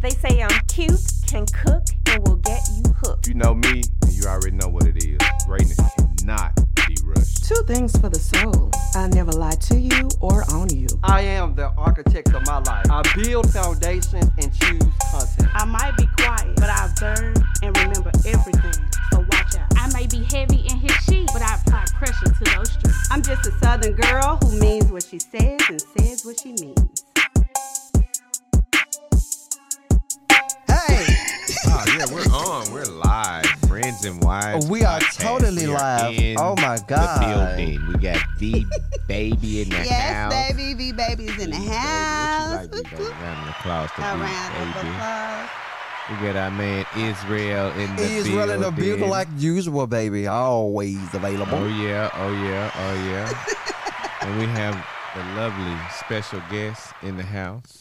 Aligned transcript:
They 0.00 0.10
say 0.10 0.42
I'm 0.42 0.60
cute, 0.66 0.98
can 1.26 1.44
cook, 1.44 1.82
and 2.06 2.26
will 2.26 2.36
get 2.36 2.62
you 2.74 2.90
hooked. 3.02 3.28
You 3.28 3.34
know 3.34 3.54
me, 3.54 3.82
and 4.00 4.12
you 4.12 4.24
already 4.24 4.52
know 4.52 4.68
what 4.68 4.86
it 4.86 5.04
is. 5.04 5.18
Greatness 5.46 5.78
cannot 5.98 6.58
be 6.86 6.96
rushed. 7.04 7.44
Two 7.44 7.62
things 7.66 7.94
for 7.98 8.08
the 8.08 8.18
soul. 8.18 8.70
I 8.94 9.08
never 9.08 9.32
lie 9.32 9.56
to 9.56 9.78
you 9.78 10.08
or 10.20 10.44
on 10.52 10.74
you. 10.74 10.86
I 11.02 11.20
am 11.20 11.54
the 11.54 11.68
architect 11.76 12.32
of 12.32 12.46
my 12.46 12.60
life. 12.60 12.86
I 12.90 13.02
build 13.14 13.52
foundations 13.52 14.30
and 14.38 14.54
choose 14.54 14.82
content. 15.10 15.50
I 15.52 15.66
might 15.66 15.94
be 15.98 16.06
quiet, 16.16 16.56
but 16.56 16.70
I 16.70 16.86
observe 16.86 17.36
and 17.62 17.76
remember 17.76 18.10
everything. 18.24 18.88
So 19.12 19.18
watch 19.18 19.54
out. 19.56 19.70
I 19.76 19.92
may 19.92 20.06
be 20.06 20.24
heavy 20.24 20.66
in 20.66 20.78
his 20.78 20.92
sheets, 21.04 21.30
but 21.34 21.42
I 21.42 21.56
apply 21.56 21.84
pressure 21.92 22.24
to 22.24 22.56
those 22.56 22.72
streets. 22.72 23.08
I'm 23.10 23.20
just 23.20 23.46
a 23.46 23.52
southern 23.58 23.92
girl 23.96 24.38
who 24.42 24.58
means 24.58 24.90
what 24.90 25.02
she 25.02 25.18
says 25.18 25.60
and 25.68 25.78
says 25.78 26.24
what 26.24 26.40
she 26.40 26.52
means. 26.52 27.04
Hey, 30.86 31.06
Oh 31.66 31.84
yeah, 31.96 32.06
we're 32.12 32.22
on. 32.34 32.72
We're 32.72 32.84
live. 32.84 33.44
Friends 33.68 34.04
and 34.04 34.22
wives. 34.22 34.66
We 34.68 34.84
are 34.84 34.98
podcast. 35.00 35.20
totally 35.20 35.66
We 35.66 35.72
are 35.72 35.78
live. 35.78 36.18
in 36.18 36.36
Oh, 36.38 36.54
my 36.56 36.78
god. 36.78 36.88
the 36.88 36.94
God. 36.94 37.56
building. 37.56 37.86
We 37.88 37.94
got 37.98 38.18
V 38.38 38.66
baby 39.08 39.62
in 39.62 39.68
the 39.70 39.76
Yes, 39.76 39.88
house. 40.14 40.32
Yes, 40.32 40.52
baby, 40.52 40.74
V 40.74 40.92
baby's 40.92 41.38
in 41.38 41.50
the 41.50 41.56
V 41.58 41.66
house. 41.66 42.66
Baby, 42.68 42.82
what 42.82 42.92
you 42.92 42.98
like, 42.98 43.14
V? 43.14 43.22
Round 43.22 43.48
of 43.48 43.54
applause 43.54 43.90
to 43.96 44.00
round 44.00 44.22
of 44.22 44.74
baby. 44.74 44.88
applause. 44.88 45.48
We 46.10 46.16
got 46.26 46.36
our 46.36 46.50
man 46.50 46.84
Israel 46.96 47.70
in 47.72 47.96
the 47.96 48.06
He's 48.06 48.24
building. 48.28 48.54
in 48.56 48.60
the 48.62 48.70
building 48.72 49.08
like 49.08 49.28
usual, 49.36 49.86
baby. 49.86 50.26
Always 50.26 50.96
available. 51.14 51.58
Oh 51.58 51.66
yeah, 51.66 52.10
oh 52.14 52.32
yeah, 52.32 52.70
oh 52.74 52.94
yeah. 53.10 53.44
and 54.28 54.38
we 54.38 54.46
have 54.46 54.74
the 55.14 55.22
lovely 55.40 55.76
special 55.98 56.40
guest 56.50 56.92
in 57.02 57.16
the 57.16 57.22
house. 57.24 57.79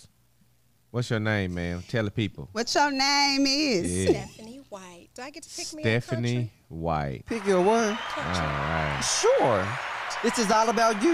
What's 0.91 1.09
your 1.11 1.19
name, 1.19 1.53
ma'am? 1.53 1.83
Tell 1.87 2.03
the 2.05 2.11
people. 2.11 2.49
What 2.51 2.73
your 2.73 2.89
name 2.91 3.45
is? 3.45 4.05
Yeah. 4.09 4.25
Stephanie 4.25 4.61
White. 4.69 5.09
Do 5.13 5.21
I 5.21 5.29
get 5.29 5.43
to 5.43 5.49
pick 5.55 5.73
me 5.73 5.83
Stephanie 5.83 6.51
White. 6.67 7.25
Pick 7.27 7.45
your 7.45 7.61
one. 7.61 7.89
All 7.89 8.23
right. 8.23 9.01
Sure. 9.01 9.67
This 10.23 10.39
is 10.39 10.49
all 10.51 10.67
about 10.69 11.01
you. 11.03 11.13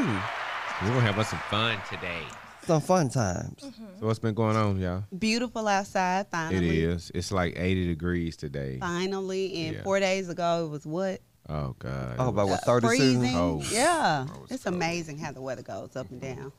We're 0.82 0.90
gonna 0.90 1.02
have 1.02 1.20
us 1.20 1.30
some 1.30 1.40
fun 1.50 1.78
today. 1.90 2.24
Some 2.66 2.82
fun 2.82 3.10
times. 3.10 3.62
So 4.00 4.06
what's 4.08 4.18
been 4.20 4.34
going 4.34 4.56
on, 4.56 4.80
y'all? 4.80 5.04
Beautiful 5.20 5.68
outside, 5.68 6.22
It 6.22 6.28
finally. 6.32 6.80
is. 6.82 7.12
It's 7.14 7.32
like 7.32 7.54
80 7.58 7.86
degrees 7.88 8.36
today. 8.38 8.78
Finally, 8.80 9.66
and 9.68 9.76
Yeah. 9.76 9.84
four 9.84 10.00
days 10.00 10.30
ago 10.30 10.66
it 10.66 10.70
was 10.70 10.86
what? 10.86 11.22
Oh 11.48 11.76
God. 11.78 12.16
Oh, 12.18 12.30
about 12.30 12.44
Uh, 12.44 12.48
what, 12.48 12.64
32? 12.64 12.88
freezing. 12.88 13.34
Cold. 13.34 13.66
Yeah, 13.72 14.26
Oh, 14.28 14.44
it's 14.44 14.54
it's 14.54 14.64
cold. 14.64 14.76
amazing 14.76 15.20
how 15.20 15.32
the 15.32 15.42
weather 15.42 15.62
goes 15.62 15.96
up 15.96 16.10
and 16.10 16.20
down. 16.22 16.52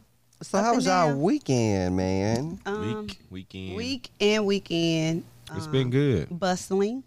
So 0.42 0.59
how 0.59 0.75
was 0.75 0.84
y'all 0.87 1.17
weekend, 1.17 1.97
man? 1.97 2.61
Um, 2.67 3.06
Week, 3.06 3.19
weekend. 3.31 3.77
week 3.77 4.11
and 4.20 4.45
weekend. 4.47 5.25
It's 5.55 5.67
been 5.67 5.89
good. 5.91 6.28
Bustling, 6.39 7.05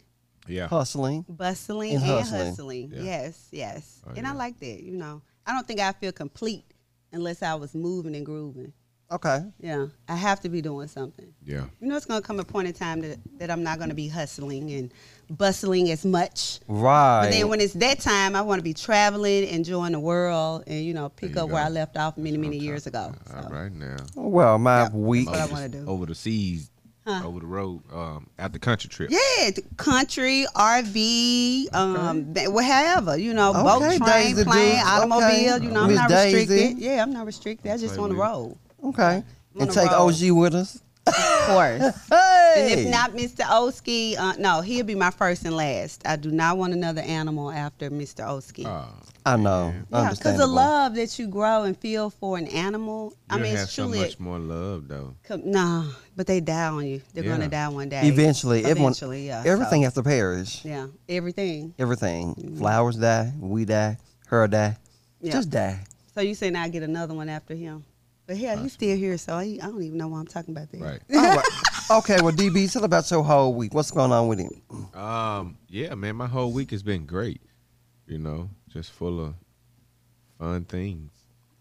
Yeah. 0.47 0.67
Hustling. 0.67 1.25
bustling, 1.29 1.93
And 1.95 2.03
and, 2.03 2.11
hustling. 2.11 2.45
hustling. 2.47 2.91
Yeah. 2.93 3.01
Yes, 3.03 3.47
yes. 3.51 4.01
Oh, 4.07 4.13
and 4.15 4.25
I 4.25 4.31
yeah. 4.31 4.35
like 4.37 4.59
that. 4.59 4.81
You 4.81 4.95
know, 4.97 5.21
I 5.45 5.53
don't 5.53 5.67
think 5.67 5.79
I 5.79 5.91
feel 5.91 6.11
complete 6.11 6.65
unless 7.11 7.43
I 7.43 7.53
was 7.55 7.75
moving 7.75 8.15
and 8.15 8.25
grooving. 8.25 8.73
Okay. 9.11 9.43
Yeah, 9.59 9.87
I 10.07 10.15
have 10.15 10.39
to 10.41 10.49
be 10.49 10.61
doing 10.61 10.87
something. 10.87 11.33
Yeah. 11.43 11.63
You 11.81 11.87
know, 11.87 11.97
it's 11.97 12.05
gonna 12.05 12.21
come 12.21 12.39
a 12.39 12.43
point 12.43 12.67
in 12.67 12.73
time 12.73 13.01
that 13.01 13.17
that 13.39 13.49
I'm 13.49 13.63
not 13.63 13.79
gonna 13.79 13.95
be 13.95 14.07
hustling 14.07 14.69
and 14.71 14.91
bustling 15.31 15.89
as 15.89 16.05
much. 16.05 16.59
Right. 16.67 17.23
But 17.25 17.31
then 17.31 17.47
when 17.47 17.59
it's 17.59 17.73
that 17.73 17.99
time, 18.01 18.35
I 18.35 18.41
want 18.41 18.59
to 18.59 18.63
be 18.63 18.73
traveling, 18.75 19.47
enjoying 19.47 19.93
the 19.93 19.99
world, 19.99 20.63
and 20.67 20.83
you 20.85 20.93
know, 20.93 21.09
pick 21.09 21.33
you 21.35 21.41
up 21.41 21.49
where. 21.49 21.63
I 21.63 21.69
left 21.69 21.97
off 21.97 22.17
many, 22.17 22.37
many 22.37 22.57
years 22.57 22.85
ago. 22.85 23.13
All 23.35 23.43
So, 23.43 23.49
right 23.49 23.71
now. 23.73 23.97
well, 24.15 24.59
my 24.59 24.83
Yeah. 24.83 24.89
week. 24.89 25.27
what 25.27 25.39
I 25.39 25.43
Over 25.43 25.53
wanna 25.53 25.69
the- 25.69 25.77
do. 25.79 25.85
Over 25.87 26.05
the 26.05 26.15
seas, 26.15 26.69
Huh. 27.07 27.21
over 27.25 27.39
the 27.39 27.47
road, 27.47 27.81
um, 27.91 28.27
out 28.37 28.53
the 28.53 28.59
country 28.59 28.89
trip. 28.91 29.09
Yeah, 29.11 29.49
country, 29.77 30.45
RV, 30.55 31.67
um, 31.73 32.33
th- 32.33 32.49
whatever, 32.49 33.17
you 33.17 33.33
know, 33.33 33.53
boat, 33.53 33.79
train, 33.81 33.99
Daisy 34.01 34.43
plane, 34.43 34.79
automobile. 34.85 35.55
okay. 35.55 35.65
You 35.65 35.71
know, 35.71 35.81
I'm 35.81 35.87
Miss 35.87 35.95
not 35.97 36.09
Daisy. 36.09 36.37
restricted. 36.37 36.77
Yeah, 36.79 37.01
I'm 37.01 37.11
not 37.11 37.25
restricted. 37.25 37.71
I 37.71 37.77
just 37.77 37.95
Play 37.95 37.99
want 38.01 38.11
to 38.11 38.17
with- 38.19 38.27
roll, 38.27 38.57
Okay. 38.83 39.23
And 39.59 39.71
take 39.71 39.91
road. 39.91 40.13
OG 40.13 40.31
with 40.31 40.55
us. 40.55 40.81
of 41.07 41.13
course. 41.47 42.07
Hey. 42.09 42.53
And 42.57 42.79
if 42.79 42.87
not 42.91 43.11
Mr. 43.13 43.43
Oski, 43.49 44.15
uh, 44.15 44.33
no, 44.37 44.61
he'll 44.61 44.85
be 44.85 44.95
my 44.95 45.09
first 45.11 45.43
and 45.45 45.55
last. 45.55 46.05
I 46.05 46.15
do 46.15 46.29
not 46.31 46.57
want 46.57 46.73
another 46.73 47.01
animal 47.01 47.49
after 47.51 47.89
Mr. 47.89 48.27
Oski. 48.27 48.65
Oh, 48.65 48.87
I 49.25 49.35
know. 49.35 49.73
yeah, 49.91 50.11
because 50.11 50.37
the 50.37 50.45
love 50.47 50.93
that 50.95 51.17
you 51.17 51.27
grow 51.27 51.63
and 51.63 51.75
feel 51.77 52.09
for 52.11 52.37
an 52.37 52.47
animal, 52.47 53.13
I 53.29 53.35
you'll 53.35 53.43
mean, 53.43 53.55
have 53.55 53.63
it's 53.63 53.73
so 53.73 53.83
truly. 53.85 53.99
much 54.01 54.19
more 54.19 54.37
love 54.39 54.87
though. 54.87 55.15
com- 55.23 55.41
no, 55.49 55.89
but 56.15 56.27
they 56.27 56.41
die 56.41 56.67
on 56.67 56.85
you. 56.85 57.01
They're 57.13 57.23
Yeah. 57.23 57.29
going 57.29 57.41
to 57.41 57.47
die 57.47 57.69
one 57.69 57.89
day. 57.89 58.01
Eventually, 58.07 58.59
everyone, 58.65 58.91
Eventually, 58.91 59.27
yeah. 59.27 59.43
everything 59.45 59.81
so, 59.81 59.85
has 59.85 59.93
to 59.95 60.03
perish. 60.03 60.63
yeah, 60.63 60.87
everything. 61.07 61.73
Everything. 61.79 62.35
Mm-hmm. 62.35 62.57
Flowers 62.57 62.97
die, 62.97 63.31
we 63.39 63.65
die, 63.65 63.97
her 64.27 64.47
die. 64.47 64.77
Yeah. 65.21 65.33
Just 65.33 65.49
die. 65.49 65.79
So 66.13 66.21
you 66.21 66.35
saying 66.35 66.55
I 66.55 66.67
get 66.69 66.83
another 66.83 67.13
one 67.13 67.29
after 67.29 67.55
him? 67.55 67.83
But 68.29 68.37
hell, 68.37 68.59
he's 68.59 68.73
still 68.73 68.95
here, 68.95 69.17
so 69.17 69.33
I, 69.33 69.57
I 69.59 69.65
don't 69.65 69.81
even 69.81 69.97
know 69.97 70.07
why 70.07 70.19
I'm 70.19 70.27
talking 70.27 70.55
about 70.55 70.71
that. 70.71 70.79
Right. 70.79 70.99
All 71.15 71.35
right. 71.35 71.45
Okay, 71.89 72.21
well, 72.21 72.31
DB, 72.31 72.71
tell 72.71 72.83
about 72.83 73.09
your 73.09 73.23
whole 73.23 73.55
week. 73.55 73.73
What's 73.73 73.89
going 73.89 74.11
on 74.11 74.27
with 74.27 74.37
him? 74.37 74.51
Um, 74.93 75.57
yeah, 75.67 75.95
man, 75.95 76.15
my 76.15 76.27
whole 76.27 76.51
week 76.51 76.69
has 76.69 76.83
been 76.83 77.07
great. 77.07 77.41
You 78.05 78.19
know, 78.19 78.51
just 78.71 78.91
full 78.91 79.25
of 79.25 79.33
fun 80.37 80.63
things. 80.65 81.09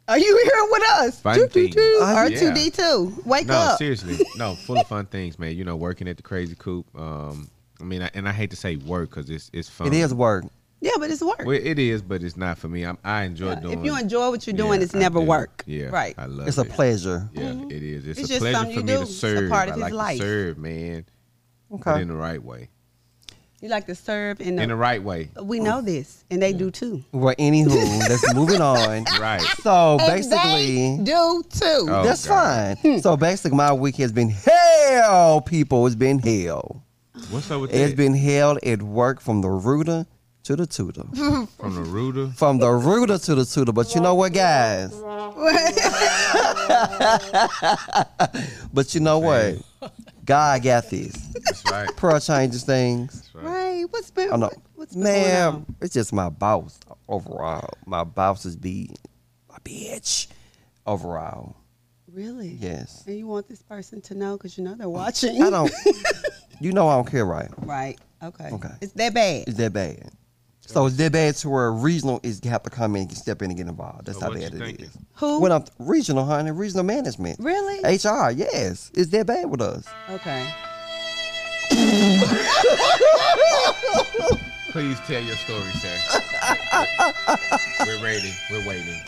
Are 0.08 0.18
you 0.18 0.36
here 0.44 0.66
with 0.70 0.90
us? 0.90 1.20
Fun 1.20 1.36
Choo, 1.36 1.46
choo, 1.46 1.48
things. 1.48 1.74
choo. 1.74 1.98
Uh, 2.02 2.14
R 2.14 2.28
two 2.28 2.52
D 2.52 2.68
two. 2.68 3.14
Wake 3.24 3.46
no, 3.46 3.54
up. 3.54 3.70
No, 3.70 3.76
seriously, 3.76 4.26
no, 4.36 4.54
full 4.54 4.78
of 4.78 4.86
fun 4.86 5.06
things, 5.10 5.38
man. 5.38 5.56
You 5.56 5.64
know, 5.64 5.76
working 5.76 6.06
at 6.06 6.18
the 6.18 6.22
Crazy 6.22 6.54
Coop. 6.54 6.86
Um, 6.94 7.48
I 7.80 7.84
mean, 7.84 8.02
I, 8.02 8.10
and 8.12 8.28
I 8.28 8.32
hate 8.32 8.50
to 8.50 8.56
say 8.56 8.76
work 8.76 9.08
because 9.08 9.30
it's 9.30 9.50
it's 9.54 9.70
fun. 9.70 9.86
It 9.86 9.94
is 9.94 10.12
work. 10.12 10.44
Yeah, 10.80 10.92
but 10.98 11.10
it's 11.10 11.22
work. 11.22 11.42
Well, 11.44 11.58
it 11.60 11.78
is, 11.78 12.02
but 12.02 12.22
it's 12.22 12.36
not 12.36 12.56
for 12.58 12.68
me. 12.68 12.84
I'm, 12.84 12.98
I 13.04 13.24
enjoy 13.24 13.48
Yeah, 13.50 13.60
doing. 13.60 13.78
If 13.80 13.84
you 13.84 13.98
enjoy 13.98 14.30
what 14.30 14.46
you're 14.46 14.56
doing, 14.56 14.78
Yeah, 14.80 14.84
it's 14.84 14.94
never 14.94 15.18
do. 15.18 15.24
work. 15.26 15.64
Yeah, 15.66 15.86
Right. 15.86 16.14
I 16.16 16.26
love 16.26 16.46
It's 16.46 16.58
a 16.58 16.64
pleasure. 16.64 17.28
Yeah, 17.32 17.42
mm-hmm. 17.46 17.70
it 17.70 17.82
is. 17.82 18.06
It's, 18.06 18.20
It's 18.20 18.28
a 18.30 18.32
just 18.34 18.40
pleasure 18.42 18.56
something 18.58 18.74
for 18.74 18.80
you 18.80 18.86
me 18.86 18.92
do. 18.92 18.96
to 18.98 19.02
It's 19.02 19.10
a 19.10 19.14
serve. 19.14 19.50
part 19.50 19.68
of 19.68 19.72
I 19.72 19.74
his 19.76 19.82
like 19.82 19.92
life. 19.92 20.18
to 20.18 20.22
serve, 20.24 20.58
man, 20.58 21.04
but 21.70 21.80
Okay. 21.88 22.02
in 22.02 22.08
the 22.08 22.14
right 22.14 22.42
way. 22.42 22.68
You 23.60 23.68
like 23.70 23.86
to 23.86 23.96
serve 23.96 24.40
in 24.40 24.54
the. 24.54 24.62
In 24.62 24.68
the 24.68 24.76
right 24.76 25.02
way. 25.02 25.30
we 25.42 25.58
know 25.58 25.80
this, 25.80 26.24
and 26.30 26.40
they 26.40 26.52
do 26.52 26.70
too. 26.70 27.02
Well, 27.10 27.34
anywho, 27.40 27.74
let's 28.08 28.32
moving 28.32 28.60
on. 28.60 29.04
Right. 29.20 29.42
So 29.64 29.98
And 29.98 30.06
basically, 30.06 30.96
they 30.98 31.02
do 31.02 31.42
too. 31.50 31.86
Oh, 31.90 32.04
that's 32.04 32.24
God. 32.24 32.78
fine. 32.78 33.02
So 33.02 33.16
basically, 33.16 33.56
my 33.56 33.72
week 33.72 33.96
has 33.96 34.12
been 34.12 34.30
hell, 34.30 35.40
people. 35.40 35.84
It's 35.88 35.96
been 35.96 36.20
hell. 36.20 36.84
What's 37.30 37.50
up 37.50 37.62
with 37.62 37.70
It's 37.70 37.78
that? 37.80 37.84
It's 37.86 37.94
been 37.96 38.14
hell 38.14 38.58
at 38.62 38.80
work 38.80 39.20
from 39.20 39.40
the 39.40 39.50
rooter 39.50 40.06
to 40.44 40.56
the 40.56 40.66
tutor. 40.66 41.02
From 41.58 41.74
the 41.74 41.82
rooter. 41.82 42.28
from 42.28 42.58
the 42.58 42.70
rooter 42.70 43.18
to 43.18 43.34
the 43.34 43.44
tutor. 43.44 43.72
But 43.72 43.94
you 43.94 44.00
know 44.00 44.14
what, 44.14 44.32
guys? 44.32 44.92
but 48.72 48.94
you 48.94 49.00
know 49.00 49.18
what? 49.18 49.56
God 50.24 50.62
got 50.62 50.88
this. 50.90 51.12
That's 51.44 51.64
right. 51.70 51.94
Prayer 51.96 52.20
changes 52.20 52.64
things. 52.64 53.12
That's 53.14 53.34
right. 53.34 53.44
right. 53.44 53.84
What's 53.90 54.10
been? 54.10 54.32
I 54.32 54.36
know. 54.36 54.50
What's 54.74 54.94
been 54.94 55.04
going 55.04 55.14
Man, 55.22 55.48
on? 55.48 55.66
it's 55.80 55.94
just 55.94 56.12
my 56.12 56.28
boss 56.28 56.78
overall. 57.08 57.70
My 57.86 58.04
boss 58.04 58.44
is 58.44 58.56
be 58.56 58.90
my 59.48 59.56
bitch 59.64 60.28
overall. 60.86 61.56
Really? 62.12 62.56
Yes. 62.60 63.04
And 63.06 63.18
you 63.18 63.26
want 63.26 63.48
this 63.48 63.62
person 63.62 64.00
to 64.02 64.14
know 64.14 64.36
because 64.36 64.58
you 64.58 64.64
know 64.64 64.74
they're 64.74 64.88
watching. 64.88 65.42
I 65.42 65.50
don't. 65.50 65.72
you 66.60 66.72
know 66.72 66.88
I 66.88 66.96
don't 66.96 67.10
care, 67.10 67.24
right? 67.26 67.48
Right. 67.58 67.98
Okay. 68.22 68.50
Okay. 68.50 68.70
It's 68.80 68.92
that 68.94 69.14
bad. 69.14 69.44
It's 69.46 69.56
that 69.58 69.72
bad. 69.72 70.10
So 70.68 70.84
it's 70.86 70.96
that 70.96 71.12
bad 71.12 71.34
to 71.36 71.48
where 71.48 71.72
regional 71.72 72.20
is 72.22 72.40
have 72.44 72.62
to 72.64 72.70
come 72.70 72.94
in 72.96 73.02
and 73.08 73.16
step 73.16 73.40
in 73.42 73.50
and 73.50 73.56
get 73.56 73.66
involved. 73.68 74.04
That's 74.06 74.18
So 74.18 74.26
how 74.26 74.30
what 74.30 74.38
bad 74.40 74.52
you 74.52 74.58
it 74.58 74.66
thinking? 74.66 74.84
is. 74.86 74.98
Who? 75.14 75.40
When 75.40 75.50
I'm 75.50 75.64
regional, 75.78 76.24
honey, 76.26 76.50
regional 76.50 76.84
management. 76.84 77.38
really? 77.40 77.78
HR, 77.80 78.30
yes. 78.30 78.90
It's 78.94 79.10
that 79.12 79.26
bad 79.26 79.46
with 79.50 79.62
us. 79.62 79.86
Okay. 80.10 80.46
Please 84.70 84.98
tell 85.06 85.22
your 85.22 85.36
story, 85.36 85.70
sir. 85.80 85.96
We're 87.86 88.02
waiting. 88.02 88.32
We're 88.50 88.68
waiting. 88.68 89.00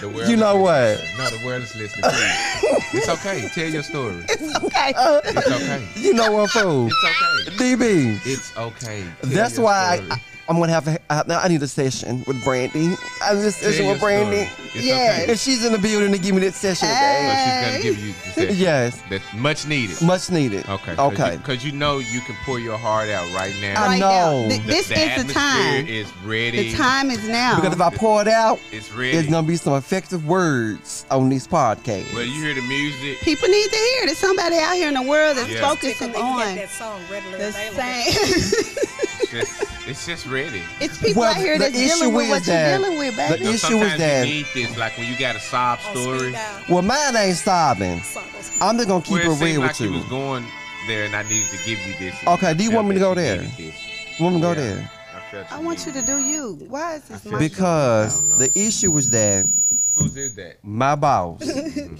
The 0.00 0.10
world 0.12 0.28
You 0.28 0.34
is 0.34 0.40
know 0.40 0.60
listening. 0.60 1.16
what? 1.18 1.30
No, 1.32 1.38
the 1.38 1.46
world 1.46 1.62
is 1.62 1.76
listening. 1.76 2.10
Please. 2.10 2.94
it's 2.94 3.08
okay. 3.08 3.48
Tell 3.54 3.68
your 3.68 3.82
story. 3.84 4.24
It's 4.28 4.56
okay. 4.64 4.92
It's 4.96 5.46
okay. 5.50 5.88
You 6.00 6.14
know 6.14 6.32
what, 6.32 6.50
fool? 6.50 6.88
It's 6.88 7.04
okay. 7.04 7.56
DB. 7.76 8.20
It's 8.26 8.56
okay. 8.56 9.04
Tell 9.22 9.30
That's 9.30 9.54
your 9.56 9.64
why 9.66 9.96
story. 9.98 10.20
I, 10.52 10.54
I'm 10.54 10.60
gonna 10.60 10.72
have. 10.72 10.86
A, 10.88 10.98
uh, 11.10 11.22
I, 11.28 11.44
I 11.44 11.48
need 11.48 11.62
a 11.62 11.68
session 11.68 12.24
with 12.26 12.42
Brandy. 12.44 12.94
I 13.22 13.34
need 13.34 13.44
a 13.44 13.50
session 13.50 13.84
your 13.84 13.92
with 13.94 14.00
Brandy. 14.02 14.44
story. 14.46 14.68
It's 14.74 14.84
Yes. 14.86 15.22
okay. 15.22 15.30
And 15.32 15.40
she's 15.40 15.64
in 15.64 15.72
the 15.72 15.78
building 15.78 16.12
to 16.12 16.18
give 16.18 16.34
me 16.34 16.40
that 16.42 16.54
session 16.54 16.88
So 16.88 16.94
today. 16.94 17.42
she's 17.44 17.70
gonna 17.70 17.82
give 17.82 17.98
you 18.06 18.12
the 18.12 18.30
session. 18.32 18.56
Yes. 18.56 19.02
That's 19.10 19.34
much 19.34 19.66
needed. 19.66 20.00
Much 20.02 20.30
needed. 20.30 20.68
Okay. 20.68 20.94
Okay. 20.98 21.36
Because 21.36 21.64
you, 21.64 21.72
know 21.72 21.98
you 21.98 22.20
can 22.20 22.36
pour 22.44 22.58
your 22.58 22.78
heart 22.78 23.08
out 23.10 23.30
right 23.34 23.54
now. 23.60 23.82
I 23.82 23.86
Right 23.86 24.00
know. 24.00 24.42
now. 24.42 24.48
The- 24.48 24.62
This 24.66 24.88
the 24.88 24.94
is 25.00 25.24
the 25.26 25.32
time. 25.32 25.86
is 25.86 26.10
ready. 26.24 26.70
The 26.70 26.76
time 26.76 27.10
is 27.10 27.26
now. 27.28 27.56
Because 27.56 27.74
if 27.74 27.80
I 27.80 27.90
pour 27.90 28.20
it 28.22 28.28
out, 28.28 28.58
It's 28.70 28.90
ready. 28.92 29.16
it's 29.16 29.28
gonna 29.30 29.46
be 29.46 29.56
some 29.56 29.74
effective 29.74 30.26
words 30.26 31.04
on 31.10 31.28
this 31.28 31.46
podcast. 31.46 32.12
Well, 32.14 32.24
you 32.24 32.42
hear 32.42 32.54
the 32.54 32.62
music. 32.62 33.20
People 33.20 33.48
need 33.48 33.68
to 33.70 33.76
hear. 33.76 34.06
There's 34.06 34.18
somebody 34.18 34.56
out 34.58 34.74
here 34.74 34.88
in 34.88 34.94
the 34.94 35.02
world 35.02 35.36
that's 35.36 35.48
Yeah. 35.50 35.68
focusing 35.68 36.12
that 36.12 36.18
you 36.18 36.24
had 36.38 36.48
on 36.50 36.56
that 36.56 36.70
song 36.70 37.00
readily 37.10 37.38
the 37.38 37.48
available. 37.48 37.80
same. 37.82 38.78
Just, 39.32 39.62
it's 39.88 40.04
just 40.04 40.26
ready. 40.26 40.41
It's 40.80 40.98
people 40.98 41.20
Well, 41.22 41.30
out 41.30 41.36
here 41.36 41.58
the 41.58 41.64
that's 41.64 41.76
dealing 41.76 42.14
with 42.14 42.24
is 42.24 42.30
what 42.30 42.46
you're 42.46 42.56
that 42.56 42.78
dealing 42.78 42.98
with, 42.98 43.16
the 43.16 43.22
baby. 43.22 43.38
You 43.38 43.44
know, 43.44 43.50
issue 43.50 43.58
sometimes 43.58 43.92
is 43.92 43.98
that- 43.98 44.26
you 44.28 44.34
need 44.34 44.46
this, 44.54 44.76
like 44.76 44.98
when 44.98 45.06
you 45.12 45.18
got 45.18 45.36
a 45.36 45.40
sob 45.40 45.80
story. 45.80 46.32
well, 46.68 46.82
mine 46.82 47.16
ain't 47.16 47.36
sobbing. 47.36 48.00
Song 48.02 48.24
on 48.36 48.42
speed 48.42 48.62
I'm 48.62 48.76
just 48.76 48.88
gonna 48.88 49.02
keep 49.02 49.12
Well, 49.12 49.20
it 49.20 49.26
it 49.26 49.30
seemed 49.30 49.42
real 49.42 49.60
like 49.60 49.70
with 49.70 49.80
you 49.80 49.86
you. 49.92 49.98
was 49.98 50.08
going 50.08 50.46
there, 50.86 51.04
and 51.04 51.14
I 51.16 51.22
needed 51.22 51.48
to 51.48 51.56
give 51.64 51.78
you 51.86 51.94
this. 51.98 52.14
Okay, 52.26 52.54
do 52.54 52.64
you 52.64 52.70
want 52.72 52.88
me 52.88 52.94
to 52.94 53.00
go 53.00 53.14
there? 53.14 53.42
You 53.42 53.72
want 54.20 54.34
me 54.36 54.40
to 54.40 54.46
go 54.46 54.52
Yeah. 54.52 54.54
there? 54.54 54.90
I, 55.14 55.30
felt 55.30 55.52
I 55.52 55.58
you 55.60 55.64
want 55.66 55.86
you 55.86 55.92
to 55.92 56.02
do 56.02 56.18
you. 56.18 56.54
Why 56.68 56.94
is 56.96 57.02
this 57.04 57.24
my 57.24 57.38
Because 57.38 58.20
know. 58.22 58.36
the 58.36 58.50
issue 58.58 58.90
was 58.90 59.10
that 59.10 59.44
it. 59.44 59.50
Whose 59.94 60.16
is 60.16 60.34
that? 60.36 60.56
my 60.64 60.94
boss, 60.94 61.38
mm-hmm. 61.42 61.96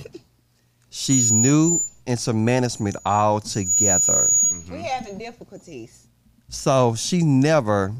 she's 0.90 1.32
new 1.32 1.78
into 2.06 2.32
management 2.32 2.96
altogether. 3.06 4.32
We're 4.70 4.82
having 4.82 5.18
difficulties. 5.18 6.06
So 6.48 6.94
she 6.96 7.22
never, 7.22 7.92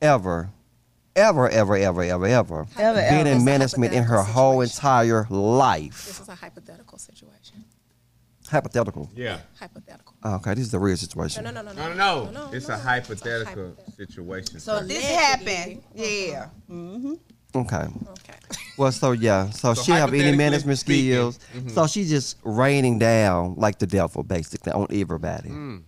ever, 0.00 0.50
ever, 1.14 1.48
ever, 1.48 1.76
ever, 1.76 2.02
ever, 2.02 2.26
ever 2.26 2.66
Ever, 2.78 2.94
been 3.00 3.26
ever. 3.26 3.28
in 3.30 3.44
management 3.44 3.92
in 3.92 4.02
her 4.04 4.16
hypothetical 4.16 4.42
whole 4.42 4.60
entire 4.60 5.26
life. 5.30 6.06
This 6.06 6.20
is 6.20 6.28
a 6.28 6.34
hypothetical 6.34 6.98
situation. 6.98 7.64
Hypothetical. 8.48 9.10
Yeah. 9.14 9.38
Oh, 9.40 9.46
Hypothetical. 9.58 10.14
Okay, 10.24 10.54
this 10.54 10.64
is 10.66 10.70
the 10.70 10.78
real 10.78 10.96
situation. 10.96 11.42
No, 11.44 11.50
no, 11.50 11.62
no, 11.62 11.72
No, 11.72 11.88
no, 11.88 11.94
no, 11.94 12.30
no. 12.30 12.46
no, 12.46 12.52
It's 12.52 12.68
no. 12.68 12.74
a 12.74 12.78
hypothetical 12.78 13.44
hypothetical. 13.74 13.92
situation. 13.96 14.60
So 14.60 14.78
sir. 14.78 14.84
this 14.86 15.04
happened. 15.04 15.82
Yeah. 15.94 16.48
Mm-hmm. 16.70 17.14
Okay. 17.56 17.76
Okay. 17.76 18.34
Well, 18.76 18.92
so 18.92 19.12
yeah, 19.12 19.50
so, 19.50 19.74
So 19.74 19.82
she 19.82 19.92
have 19.92 20.12
any 20.14 20.36
management 20.36 20.78
speaking, 20.78 21.12
skills. 21.12 21.38
mhm. 21.56 21.70
So 21.72 21.86
she's 21.86 22.08
just 22.10 22.36
raining 22.44 22.98
down 22.98 23.54
like 23.56 23.78
the 23.78 23.86
devil, 23.86 24.22
basically, 24.22 24.72
on 24.72 24.86
everybody. 24.92 25.48
Mm. 25.48 25.82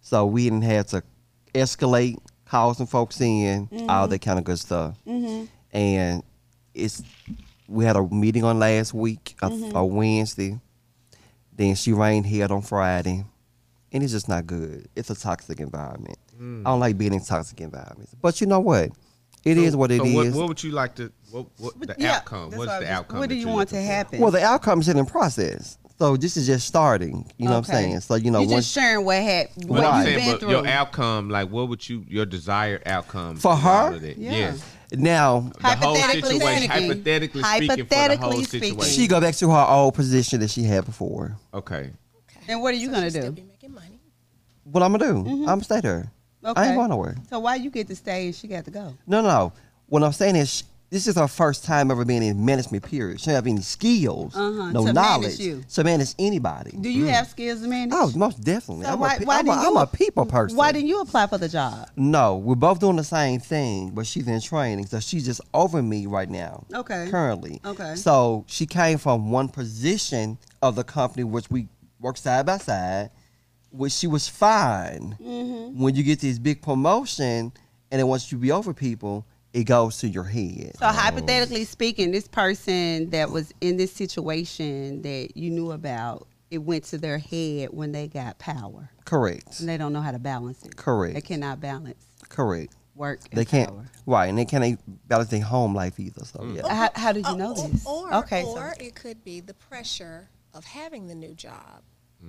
So 0.00 0.24
we 0.26 0.44
didn't 0.44 0.62
have 0.62 0.86
to 0.88 1.02
escalate, 1.54 2.16
call 2.48 2.74
some 2.74 2.86
folks 2.86 3.20
in, 3.20 3.68
all 3.72 3.78
mm-hmm. 3.78 4.10
that 4.10 4.18
kind 4.20 4.38
of 4.38 4.44
good 4.44 4.58
stuff. 4.58 4.96
Mm-hmm. 5.06 5.44
And 5.72 6.22
it's 6.74 7.02
we 7.68 7.84
had 7.84 7.96
a 7.96 8.02
meeting 8.08 8.44
on 8.44 8.58
last 8.58 8.94
week, 8.94 9.36
a, 9.42 9.50
mm-hmm. 9.50 9.76
a 9.76 9.84
Wednesday. 9.84 10.58
Then 11.54 11.74
she 11.74 11.92
rained 11.92 12.26
head 12.26 12.50
on 12.50 12.62
Friday, 12.62 13.24
and 13.92 14.02
it's 14.02 14.12
just 14.12 14.28
not 14.28 14.46
good. 14.46 14.88
It's 14.94 15.10
a 15.10 15.14
toxic 15.14 15.60
environment. 15.60 16.18
Mm. 16.40 16.62
I 16.62 16.70
don't 16.70 16.80
like 16.80 16.96
being 16.96 17.12
in 17.12 17.20
toxic 17.20 17.60
environments. 17.60 18.14
But 18.14 18.40
you 18.40 18.46
know 18.46 18.60
what? 18.60 18.90
It 19.44 19.58
is 19.58 19.72
So- 19.72 19.78
what 19.78 19.90
it 19.90 19.98
so 19.98 20.04
is. 20.04 20.34
What, 20.34 20.40
what 20.40 20.48
would 20.48 20.62
you 20.62 20.70
like 20.70 20.94
to? 20.96 21.12
What, 21.30 21.46
what 21.58 21.80
the 21.80 22.06
outcome? 22.06 22.50
What's 22.50 22.58
what 22.58 22.80
the 22.80 22.90
outcome? 22.90 23.18
What 23.18 23.28
do 23.28 23.34
you 23.34 23.42
you're 23.42 23.54
want 23.54 23.68
to 23.70 23.74
looking 23.74 23.88
for? 23.88 23.92
happen? 23.92 24.20
Well, 24.20 24.30
the 24.30 24.44
outcome 24.44 24.80
is 24.80 24.88
in 24.88 24.96
the 24.96 25.04
process. 25.04 25.78
So 25.98 26.16
this 26.16 26.36
is 26.36 26.46
just 26.46 26.66
starting. 26.66 27.28
You 27.38 27.46
know 27.46 27.58
what 27.58 27.68
I'm 27.68 27.74
Okay. 27.74 27.88
saying? 27.90 28.00
So 28.00 28.14
you 28.14 28.30
know, 28.30 28.40
you 28.40 28.48
once 28.48 28.66
just 28.66 28.74
sharing 28.74 29.04
what 29.04 29.20
had 29.20 29.48
what 29.56 29.68
What 29.68 29.84
I'm 29.84 29.84
Right. 29.84 29.96
you've 29.96 30.04
saying, 30.04 30.18
been 30.18 30.30
but 30.32 30.40
through. 30.40 30.50
your 30.50 30.66
outcome, 30.66 31.28
like, 31.28 31.50
what 31.50 31.68
would 31.68 31.88
you, 31.88 32.04
your 32.08 32.24
desired 32.24 32.82
outcome 32.86 33.36
For 33.36 33.56
her? 33.56 33.68
all 33.70 33.94
of 33.94 34.00
that? 34.02 34.16
Yeah. 34.16 34.30
Yes. 34.32 34.62
now 34.92 35.40
The 35.60 35.68
whole 35.76 35.96
Hypothetically 35.96 36.38
situation, 36.38 36.70
speaking. 36.70 36.88
hypothetically 36.88 37.42
speaking, 37.42 37.68
for 37.68 37.74
the 37.76 37.82
Hypothetically 37.82 38.16
whole 38.30 38.42
speaking. 38.44 38.68
situation. 38.78 39.02
she 39.02 39.08
go 39.08 39.20
back 39.20 39.34
to 39.36 39.50
her 39.50 39.66
old 39.68 39.94
position 39.94 40.40
that 40.40 40.50
she 40.50 40.62
had 40.62 40.84
before. 40.84 41.36
okay. 41.52 41.90
And 42.46 42.62
what 42.62 42.72
are 42.72 42.76
you 42.78 42.86
So 42.86 42.92
gonna 42.94 43.06
she 43.06 43.10
still 43.10 43.24
do? 43.26 43.32
be 43.32 43.42
making 43.42 43.74
money. 43.74 44.00
What 44.64 44.82
I'm 44.82 44.92
gonna 44.92 45.04
do? 45.04 45.14
Mm-hmm. 45.28 45.40
I'm 45.42 45.44
gonna 45.46 45.64
stay 45.64 45.80
there. 45.80 46.10
I 46.44 46.50
Okay. 46.52 46.66
ain't 46.68 46.76
going 46.76 46.88
nowhere. 46.90 47.16
So 47.28 47.40
why 47.40 47.56
you 47.56 47.68
get 47.70 47.88
to 47.88 47.96
stay 47.96 48.26
and 48.26 48.34
she 48.34 48.46
got 48.48 48.64
to 48.66 48.70
go? 48.70 48.94
No, 49.06 49.20
no. 49.20 49.52
What 49.88 50.02
I'm 50.04 50.12
saying 50.12 50.36
is, 50.36 50.48
sh- 50.50 50.62
this 50.90 51.06
is 51.06 51.16
her 51.16 51.28
first 51.28 51.64
time 51.64 51.90
ever 51.90 52.04
being 52.04 52.22
in 52.22 52.44
management. 52.44 52.82
Period. 52.84 53.20
She 53.20 53.26
don't 53.26 53.34
have 53.34 53.46
any 53.46 53.60
skills, 53.60 54.34
Uh-huh, 54.34 54.70
no 54.70 54.86
to 54.86 54.92
manage 54.92 54.94
knowledge 54.94 55.38
you. 55.38 55.62
to 55.74 55.84
manage 55.84 56.14
anybody. 56.18 56.70
Do 56.80 56.88
you 56.90 57.06
have 57.06 57.28
skills 57.28 57.60
to 57.62 57.68
manage? 57.68 57.92
Oh, 57.94 58.10
most 58.16 58.40
definitely. 58.42 58.86
So 58.86 58.92
I'm, 58.92 59.00
why, 59.00 59.16
a, 59.16 59.24
why 59.24 59.38
I'm, 59.40 59.48
a, 59.48 59.52
you, 59.52 59.68
I'm 59.68 59.76
a 59.76 59.86
people 59.86 60.24
person. 60.26 60.56
Why 60.56 60.72
didn't 60.72 60.88
you 60.88 61.00
apply 61.00 61.26
for 61.26 61.36
the 61.38 61.48
job? 61.48 61.90
No, 61.96 62.36
we're 62.36 62.54
both 62.54 62.80
doing 62.80 62.96
the 62.96 63.04
same 63.04 63.38
thing, 63.40 63.90
but 63.90 64.06
she's 64.06 64.26
in 64.26 64.40
training, 64.40 64.86
so 64.86 64.98
she's 65.00 65.24
just 65.26 65.40
over 65.52 65.82
me 65.82 66.06
right 66.06 66.30
now. 66.30 66.64
Okay. 66.74 67.08
Currently. 67.10 67.60
Okay. 67.64 67.94
So 67.96 68.44
she 68.46 68.64
came 68.66 68.96
from 68.98 69.30
one 69.30 69.48
position 69.48 70.38
of 70.62 70.74
the 70.74 70.84
company, 70.84 71.24
which 71.24 71.50
we 71.50 71.68
work 72.00 72.16
side 72.16 72.46
by 72.46 72.56
side, 72.58 73.10
which 73.70 73.92
she 73.92 74.06
was 74.06 74.26
fine. 74.26 75.16
Mm-hmm. 75.20 75.82
When 75.82 75.94
you 75.94 76.02
get 76.02 76.20
this 76.20 76.38
big 76.38 76.62
promotion, 76.62 77.52
and 77.90 77.98
then 78.00 78.06
once 78.06 78.32
you 78.32 78.38
be 78.38 78.50
over 78.52 78.72
people, 78.72 79.26
it 79.52 79.64
goes 79.64 79.98
to 79.98 80.08
your 80.08 80.24
head. 80.24 80.72
So 80.78 80.86
hypothetically 80.86 81.64
speaking, 81.64 82.10
this 82.10 82.28
person 82.28 83.10
that 83.10 83.30
was 83.30 83.52
in 83.60 83.76
this 83.76 83.92
situation 83.92 85.02
that 85.02 85.36
you 85.36 85.50
knew 85.50 85.72
about, 85.72 86.26
it 86.50 86.58
went 86.58 86.84
to 86.84 86.98
their 86.98 87.18
head 87.18 87.70
when 87.72 87.92
they 87.92 88.08
got 88.08 88.38
power, 88.38 88.90
Correct. 89.04 89.60
and 89.60 89.68
they 89.68 89.76
don't 89.76 89.92
know 89.92 90.00
how 90.00 90.12
to 90.12 90.18
balance 90.18 90.64
it. 90.64 90.76
Correct. 90.76 91.14
They 91.14 91.20
cannot 91.20 91.60
balance 91.60 92.04
Correct. 92.28 92.74
work. 92.94 93.20
And 93.30 93.38
They 93.38 93.44
can't. 93.44 93.68
Power. 93.70 93.90
Right, 94.06 94.26
and 94.28 94.38
they 94.38 94.44
can't 94.46 94.78
balance 95.08 95.28
their 95.30 95.42
home 95.42 95.74
life 95.74 95.98
either. 96.00 96.24
So 96.24 96.38
Mm. 96.40 96.56
yeah. 96.56 96.74
How, 96.74 96.90
how 96.94 97.12
did 97.12 97.26
you 97.26 97.36
know 97.36 97.54
Or- 97.54 97.68
this? 97.68 97.86
Or, 97.86 98.14
okay, 98.14 98.44
or 98.44 98.56
so 98.76 98.84
it 98.84 98.94
could 98.94 99.22
be 99.24 99.40
the 99.40 99.54
pressure 99.54 100.28
of 100.54 100.64
having 100.64 101.06
the 101.06 101.14
new 101.14 101.34
job, 101.34 101.82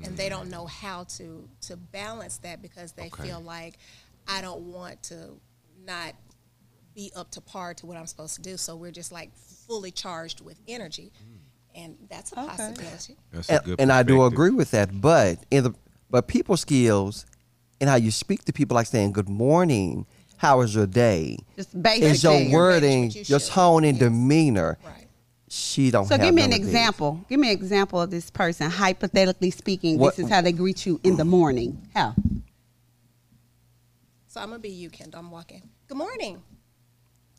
and 0.04 0.16
they 0.18 0.28
don't 0.30 0.50
know 0.50 0.66
how 0.68 1.04
to 1.18 1.48
to 1.62 1.76
balance 1.78 2.38
that 2.40 2.62
because 2.62 2.92
they 2.94 3.08
Okay. 3.08 3.24
feel 3.24 3.40
like 3.42 3.78
I 4.28 4.42
don't 4.42 4.72
want 4.74 5.02
to 5.04 5.40
not 5.86 6.14
be 6.96 7.12
up 7.16 7.32
to 7.32 7.42
par 7.42 7.74
to 7.76 7.86
what 7.86 7.98
I'm 7.98 8.08
supposed 8.08 8.36
to 8.36 8.42
do. 8.42 8.58
So 8.58 8.76
we're 8.76 8.92
just 8.92 9.12
like 9.12 9.32
fully 9.68 9.92
charged 9.92 10.42
with 10.42 10.60
energy, 10.68 11.12
hmm. 11.18 11.80
and 11.82 11.98
that's 12.10 12.32
a 12.34 12.40
Okay. 12.40 12.48
possibility. 12.50 13.18
That's 13.32 13.50
a 13.50 13.54
and, 13.54 13.64
good 13.66 13.82
and 13.82 13.92
I 13.92 14.04
do 14.04 14.24
agree 14.24 14.52
with 14.52 14.72
that. 14.72 15.00
But 15.02 15.40
in 15.52 15.64
the 15.66 15.74
but 16.10 16.28
people 16.28 16.58
skills 16.58 17.26
and 17.80 17.90
how 17.90 17.96
you 17.96 18.12
speak 18.12 18.44
to 18.46 18.54
people, 18.54 18.76
like 18.76 18.88
saying 18.88 19.12
"Good 19.14 19.30
morning," 19.30 20.06
how 20.38 20.62
is 20.62 20.74
your 20.76 20.88
day?" 20.88 21.38
just 21.56 21.80
basic. 21.82 22.04
Is 22.04 22.24
your 22.24 22.34
things. 22.34 22.54
wording, 22.54 23.06
what 23.06 23.16
you 23.16 23.24
your 23.28 23.40
should. 23.40 23.50
tone 23.52 23.84
and 23.84 23.98
Yes. 23.98 24.10
demeanor. 24.10 24.78
Right. 24.84 25.08
She 25.52 25.90
don't. 25.90 26.06
So 26.06 26.16
have 26.16 26.22
give 26.24 26.34
me 26.36 26.44
an 26.44 26.52
none 26.52 26.60
of 26.60 26.66
this. 26.66 26.74
example. 26.76 27.26
Give 27.30 27.40
me 27.40 27.48
an 27.52 27.58
example 27.58 28.00
of 28.02 28.12
this 28.12 28.30
person. 28.30 28.70
Hypothetically 28.70 29.50
speaking, 29.52 29.98
What- 29.98 30.16
this 30.16 30.26
is 30.26 30.32
how 30.32 30.42
they 30.42 30.52
greet 30.52 30.86
you 30.86 31.00
in 31.04 31.16
the 31.18 31.24
mm. 31.24 31.30
morning. 31.30 31.88
How? 31.96 32.14
So 34.28 34.40
I'm 34.42 34.50
gonna 34.50 34.60
be 34.60 34.70
you, 34.70 34.90
Kendall. 34.92 35.20
I'm 35.22 35.32
walking. 35.32 35.68
Good 35.88 35.98
morning. 35.98 36.42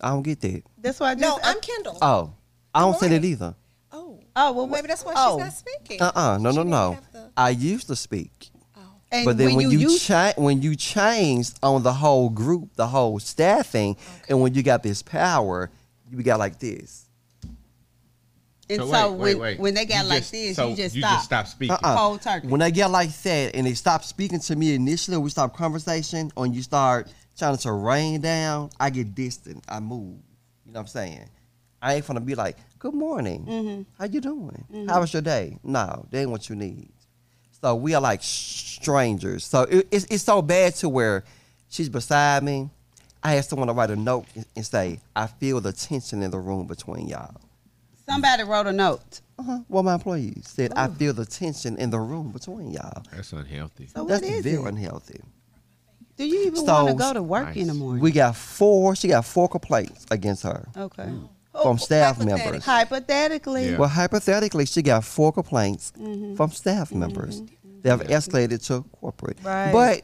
I 0.03 0.11
don't 0.11 0.23
get 0.23 0.41
that. 0.41 0.63
That's 0.79 0.99
why 1.01 1.11
I 1.11 1.15
just. 1.15 1.23
No, 1.23 1.39
I'm 1.43 1.61
Kendall. 1.61 1.99
Oh, 2.03 2.33
I 2.75 2.81
don't 2.81 2.99
say 2.99 3.09
that 3.09 3.25
either. 3.25 3.55
oh. 3.93 4.19
Oh 4.37 4.53
well, 4.53 4.67
Maybe 4.67 4.89
that's 4.89 5.05
why 5.05 5.13
oh. 5.17 5.37
she's 5.37 5.45
not 5.45 5.53
speaking. 5.53 6.01
Uh 6.03 6.13
uh 6.15 6.39
no 6.41 6.51
She 6.53 6.57
no 6.57 6.63
didn't 6.63 6.71
no. 6.71 6.99
the- 7.13 7.31
I 7.37 7.51
used 7.51 7.87
to 7.89 7.97
speak, 7.97 8.51
oh. 8.77 8.81
And 9.13 9.25
but 9.25 9.39
then 9.39 9.55
when, 9.57 9.71
you, 9.71 9.79
use- 9.79 10.07
cha- 10.07 10.35
when 10.37 10.63
you 10.63 10.77
changed 10.77 11.59
on 11.63 11.83
the 11.83 11.93
whole 11.93 12.29
group, 12.31 12.75
the 12.77 12.87
whole 12.87 13.19
staffing, 13.19 13.97
and 14.29 14.41
when 14.41 14.55
you 14.55 14.63
got 14.63 14.83
this 14.83 15.03
power, 15.03 15.71
you 16.11 16.23
got 16.23 16.39
like 16.39 16.59
this. 16.61 17.07
and 18.69 18.79
So 18.83 18.91
so, 18.91 19.13
wait, 19.13 19.19
wait, 19.19 19.35
when 19.35 19.41
wait. 19.41 19.59
when 19.61 19.75
they 19.75 19.85
got 19.85 20.05
You 20.05 20.09
like 20.11 20.19
just- 20.21 20.33
this, 20.33 20.57
so 20.57 20.69
you 20.69 20.77
just 20.77 20.95
you 20.95 21.03
stop. 21.03 21.13
just 21.15 21.25
stop 21.25 21.47
speaking. 21.49 21.75
Uh-uh. 21.75 21.97
Cold 21.97 22.23
turkey. 22.23 22.47
When 22.47 22.61
they 22.61 22.71
get 22.71 22.87
like 22.91 23.13
that 23.23 23.55
and 23.57 23.67
they 23.67 23.75
stop 23.75 24.05
speaking 24.05 24.39
to 24.41 24.55
me 24.57 24.75
initially, 24.75 25.17
we 25.17 25.31
stop 25.31 25.57
conversation, 25.57 26.31
and 26.37 26.55
you 26.55 26.63
start 26.63 27.09
trying 27.41 27.57
to 27.57 27.73
rain 27.73 28.21
down, 28.21 28.71
I 28.79 28.91
get 28.91 29.15
distant. 29.15 29.65
I 29.69 29.81
move. 29.81 30.19
You 30.67 30.73
know 30.73 30.79
what 30.79 30.81
I'm 30.83 30.87
saying? 30.87 31.29
I 31.83 31.95
ain't 31.95 32.07
gonna 32.07 32.21
be 32.21 32.35
like, 32.35 32.57
"Good 32.79 32.95
morning, 32.95 33.45
Mm-hmm. 33.47 33.83
how 33.99 34.05
you 34.05 34.21
doing? 34.21 34.87
How 34.89 35.01
was 35.01 35.13
your 35.13 35.23
day?" 35.23 35.57
No, 35.65 36.07
that 36.11 36.19
ain't 36.21 36.31
what 36.31 36.49
you 36.49 36.55
need. 36.55 36.93
So 37.61 37.75
we 37.75 37.95
are 37.95 38.01
like 38.01 38.23
strangers. 38.23 39.45
So 39.45 39.63
it, 39.63 39.89
it's 39.91 40.05
it's 40.11 40.23
so 40.23 40.43
bad 40.43 40.75
to 40.77 40.89
where 40.89 41.25
she's 41.69 41.89
beside 41.89 42.43
me. 42.43 42.69
I 43.23 43.33
had 43.33 43.45
someone 43.45 43.69
to 43.69 43.75
write 43.75 43.91
a 43.91 43.97
note 43.97 44.27
and- 44.35 44.47
and 44.57 44.65
say, 44.67 45.01
"I 45.17 45.27
feel 45.27 45.61
the 45.61 45.73
tension 45.73 46.23
in 46.23 46.31
the 46.31 46.39
room 46.39 46.67
between 46.67 47.09
y'all." 47.09 47.35
Somebody 48.07 48.43
wrote 48.45 48.67
a 48.67 48.73
note. 48.73 49.21
Uh-huh. 49.39 49.61
Well, 49.69 49.83
my 49.83 49.95
employees 49.95 50.45
said, 50.49 50.73
"I 50.77 50.89
feel 50.89 51.15
the 51.15 51.25
tension 51.25 51.77
in 51.79 51.89
the 51.91 51.99
room 52.01 52.31
between 52.33 52.71
y'all." 52.73 53.03
That's 53.11 53.33
unhealthy. 53.33 53.87
So 53.95 54.05
That's 54.05 54.23
what 54.23 54.31
is 54.31 54.45
very 54.45 54.57
it? 54.63 54.67
unhealthy. 54.69 55.21
Do 56.21 56.27
you 56.27 56.43
even 56.49 56.57
So- 56.67 56.85
want 56.85 56.89
to 56.89 56.95
go 56.95 57.13
to 57.15 57.23
work 57.23 57.57
in 57.57 57.67
the 57.69 57.73
Nice. 57.73 57.81
morning? 57.81 58.03
We 58.03 58.11
got 58.13 58.37
four. 58.37 58.95
She 58.95 59.09
got 59.09 59.25
four 59.25 59.49
complaints 59.49 60.05
against 60.11 60.43
her 60.43 60.69
okay. 60.77 61.09
from 61.63 61.79
staff 61.79 62.17
hypothetically. 62.19 62.45
members. 62.45 62.65
Hypothetically, 62.67 63.71
Yeah. 63.71 63.77
Well, 63.79 63.89
hypothetically, 63.89 64.67
she 64.67 64.83
got 64.83 65.03
four 65.03 65.33
complaints 65.33 65.93
Mm-hmm. 65.99 66.35
from 66.37 66.51
staff 66.51 66.93
members. 66.93 67.43
They 67.83 67.89
have 67.89 68.03
escalated 68.03 68.63
to 68.67 68.85
corporate. 69.01 69.39
Right. 69.43 69.73
But 69.73 70.03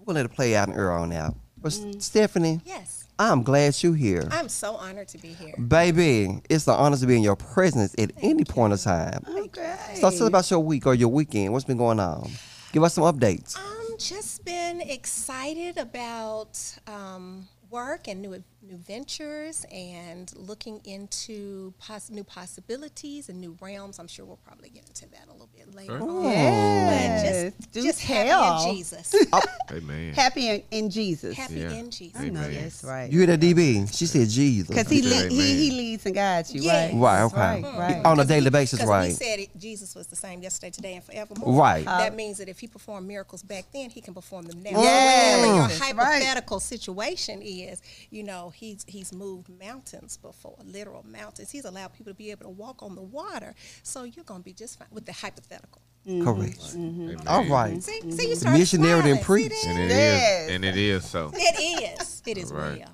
we're 0.00 0.06
gonna 0.06 0.16
let 0.18 0.26
it 0.26 0.34
play 0.34 0.56
out 0.56 0.66
and 0.68 0.76
earn 0.76 1.00
on 1.00 1.12
out. 1.12 1.36
But 1.56 1.70
Mm-hmm. 1.74 2.00
Stephanie, 2.00 2.60
Yes. 2.64 3.04
I'm 3.20 3.44
glad 3.44 3.80
you're 3.84 3.94
here. 3.94 4.26
I'm 4.32 4.48
so 4.48 4.74
honored 4.74 5.06
to 5.08 5.18
be 5.18 5.28
here. 5.28 5.54
Baby, 5.56 6.40
it's 6.50 6.66
an 6.66 6.74
honor 6.74 6.96
to 6.96 7.06
be 7.06 7.14
in 7.14 7.22
your 7.22 7.36
presence 7.36 7.94
at 7.98 8.10
any 8.20 8.42
point 8.44 8.72
of 8.72 8.80
time. 8.82 9.24
Okay. 9.28 9.76
So 9.94 10.00
tell 10.00 10.08
us 10.08 10.20
about 10.22 10.50
your 10.50 10.58
week 10.58 10.86
or 10.88 10.94
your 10.94 11.08
weekend. 11.10 11.52
What's 11.52 11.64
been 11.64 11.76
going 11.76 12.00
on? 12.00 12.28
Give 12.72 12.82
us 12.82 12.94
some 12.94 13.04
updates. 13.04 13.56
Um, 13.56 13.96
just 13.98 14.31
been 14.44 14.80
excited 14.80 15.78
about 15.78 16.58
um, 16.86 17.48
work 17.70 18.08
and 18.08 18.20
new 18.22 18.42
new 18.62 18.76
ventures 18.76 19.64
and 19.72 20.32
looking 20.36 20.80
into 20.84 21.74
pos- 21.78 22.10
new 22.10 22.24
possibilities 22.24 23.28
and 23.28 23.40
new 23.40 23.56
realms. 23.60 23.98
I'm 23.98 24.08
sure 24.08 24.24
we'll 24.24 24.36
probably 24.36 24.70
get 24.70 24.86
into 24.86 25.08
that 25.10 25.28
a 25.28 25.32
little 25.32 25.50
bit 25.54 25.61
later. 25.74 25.98
Yes. 26.22 27.52
But 27.54 27.60
just, 27.60 27.72
Do 27.72 27.82
just 27.82 28.00
happy 28.02 28.28
tell. 28.28 28.68
in 28.68 28.74
Jesus. 28.76 29.14
Oh, 29.32 29.40
amen. 29.70 30.12
Happy 30.14 30.48
in, 30.48 30.62
in 30.70 30.90
Jesus. 30.90 31.36
happy 31.36 31.54
Yeah. 31.54 31.70
in 31.72 31.90
Jesus. 31.90 32.20
I 32.20 32.28
know 32.28 32.40
Amen. 32.42 32.62
that's 32.62 32.84
right. 32.84 33.10
You 33.10 33.18
hear 33.20 33.26
that, 33.28 33.40
DB? 33.40 33.96
She 33.96 34.06
said 34.06 34.28
Jesus. 34.28 34.68
Because 34.68 34.88
he, 34.90 35.00
le- 35.02 35.28
he 35.28 35.54
he 35.64 35.70
leads 35.70 36.04
and 36.04 36.14
guides 36.14 36.54
you, 36.54 36.62
Yes. 36.62 36.92
right? 36.92 37.00
Right, 37.00 37.22
okay. 37.24 37.62
Right, 37.62 37.78
right. 37.96 38.04
On 38.04 38.20
a 38.20 38.24
daily 38.24 38.50
basis, 38.50 38.78
Because 38.78 38.90
right. 38.90 39.06
we 39.08 39.14
said 39.14 39.38
it, 39.38 39.48
Jesus 39.58 39.94
was 39.94 40.06
the 40.08 40.16
same 40.16 40.42
yesterday, 40.42 40.70
today, 40.70 40.94
and 40.96 41.04
forevermore. 41.04 41.58
Right. 41.58 41.84
that 41.86 42.14
means 42.14 42.38
that 42.38 42.48
if 42.48 42.58
he 42.60 42.66
performed 42.66 43.06
miracles 43.08 43.42
back 43.42 43.64
then, 43.72 43.88
he 43.90 44.00
can 44.02 44.12
perform 44.14 44.44
them 44.46 44.62
now. 44.62 44.70
Yes. 44.82 45.38
Whatever 45.40 45.56
your 45.56 45.66
Right. 45.96 45.96
hypothetical 46.22 46.60
situation 46.60 47.40
is, 47.42 47.80
you 48.10 48.22
know, 48.22 48.50
he's 48.54 48.84
he's 48.86 49.12
moved 49.12 49.48
mountains 49.58 50.16
before, 50.18 50.56
literal 50.64 51.04
mountains. 51.08 51.50
He's 51.50 51.64
allowed 51.64 51.94
people 51.94 52.12
to 52.12 52.16
be 52.16 52.30
able 52.30 52.44
to 52.44 52.50
walk 52.50 52.82
on 52.82 52.94
the 52.96 53.02
water. 53.02 53.54
So 53.82 54.02
you're 54.04 54.24
going 54.24 54.40
to 54.40 54.44
be 54.44 54.52
just 54.52 54.78
fine 54.78 54.88
with 54.90 55.06
the 55.06 55.12
hypothetical. 55.12 55.61
Mm-hmm. 56.06 56.24
Correct. 56.24 56.60
Amen. 56.74 57.16
All 57.28 57.44
right. 57.44 57.80
See, 57.82 58.00
see, 58.10 58.28
you 58.30 58.34
started 58.34 58.58
Missionary 58.58 58.88
smiling. 59.00 59.14
didn't 59.14 59.24
preach. 59.24 59.52
And 59.66 59.78
that? 59.78 59.84
it 59.84 59.90
is, 59.90 59.94
Yes. 59.94 60.50
and 60.50 60.64
it 60.64 60.76
is 60.76 61.04
so. 61.04 61.30
It 61.34 62.00
is. 62.00 62.22
It 62.26 62.38
is 62.38 62.50
All 62.52 62.58
right. 62.58 62.72
real. 62.78 62.88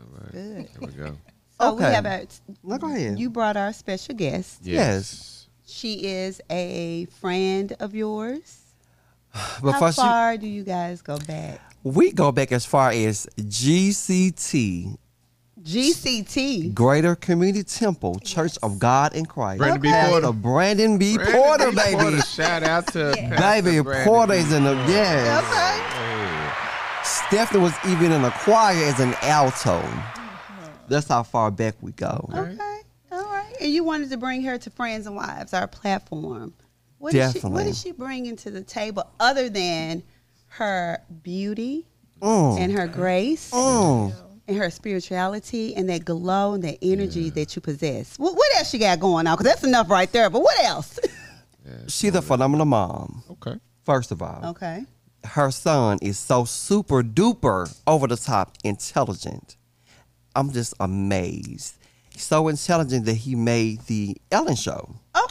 All 0.00 0.06
right. 0.20 0.32
Good. 0.32 0.68
There 0.68 0.80
we 0.80 0.86
go. 0.88 1.06
So 1.06 1.16
oh, 1.60 1.74
we 1.74 1.84
Okay. 1.84 1.92
have 1.94 2.04
a, 2.06 2.26
No, 2.62 2.76
go 2.78 2.86
ahead. 2.94 3.18
you 3.18 3.30
brought 3.30 3.56
our 3.56 3.72
special 3.72 4.14
guest. 4.14 4.60
Yes. 4.62 5.48
She 5.66 6.06
is 6.06 6.40
a 6.50 7.06
friend 7.20 7.74
of 7.80 7.94
yours. 7.94 8.58
But 9.62 9.72
How 9.72 9.80
first, 9.80 9.96
you- 9.98 10.04
far 10.04 10.36
do 10.36 10.46
you 10.46 10.64
guys 10.64 11.00
go 11.02 11.16
back? 11.18 11.60
we 11.82 12.12
go 12.12 12.30
back 12.32 12.52
as 12.52 12.66
far 12.66 12.90
as 12.90 13.26
GCT, 13.38 14.96
GCT. 15.68 16.72
Greater 16.74 17.14
Community 17.14 17.62
Temple, 17.62 18.18
Church 18.20 18.56
of 18.62 18.78
God 18.78 19.14
in 19.14 19.26
Christ. 19.26 19.58
Brandon 19.58 19.80
B. 19.82 19.88
Pastor 19.90 20.10
Porter. 20.22 20.32
Brandon 20.32 20.98
B. 20.98 21.16
Brandon 21.16 21.42
Porter, 21.42 21.70
B. 21.70 21.76
baby. 21.76 21.96
Porter. 22.02 22.20
Shout 22.22 22.62
out 22.62 22.86
to 22.88 23.12
Baby, 23.14 23.28
Pastor 23.36 23.82
Brandon 23.82 24.04
Porter 24.06 24.32
is 24.34 24.52
in 24.52 24.64
the, 24.64 24.72
yes. 24.88 25.44
Okay. 25.44 25.84
Stephanie 27.04 27.62
was 27.62 27.74
even 27.86 28.12
in 28.12 28.22
the 28.22 28.30
choir 28.30 28.74
as 28.84 28.98
an 29.00 29.14
alto. 29.22 29.82
That's 30.88 31.08
how 31.08 31.22
far 31.22 31.50
back 31.50 31.74
we 31.82 31.92
go. 31.92 32.28
Okay. 32.32 32.56
All 33.12 33.24
right. 33.24 33.54
And 33.60 33.70
you 33.70 33.84
wanted 33.84 34.08
to 34.10 34.16
bring 34.16 34.42
her 34.44 34.56
to 34.56 34.70
Friends 34.70 35.06
and 35.06 35.16
Wives, 35.16 35.52
our 35.52 35.66
platform. 35.66 36.54
What 36.98 37.14
Is 37.14 37.26
what 37.26 37.34
Definitely. 37.34 37.64
is 37.70 37.80
she 37.80 37.92
bringing 37.92 38.36
to 38.36 38.50
the 38.50 38.62
table 38.62 39.04
other 39.20 39.48
than 39.50 40.02
her 40.48 40.98
beauty 41.22 41.86
Mm. 42.20 42.58
and 42.58 42.72
her 42.72 42.88
grace 42.88 43.50
Mm. 43.52 44.12
And 44.48 44.56
her 44.56 44.70
spirituality 44.70 45.74
and 45.76 45.88
that 45.90 46.04
glow 46.04 46.54
and 46.54 46.64
that 46.64 46.78
energy 46.82 47.30
that 47.30 47.54
you 47.54 47.62
possess? 47.62 48.18
What, 48.18 48.34
what 48.34 48.56
else 48.56 48.70
she 48.70 48.78
got 48.78 48.98
going 48.98 49.26
on? 49.26 49.36
Because 49.36 49.52
that's 49.52 49.64
enough 49.64 49.90
right 49.90 50.10
there. 50.10 50.30
But 50.30 50.40
what 50.42 50.58
else? 50.64 50.98
She's 51.88 52.14
a 52.14 52.22
phenomenal 52.22 52.64
mom, 52.66 53.22
Okay. 53.30 53.56
first 53.84 54.10
of 54.10 54.22
all. 54.22 54.40
okay. 54.46 54.84
Her 55.24 55.50
son 55.50 55.98
is 56.00 56.18
so 56.18 56.44
super 56.46 57.02
duper 57.02 57.76
over 57.86 58.06
the 58.06 58.16
top 58.16 58.56
intelligent. 58.64 59.56
I'm 60.34 60.50
just 60.52 60.72
amazed. 60.80 61.74
So 62.16 62.48
intelligent 62.48 63.04
that 63.06 63.14
he 63.14 63.34
made 63.34 63.82
the 63.82 64.16
Ellen 64.32 64.54
show. 64.56 64.94
Oh, 65.14 65.28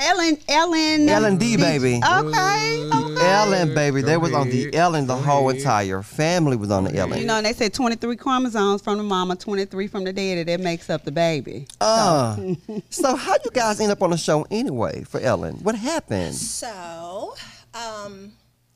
Ellen, 0.00 0.38
Ellen, 0.46 1.08
Ellen 1.08 1.38
D, 1.38 1.56
baby. 1.56 1.96
Okay, 1.96 2.88
okay. 2.88 3.26
Ellen, 3.26 3.74
baby. 3.74 4.00
They 4.00 4.16
was 4.16 4.32
on 4.32 4.48
the. 4.48 4.72
Ellen. 4.72 5.08
The 5.08 5.16
whole 5.16 5.48
entire 5.48 6.02
family 6.02 6.56
was 6.56 6.70
on 6.70 6.84
the 6.84 6.94
Ellen. 6.94 7.18
You 7.18 7.26
know, 7.26 7.38
and 7.38 7.46
they 7.46 7.52
said 7.52 7.74
23 7.74 8.14
chromosomes 8.14 8.80
from 8.80 8.98
the 8.98 9.02
mama, 9.02 9.34
23 9.34 9.88
from 9.88 10.04
the 10.04 10.12
daddy. 10.12 10.44
That 10.44 10.60
makes 10.60 10.88
up 10.88 11.04
the 11.04 11.10
baby. 11.10 11.66
Uh, 11.80 12.36
so 12.90 13.16
how 13.16 13.34
you 13.44 13.50
guys 13.52 13.80
end 13.80 13.90
up 13.90 14.00
on 14.00 14.10
the 14.10 14.16
show 14.16 14.46
anyway 14.52 15.02
for 15.02 15.18
Ellen? 15.18 15.56
What 15.56 15.74
happened? 15.74 16.36
So, 16.36 17.34
um, 17.74 18.32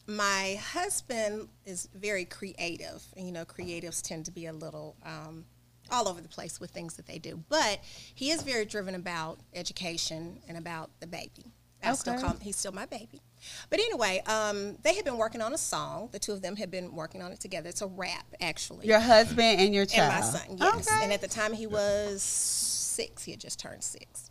my 0.08 0.58
husband 0.60 1.48
is 1.64 1.88
very 1.94 2.24
creative. 2.24 3.00
You 3.16 3.30
know, 3.30 3.44
creatives 3.44 4.02
tend 4.02 4.24
to 4.24 4.32
be 4.32 4.46
a 4.46 4.52
little 4.52 4.96
um, 5.04 5.44
all 5.92 6.08
over 6.08 6.20
the 6.20 6.28
place 6.28 6.58
with 6.58 6.70
things 6.70 6.94
that 6.96 7.06
they 7.06 7.18
do. 7.18 7.44
But 7.49 7.80
he 8.14 8.30
is 8.30 8.42
very 8.42 8.64
driven 8.64 8.94
about 8.94 9.38
education 9.54 10.38
and 10.49 10.56
about 10.56 10.90
the 11.00 11.06
baby. 11.06 11.52
I 11.84 11.92
still 11.94 12.14
Okay. 12.14 12.22
call 12.22 12.30
him, 12.32 12.40
he's 12.40 12.56
still 12.56 12.70
my 12.72 12.87
baby. 12.87 13.20
But 13.68 13.80
anyway, 13.80 14.22
um, 14.26 14.78
they 14.82 14.94
had 14.94 15.04
been 15.04 15.16
working 15.18 15.40
on 15.42 15.52
a 15.52 15.58
song. 15.58 16.08
The 16.12 16.20
two 16.20 16.32
of 16.32 16.40
them 16.40 16.54
had 16.56 16.70
been 16.70 16.94
working 16.94 17.22
on 17.22 17.32
it 17.32 17.40
together. 17.40 17.68
It's 17.68 17.82
a 17.82 17.88
rap, 17.88 18.25
actually. 18.40 18.87
Your 18.87 19.00
husband 19.00 19.61
and 19.61 19.75
your 19.75 19.82
and 19.82 19.90
child. 19.90 20.12
my 20.14 20.20
son, 20.20 20.58
yes. 20.58 20.88
Okay. 20.88 21.00
And 21.04 21.12
at 21.12 21.20
the 21.20 21.26
time 21.28 21.52
he 21.52 21.66
was 21.66 22.22
six, 22.22 23.25
he 23.25 23.32
had 23.32 23.40
just 23.40 23.58
turned 23.58 23.82
six. 23.82 24.30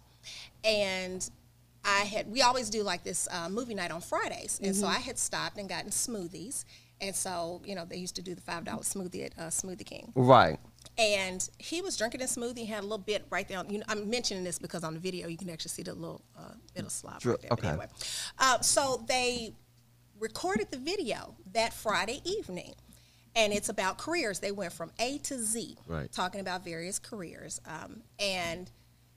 And 0.64 1.30
I 1.84 2.02
had, 2.06 2.32
we 2.32 2.42
always 2.42 2.70
do 2.70 2.84
like 2.84 3.04
this 3.04 3.28
uh, 3.32 3.50
movie 3.50 3.74
night 3.76 3.92
on 3.92 4.00
Fridays. 4.02 4.60
And 4.64 4.72
Mm-hmm. 4.72 4.80
so 4.82 4.88
I 4.88 5.00
had 5.00 5.18
stopped 5.18 5.58
and 5.58 5.68
gotten 5.68 5.90
smoothies. 5.92 6.64
And 7.02 7.14
so, 7.16 7.62
you 7.66 7.76
know, 7.76 7.84
they 7.84 7.98
used 7.98 8.16
to 8.16 8.22
do 8.22 8.34
the 8.36 8.42
$5 8.42 8.64
smoothie 8.64 9.26
at 9.26 9.34
uh, 9.38 9.48
Smoothie 9.50 9.86
King. 9.86 10.14
Right. 10.16 10.60
And 10.98 11.48
he 11.58 11.82
was 11.82 11.98
drinking 11.98 12.22
a 12.22 12.26
smoothie, 12.26 12.60
and 12.60 12.68
had 12.68 12.80
a 12.80 12.84
little 12.84 12.98
bit 12.98 13.26
right 13.30 13.48
there. 13.48 13.58
On, 13.60 13.70
you 13.70 13.80
know, 13.80 13.86
I'm 13.88 14.10
mentioning 14.10 14.44
this 14.44 14.60
because 14.60 14.84
on 14.84 14.94
the 14.94 15.00
video 15.00 15.28
you 15.28 15.38
can 15.38 15.50
actually 15.50 15.70
see 15.70 15.84
the 15.84 15.94
little 15.94 16.22
uh, 16.38 16.54
bit 16.76 16.86
of 16.86 16.92
slop 16.92 17.26
right 17.26 17.42
there. 17.42 17.52
Okay. 17.54 17.68
anyway, 17.70 17.88
uh, 18.40 18.60
so 18.62 19.04
they 19.08 19.54
recorded 20.20 20.70
the 20.70 20.78
video 20.78 21.36
that 21.54 21.74
Friday 21.74 22.22
evening, 22.26 22.74
and 23.36 23.54
it's 23.54 23.70
about 23.70 23.98
careers. 23.98 24.40
They 24.40 24.52
went 24.52 24.74
from 24.74 24.92
A 25.00 25.18
to 25.20 25.40
Z, 25.40 25.78
Right. 25.88 26.12
talking 26.12 26.42
about 26.42 26.64
various 26.64 27.00
careers. 27.00 27.60
Um, 27.66 28.04
and 28.20 28.70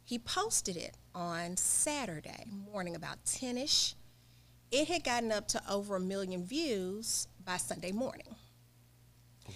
he 0.04 0.18
posted 0.18 0.76
it 0.76 0.96
on 1.14 1.56
Saturday 1.56 2.46
morning 2.72 2.94
about 2.94 3.24
10 3.26 3.58
ish. 3.58 3.94
It 4.70 4.88
had 4.88 5.04
gotten 5.04 5.32
up 5.32 5.48
to 5.48 5.62
over 5.70 5.96
a 5.96 6.00
million 6.00 6.44
views 6.44 7.28
by 7.44 7.56
Sunday 7.58 7.92
morning. 7.92 8.34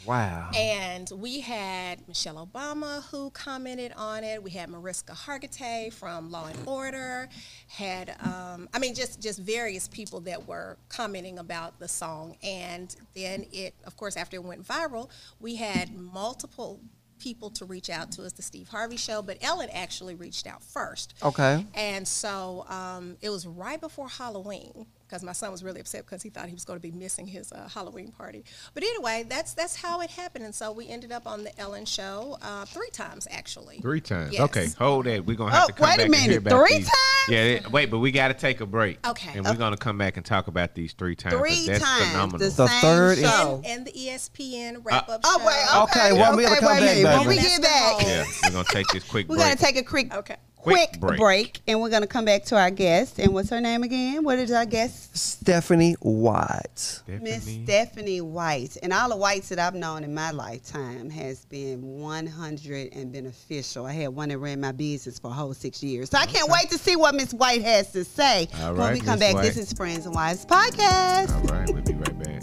Wow. 0.06 0.50
And 0.54 1.10
we 1.14 1.40
had 1.40 2.06
Michelle 2.08 2.46
Obama 2.46 3.04
who 3.10 3.30
commented 3.30 3.92
on 3.96 4.24
it. 4.24 4.42
We 4.42 4.50
had 4.50 4.70
Mariska 4.70 5.12
Hargitay 5.12 5.92
from 5.92 6.30
Law 6.30 6.46
and 6.46 6.58
Order. 6.66 7.28
Had 7.66 8.16
um, 8.22 8.68
I 8.72 8.78
mean 8.78 8.94
just 8.94 9.20
just 9.20 9.38
various 9.38 9.88
people 9.88 10.20
that 10.20 10.46
were 10.46 10.78
commenting 10.88 11.38
about 11.38 11.78
the 11.78 11.88
song. 11.88 12.36
And 12.42 12.94
then 13.14 13.46
it, 13.52 13.74
of 13.84 13.96
course, 13.96 14.16
after 14.16 14.36
it 14.36 14.44
went 14.44 14.66
viral, 14.66 15.10
we 15.40 15.56
had 15.56 15.94
multiple 15.94 16.80
people 17.18 17.50
to 17.50 17.64
reach 17.64 17.90
out 17.90 18.12
to 18.12 18.24
us, 18.24 18.32
the 18.32 18.42
Steve 18.42 18.68
Harvey 18.68 18.96
Show. 18.96 19.22
But 19.22 19.38
Ellen 19.42 19.68
actually 19.72 20.14
reached 20.14 20.46
out 20.46 20.62
first. 20.62 21.14
Okay. 21.22 21.66
And 21.74 22.06
so 22.06 22.64
um, 22.68 23.16
it 23.20 23.30
was 23.30 23.46
right 23.46 23.80
before 23.80 24.08
Halloween 24.08 24.86
because 25.08 25.22
my 25.24 25.32
son 25.32 25.50
was 25.50 25.64
really 25.64 25.80
upset 25.80 26.04
because 26.04 26.22
he 26.22 26.28
thought 26.28 26.46
he 26.48 26.54
was 26.54 26.64
going 26.64 26.78
to 26.78 26.82
be 26.82 26.90
missing 26.92 27.26
his 27.26 27.50
uh, 27.52 27.68
Halloween 27.72 28.12
party. 28.12 28.44
But 28.74 28.82
anyway, 28.82 29.24
that's 29.28 29.54
that's 29.54 29.76
how 29.76 30.00
it 30.02 30.10
happened. 30.10 30.44
And 30.44 30.54
so 30.54 30.70
we 30.72 30.88
ended 30.88 31.12
up 31.12 31.26
on 31.26 31.44
the 31.44 31.58
Ellen 31.58 31.84
show 31.86 32.36
uh, 32.42 32.64
three 32.66 32.90
times 32.92 33.26
actually. 33.30 33.78
Three 33.78 34.00
times. 34.00 34.32
Yes. 34.32 34.42
Okay, 34.42 34.68
hold 34.78 35.06
that. 35.06 35.24
We're 35.24 35.36
gonna 35.36 35.52
have 35.52 35.64
Oh, 35.64 35.66
to 35.68 35.72
come 35.72 35.88
wait 35.88 35.94
a 35.94 35.96
back 35.98 36.04
and 36.06 36.14
hear 36.14 36.28
minute. 36.28 36.46
about 36.46 36.58
Three 36.66 36.78
these. 36.78 36.86
times? 36.86 37.28
Yeah, 37.28 37.38
it- 37.44 37.70
wait, 37.72 37.90
but 37.90 37.98
we 37.98 38.10
got 38.10 38.28
to 38.28 38.34
take 38.34 38.60
a 38.60 38.66
break. 38.66 39.06
Okay. 39.06 39.32
And 39.36 39.44
we're 39.46 39.54
gonna 39.54 39.76
come 39.76 39.98
back 39.98 40.16
and 40.16 40.24
talk 40.24 40.48
about 40.48 40.74
these 40.74 40.92
three 40.92 41.14
times. 41.16 41.34
'cause 41.34 41.40
Three 41.40 41.66
that's 41.66 41.84
times. 41.84 42.06
phenomenal. 42.06 42.38
The, 42.38 42.54
The 42.54 42.66
same 42.68 42.80
third 42.80 43.18
is- 43.18 43.30
show. 43.30 43.62
And, 43.64 43.66
and 43.78 43.86
the 43.86 43.92
ESPN 43.92 44.84
wrap 44.84 45.08
up 45.08 45.20
Oh, 45.24 45.38
wait. 45.44 45.82
Okay. 45.90 46.08
Okay, 46.08 46.12
well, 46.18 46.36
we 46.36 46.42
gotta 46.42 46.56
okay, 46.56 46.66
come 46.66 46.76
wait 46.80 47.02
back. 47.02 47.18
When 47.20 47.28
we 47.28 47.36
get 47.36 47.62
back, 47.62 48.02
yeah, 48.02 48.24
we're 48.44 48.50
gonna 48.50 48.64
take 48.70 48.86
this 48.88 49.04
quick 49.04 49.26
break. 49.28 49.28
we 49.28 49.36
break. 49.36 49.48
got 49.48 49.58
to 49.58 49.64
take 49.64 49.76
a 49.76 49.82
quick, 49.82 50.14
Okay. 50.14 50.36
Quick 50.60 50.90
quick 50.90 51.00
break. 51.00 51.18
break. 51.20 51.60
and 51.68 51.80
we're 51.80 51.88
going 51.88 52.02
to 52.02 52.08
come 52.08 52.24
back 52.24 52.44
to 52.46 52.56
our 52.58 52.70
guest. 52.70 53.18
And 53.20 53.32
what's 53.32 53.48
her 53.50 53.60
name 53.60 53.84
again? 53.84 54.24
What 54.24 54.38
is 54.38 54.50
our 54.50 54.66
guest? 54.66 55.16
Stephanie 55.16 55.94
White. 56.00 57.00
Miss 57.06 57.42
Stephanie. 57.44 57.64
Stephanie 57.64 58.20
White. 58.20 58.76
And 58.82 58.92
all 58.92 59.08
the 59.08 59.16
whites 59.16 59.48
that 59.50 59.58
I've 59.60 59.74
known 59.76 60.02
in 60.02 60.12
my 60.12 60.32
lifetime 60.32 61.10
has 61.10 61.44
been 61.44 61.80
100 61.82 62.92
and 62.92 63.12
beneficial. 63.12 63.86
I 63.86 63.92
had 63.92 64.08
one 64.08 64.30
that 64.30 64.38
ran 64.38 64.60
my 64.60 64.72
business 64.72 65.18
for 65.18 65.28
a 65.28 65.34
whole 65.34 65.54
six 65.54 65.82
years. 65.82 66.10
So 66.10 66.18
I 66.18 66.26
can't 66.26 66.50
wait 66.50 66.68
to 66.70 66.78
see 66.78 66.96
what 66.96 67.14
Miss 67.14 67.32
White 67.32 67.62
has 67.62 67.92
to 67.92 68.04
say 68.04 68.48
All 68.60 68.72
when 68.72 68.80
right, 68.80 68.94
we 68.94 69.00
come 69.00 69.18
Miss 69.20 69.28
back. 69.28 69.34
White. 69.36 69.42
This 69.44 69.56
is 69.58 69.72
Friends 69.72 70.06
and 70.06 70.14
Wives 70.14 70.44
Podcast. 70.44 71.34
All 71.34 71.56
right, 71.56 71.70
we'll 71.72 71.82
be 71.82 71.94
right 71.94 72.18
back. 72.18 72.42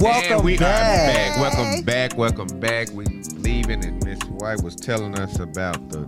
Welcome 0.00 0.32
and 0.38 0.44
we 0.44 0.56
back. 0.56 1.38
are 1.38 1.44
back. 1.44 1.54
Welcome 1.54 1.84
back. 1.84 2.16
Welcome 2.16 2.60
back. 2.60 2.90
We 2.92 3.04
leaving, 3.56 3.84
and 3.84 4.04
Miss 4.04 4.18
White 4.24 4.62
was 4.62 4.76
telling 4.76 5.18
us 5.18 5.38
about 5.38 5.88
the. 5.88 6.00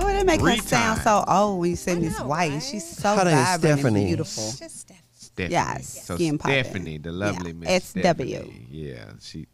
Oh, 0.00 0.06
that 0.06 0.24
make 0.24 0.40
her 0.40 0.56
sound 0.58 1.00
so 1.02 1.24
old 1.26 1.60
when 1.60 1.70
you 1.70 1.76
say 1.76 1.92
I 1.92 1.98
Miss 1.98 2.20
White. 2.20 2.52
right? 2.52 2.62
She's 2.62 2.88
so 2.88 3.16
Her 3.16 3.24
name 3.24 3.36
is 3.38 3.44
vibrant 3.44 3.60
Stephanie. 3.78 4.00
and 4.00 4.08
beautiful. 4.08 4.44
It's 4.48 4.58
just 4.58 4.80
Steph. 4.80 4.96
Stephanie. 5.12 5.52
Yes, 5.52 6.04
So 6.06 6.14
skin 6.14 6.38
popping. 6.38 6.64
Stephanie, 6.64 6.98
the 6.98 7.12
lovely 7.12 7.50
Yeah, 7.50 7.56
Miss 7.58 7.84
SW. 7.84 7.98
Stephanie. 8.00 8.66
Yeah, 8.70 9.04
she. 9.20 9.46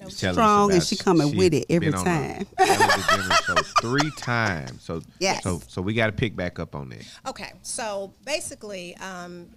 No, 0.00 0.08
she's 0.08 0.20
telling 0.20 0.30
us 0.30 0.34
Strong 0.36 0.62
and 0.70 0.76
about- 0.78 0.86
she 0.86 0.96
coming 0.96 1.36
with 1.36 1.54
it 1.54 1.66
every 1.70 1.90
been 1.90 1.94
on 1.98 2.04
the 2.04 2.10
time. 2.10 2.46
Ellen 2.58 3.30
show 3.46 3.54
three 3.80 4.10
times. 4.16 4.82
So 4.82 5.02
Yes. 5.18 5.42
So 5.42 5.60
so 5.66 5.82
we 5.82 5.94
got 5.94 6.06
to 6.06 6.12
pick 6.12 6.36
back 6.36 6.58
up 6.60 6.74
on 6.76 6.90
that. 6.90 7.04
Okay, 7.26 7.52
so 7.62 8.12
basically, 8.24 8.94
um, 8.98 9.48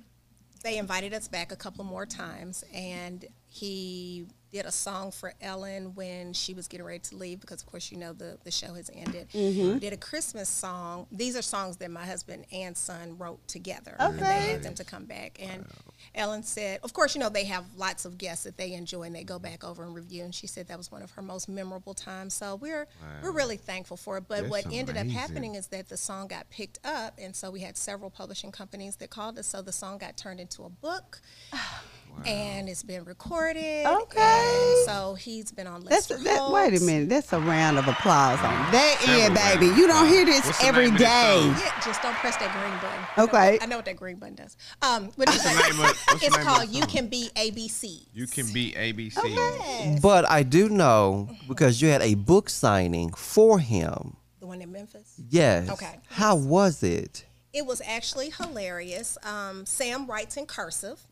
they 0.64 0.78
invited 0.80 1.14
us 1.14 1.28
back 1.28 1.52
a 1.52 1.56
couple 1.56 1.84
more 1.84 2.06
times, 2.08 2.64
and 2.74 3.24
he 3.48 4.26
did 4.52 4.66
a 4.66 4.72
song 4.72 5.12
for 5.12 5.34
Ellen 5.42 5.96
when 5.96 6.34
she 6.34 6.54
was 6.54 6.68
getting 6.68 6.86
ready 6.86 7.00
to 7.00 7.16
leave 7.16 7.40
because, 7.40 7.62
of 7.62 7.68
course, 7.68 7.92
you 7.92 7.98
know 7.98 8.14
the, 8.14 8.38
the 8.44 8.52
show 8.52 8.74
has 8.74 8.90
ended. 8.94 9.30
Mm-hmm. 9.30 9.78
Did 9.78 9.94
a 9.94 9.98
Christmas 9.98 10.50
song. 10.50 11.08
These 11.12 11.36
are 11.36 11.42
songs 11.42 11.78
that 11.78 11.90
my 11.90 12.06
husband 12.06 12.46
and 12.52 12.76
son 12.76 13.18
wrote 13.18 13.46
together. 13.48 13.96
And 14.00 14.20
they 14.20 14.52
had 14.52 14.64
them 14.64 14.74
to 14.76 14.84
come 14.84 15.06
back. 15.06 15.40
And 15.42 15.66
Ellen 16.14 16.44
said, 16.44 16.80
of 16.84 16.94
course, 16.94 17.16
you 17.16 17.22
know, 17.22 17.30
they 17.30 17.46
have 17.46 17.64
lots 17.78 18.06
of 18.06 18.18
guests 18.18 18.44
that 18.44 18.58
they 18.58 18.74
enjoy 18.74 19.04
and 19.04 19.16
they 19.16 19.24
go 19.24 19.40
back 19.40 19.64
over 19.64 19.84
and 19.84 19.96
review. 19.96 20.24
And 20.24 20.36
she 20.36 20.48
said 20.48 20.68
that 20.68 20.78
was 20.78 20.92
one 20.92 21.02
of 21.02 21.12
her 21.12 21.22
most 21.22 21.48
memorable 21.48 21.94
times. 21.94 22.34
So 22.34 22.56
we're 22.56 22.88
we're 23.24 23.32
really 23.32 23.58
thankful 23.58 23.98
for 23.98 24.18
it. 24.18 24.26
But 24.28 24.42
That's 24.42 24.50
what 24.50 24.66
ended 24.72 24.98
up 24.98 25.08
happening 25.08 25.56
is 25.56 25.68
that 25.68 25.88
the 25.88 25.98
song 25.98 26.28
got 26.28 26.50
picked 26.50 26.80
up, 26.84 27.18
and 27.18 27.36
so 27.36 27.52
we 27.52 27.62
had 27.62 27.78
several 27.78 28.10
publishing 28.10 28.52
companies 28.52 28.98
that 28.98 29.10
called 29.10 29.38
us. 29.40 29.48
So 29.48 29.62
the 29.62 29.72
song 29.72 29.98
got 29.98 30.18
turned 30.18 30.40
into 30.40 30.64
a 30.64 30.70
book, 30.70 31.22
and 32.26 32.70
it's 32.70 32.84
been 32.84 33.04
recorded. 33.06 33.86
Okay. 33.86 34.76
and 34.78 34.86
so 34.90 35.16
he's 35.16 35.52
been 35.52 35.68
on 35.68 35.84
That's 35.86 36.08
that. 36.08 36.50
Wait 36.52 36.80
a 36.82 36.84
minute. 36.84 37.10
That's 37.10 37.32
a 37.34 37.40
round 37.40 37.78
of 37.80 37.88
applause 37.88 38.40
on 38.40 38.72
that 38.72 38.98
end, 39.08 39.36
baby. 39.36 39.68
You 39.80 39.88
don't 39.88 40.08
hear 40.08 40.26
this 40.26 40.46
What's 40.46 40.60
the 40.60 40.66
every 40.66 40.86
name 40.86 40.94
of 40.94 41.00
this 41.00 41.08
day. 41.10 41.40
song? 41.42 41.56
Yeah, 41.60 41.82
just 41.86 42.02
don't 42.02 42.16
press 42.16 42.38
that 42.38 42.52
green 42.54 42.80
button. 42.82 43.06
I 43.18 43.22
know- 43.22 43.24
Okay. 43.24 43.60
I 43.62 43.66
know 43.68 43.76
what 43.78 43.86
that 43.86 43.96
green 43.96 44.18
button 44.18 44.36
does. 44.36 44.56
Um, 44.82 45.12
but 45.18 45.30
it's, 45.30 45.44
the 45.44 45.50
name 45.50 45.80
of- 45.90 45.98
it's 46.24 46.38
called 46.38 46.70
"You? 46.70 46.86
Can 46.86 47.08
Be 47.08 47.30
ABC." 47.36 48.08
You 48.14 48.28
can 48.28 48.52
be 48.54 48.74
ABC. 48.74 49.18
Okay. 49.18 50.00
But 50.02 50.30
I 50.30 50.44
do 50.44 50.70
know 50.70 51.30
because 51.48 51.82
you 51.82 51.90
had 51.90 52.02
a 52.02 52.16
book 52.16 52.50
signing 52.50 53.12
for 53.14 53.60
him. 53.60 54.18
The 54.40 54.48
one 54.48 54.62
in 54.62 54.72
Memphis. 54.72 55.14
Yes. 55.30 55.70
Okay. 55.70 56.00
How 56.10 56.36
was 56.36 56.84
it? 56.84 57.26
It 57.54 57.66
was 57.66 57.82
actually 57.86 58.30
hilarious. 58.32 59.18
Um, 59.24 59.66
Sam 59.66 60.08
writes 60.08 60.38
in 60.38 60.46
cursive, 60.46 61.06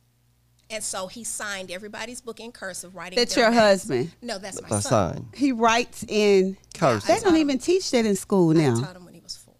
and 0.69 0.83
so 0.83 1.07
he 1.07 1.23
signed 1.23 1.71
everybody's 1.71 2.21
book 2.21 2.39
in 2.39 2.51
cursive, 2.51 2.95
writing. 2.95 3.17
That's 3.17 3.35
your 3.35 3.49
names. 3.49 3.61
husband. 3.61 4.11
No, 4.21 4.37
that's 4.37 4.61
my 4.61 4.69
My 4.69 4.79
son. 4.79 5.13
son. 5.13 5.29
He 5.33 5.51
writes 5.51 6.05
in. 6.07 6.57
Cursive. 6.75 7.07
They 7.07 7.19
don't 7.19 7.37
even 7.37 7.59
teach 7.59 7.89
that 7.91 8.05
in 8.05 8.15
school 8.15 8.51
I 8.51 8.61
now. 8.61 8.79
taught 8.79 8.95
him 8.95 9.05
when 9.05 9.13
he 9.13 9.21
was 9.21 9.35
four. 9.35 9.55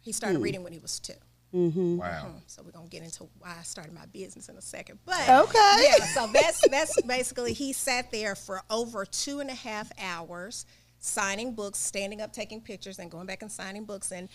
He 0.00 0.12
started 0.12 0.38
hmm. 0.38 0.44
reading 0.44 0.62
when 0.62 0.72
he 0.72 0.78
was 0.78 1.00
two. 1.00 1.14
Mm-hmm. 1.54 1.98
Wow. 1.98 2.22
Hmm. 2.22 2.38
So 2.46 2.62
we're 2.64 2.72
gonna 2.72 2.88
get 2.88 3.02
into 3.02 3.28
why 3.38 3.54
I 3.58 3.62
started 3.62 3.92
my 3.92 4.06
business 4.06 4.48
in 4.48 4.56
a 4.56 4.62
second. 4.62 4.98
But 5.04 5.28
Okay. 5.28 5.88
yeah, 5.98 6.04
so 6.06 6.28
that's 6.32 6.66
that's 6.68 7.00
basically 7.02 7.52
he 7.52 7.72
sat 7.72 8.10
there 8.10 8.34
for 8.34 8.62
over 8.70 9.04
two 9.04 9.40
and 9.40 9.50
a 9.50 9.54
half 9.54 9.90
hours 10.00 10.66
signing 11.04 11.54
books, 11.54 11.78
standing 11.78 12.20
up, 12.20 12.32
taking 12.32 12.60
pictures, 12.60 12.98
and 12.98 13.10
going 13.10 13.26
back 13.26 13.42
and 13.42 13.52
signing 13.52 13.84
books. 13.84 14.10
And 14.10 14.28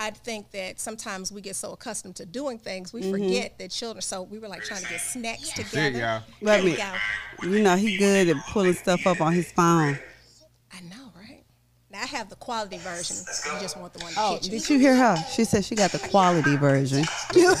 I 0.00 0.08
think 0.08 0.50
that 0.52 0.80
sometimes 0.80 1.30
we 1.30 1.42
get 1.42 1.56
so 1.56 1.72
accustomed 1.72 2.16
to 2.16 2.24
doing 2.24 2.58
things, 2.58 2.90
we 2.90 3.02
mm-hmm. 3.02 3.10
forget 3.10 3.58
that 3.58 3.70
children. 3.70 4.00
So 4.00 4.22
we 4.22 4.38
were 4.38 4.48
like 4.48 4.64
trying 4.64 4.82
to 4.82 4.88
get 4.88 4.98
snacks 4.98 5.52
together. 5.52 5.98
y'all. 5.98 6.22
Let 6.40 6.64
me. 6.64 6.78
we. 7.42 7.58
You 7.58 7.62
know 7.62 7.76
he 7.76 7.98
good 7.98 8.28
at 8.28 8.36
pulling 8.46 8.72
stuff 8.72 9.06
up 9.06 9.20
on 9.20 9.34
his 9.34 9.52
phone. 9.52 9.98
I 10.72 10.80
know, 10.88 11.12
right? 11.14 11.44
Now 11.90 12.00
I 12.00 12.06
have 12.06 12.30
the 12.30 12.36
quality 12.36 12.78
version. 12.78 13.16
You 13.52 13.60
just 13.60 13.76
want 13.76 13.92
the 13.92 14.02
one 14.02 14.14
to 14.14 14.20
Oh, 14.20 14.32
hit 14.40 14.44
did 14.44 14.70
you 14.70 14.78
hear 14.78 14.96
her? 14.96 15.16
She 15.34 15.44
said 15.44 15.66
she 15.66 15.74
got 15.74 15.92
the 15.92 15.98
quality 15.98 16.56
version. 16.56 17.04
You 17.34 17.54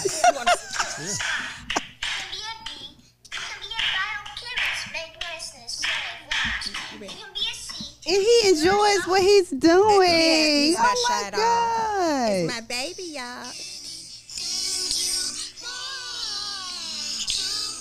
And 8.10 8.20
he 8.20 8.48
enjoys 8.48 9.06
what 9.06 9.22
he's 9.22 9.50
doing. 9.50 10.02
Yeah, 10.02 10.46
he's 10.64 10.76
oh 10.80 11.06
my 11.08 11.30
god! 11.30 12.32
It's 12.32 12.52
my 12.52 12.60
baby, 12.62 13.04
y'all. 13.04 13.46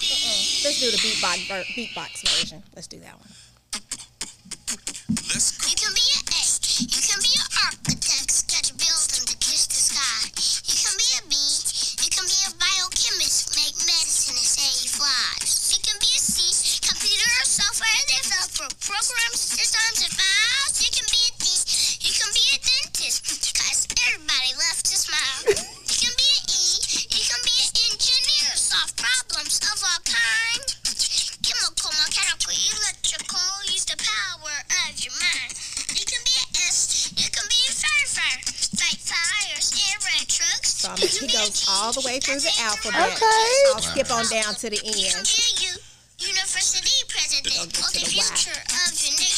Uh-uh. 0.06 0.40
Let's 0.64 0.80
do 0.80 0.92
the 0.92 0.98
beatbox, 0.98 1.50
beatbox 1.74 2.22
version. 2.30 2.62
Let's 2.76 2.86
do 2.86 3.00
that 3.00 3.18
one. 3.20 3.28
Developer, 19.00 19.16
program 19.16 19.34
systems 19.36 20.00
and 20.04 20.14
files. 20.14 20.76
You 20.82 20.92
can 20.92 21.08
be 21.08 21.22
a 21.24 21.32
a 21.32 21.40
D. 21.40 21.46
You 22.04 22.14
can 22.14 22.30
be 22.34 22.44
a 22.52 22.60
dentist, 22.60 23.56
cause 23.56 23.88
everybody 24.08 24.52
loves 24.60 24.84
to 24.84 24.96
smile. 24.98 25.40
You 25.48 26.10
can 26.10 26.14
be 26.20 26.28
an 26.28 26.44
E. 26.52 26.68
You 27.16 27.24
can 27.24 27.42
be 27.44 27.56
an 27.64 27.72
engineer, 27.92 28.52
solve 28.56 28.92
problems 28.96 29.60
of 29.64 29.78
all 29.84 30.02
kinds. 30.04 31.38
Chemical, 31.44 31.92
mechanical, 32.04 32.54
electrical, 32.76 33.48
use 33.72 33.86
the 33.86 33.98
power 33.98 34.56
of 34.88 34.92
your 35.00 35.14
mind. 35.16 35.54
You 35.96 36.06
can 36.06 36.22
be 36.24 36.36
an 36.44 36.50
S, 36.68 37.12
you 37.16 37.30
can 37.32 37.46
be 37.50 37.60
a 37.70 37.74
firefighter, 37.74 38.52
fight 38.78 39.00
fires 39.02 39.68
and 39.74 40.00
red 40.06 40.28
trucks. 40.30 40.86
So 40.86 40.90
I'm, 40.92 40.98
You 41.00 41.08
he 41.08 41.18
can 41.20 41.28
be 41.28 41.34
a 41.34 41.40
goes 41.40 41.66
T, 41.66 41.68
all 41.72 41.92
the 41.94 42.04
way 42.06 42.20
through 42.20 42.40
the 42.44 42.52
that's 42.54 42.60
it. 42.60 42.64
alphabet. 42.64 43.18
Okay. 43.18 43.52
I'll 43.74 43.82
skip 43.82 44.12
on 44.12 44.26
down 44.30 44.54
to 44.62 44.70
the 44.70 44.78
You 44.78 44.94
can 44.94 45.20
end. 45.20 45.28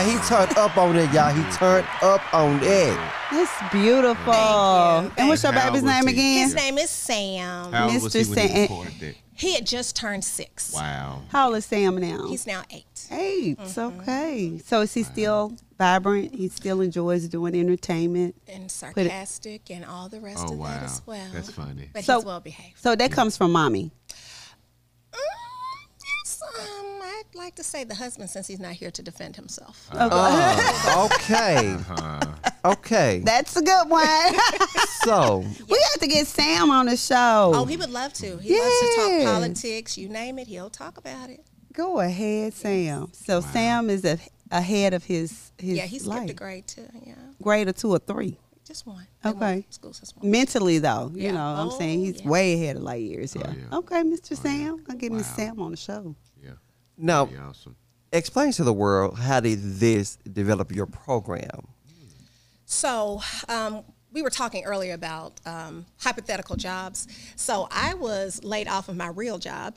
Hey, 0.00 0.12
All 0.12 0.16
right, 0.16 0.22
he 0.22 0.28
turned 0.28 0.58
up 0.58 0.76
on 0.78 0.96
it, 0.96 1.12
y'all. 1.12 1.32
He 1.34 1.42
turned 1.52 1.86
up 2.02 2.34
on 2.34 2.58
it. 2.62 2.96
that's 3.30 3.72
beautiful. 3.72 4.32
Thank 4.32 5.04
you. 5.08 5.14
And 5.18 5.28
what's 5.28 5.42
your 5.42 5.52
How 5.52 5.68
baby's 5.68 5.82
name 5.82 6.06
he? 6.06 6.12
again? 6.14 6.44
His 6.46 6.54
name 6.54 6.78
is 6.78 6.90
Sam. 6.90 7.72
How 7.72 7.84
old 7.90 8.02
was 8.02 8.14
Mr. 8.14 8.24
he 8.24 8.30
when 8.30 8.38
he 8.48 8.54
Sa- 8.56 8.62
recorded 8.62 9.00
that? 9.00 9.14
He 9.34 9.54
had 9.54 9.66
just 9.66 9.96
turned 9.96 10.24
six. 10.24 10.72
Wow. 10.74 11.22
How 11.28 11.48
old 11.48 11.56
is 11.56 11.64
Sam 11.66 11.96
now? 11.96 12.26
He's 12.28 12.46
now 12.46 12.62
eight. 12.70 12.84
eight. 13.10 13.58
Mm-hmm. 13.58 14.00
Okay. 14.00 14.60
So 14.64 14.82
is 14.82 14.92
he 14.94 15.02
still 15.02 15.54
vibrant? 15.78 16.34
He 16.34 16.48
still 16.48 16.80
enjoys 16.82 17.26
doing 17.28 17.54
entertainment. 17.54 18.34
and 18.48 18.64
it- 18.64 18.70
sarcastic 18.70 19.70
and 19.70 19.84
all 19.84 20.08
the 20.08 20.20
rest 20.20 20.44
Oh, 20.48 20.52
of 20.52 20.58
wow. 20.58 20.66
that 20.68 20.82
as 20.84 21.02
well. 21.06 21.28
That's 21.32 21.50
funny. 21.50 21.88
But 21.92 22.04
So- 22.04 22.16
he's 22.16 22.24
well 22.24 22.40
behaved. 22.40 22.78
So 22.78 22.94
that 22.96 23.12
comes 23.12 23.36
from 23.36 23.52
mommy. 23.52 23.90
Yes, 27.20 27.26
I'd 27.32 27.38
like 27.38 27.54
to 27.56 27.62
say 27.64 27.84
the 27.84 27.94
husband 27.94 28.30
since 28.30 28.46
he's 28.46 28.60
not 28.60 28.72
here 28.72 28.90
to 28.90 29.02
defend 29.02 29.36
himself. 29.36 29.88
Uh, 29.92 31.08
okay. 31.12 31.76
Okay. 32.62 33.22
That's 33.24 33.56
a 33.56 33.62
good 33.62 33.88
one. 33.88 34.06
So, 35.04 35.38
we 35.38 35.78
have 35.92 36.00
to 36.02 36.06
get 36.06 36.26
Sam 36.26 36.70
on 36.70 36.84
the 36.86 36.96
show. 36.96 37.52
Oh, 37.54 37.64
he 37.64 37.78
would 37.78 37.88
love 37.88 38.12
to. 38.14 38.36
He 38.36 38.58
loves 38.60 38.80
to 38.80 38.92
talk 38.96 39.34
politics. 39.40 39.96
You 39.96 40.10
name 40.10 40.38
it, 40.38 40.46
he'll 40.46 40.68
talk 40.68 40.98
about 40.98 41.30
it. 41.30 41.42
Go 41.72 42.00
ahead, 42.00 42.52
Sam. 42.52 43.08
So 43.14 43.40
Sam 43.40 43.88
is 43.88 44.04
a, 44.04 44.18
ahead 44.50 44.92
of 44.92 45.04
his 45.04 45.52
his 45.56 45.78
yeah, 45.78 45.84
he 45.86 45.98
skipped 45.98 46.14
life. 46.16 46.30
a 46.30 46.34
grade 46.34 46.66
too. 46.66 46.86
Yeah, 47.06 47.14
grade 47.42 47.66
or 47.68 47.72
two 47.72 47.90
or 47.90 47.98
three. 47.98 48.36
just 48.66 48.86
one. 48.86 49.06
They 49.22 49.30
Okay. 49.30 49.66
School 49.70 49.94
system. 49.94 50.30
Mentally 50.30 50.78
though, 50.80 51.10
you 51.14 51.22
Yeah. 51.24 51.32
know, 51.32 51.40
I'm 51.62 51.70
saying 51.70 52.00
Oh, 52.00 52.04
he's 52.04 52.20
yeah. 52.20 52.28
way 52.28 52.52
ahead 52.54 52.76
of 52.76 52.82
light 52.82 53.00
years. 53.02 53.34
Yeah. 53.34 53.54
yeah. 53.56 53.78
Okay, 53.78 54.02
Mr. 54.02 54.36
Sam, 54.36 54.84
I'll 54.90 54.96
get 54.96 55.12
Miss 55.12 55.28
Wow. 55.30 55.36
Sam 55.36 55.60
on 55.62 55.70
the 55.70 55.76
show. 55.78 56.14
Yeah. 57.00 57.36
now 57.36 57.48
awesome. 57.48 57.76
explain 58.12 58.52
to 58.52 58.64
the 58.64 58.72
world 58.72 59.18
how 59.18 59.40
did 59.40 59.58
this 59.62 60.16
develop 60.30 60.72
your 60.72 60.86
program? 60.86 61.66
So, 62.66 63.20
um, 63.48 63.82
we 64.12 64.22
were 64.22 64.30
talking 64.30 64.64
earlier 64.64 64.94
about 64.94 65.32
um, 65.46 65.86
hypothetical 65.98 66.56
jobs. 66.56 67.08
So, 67.36 67.66
I 67.70 67.94
was 67.94 68.42
laid 68.44 68.68
off 68.68 68.88
of 68.88 68.96
my 68.96 69.08
real 69.08 69.38
job. 69.38 69.74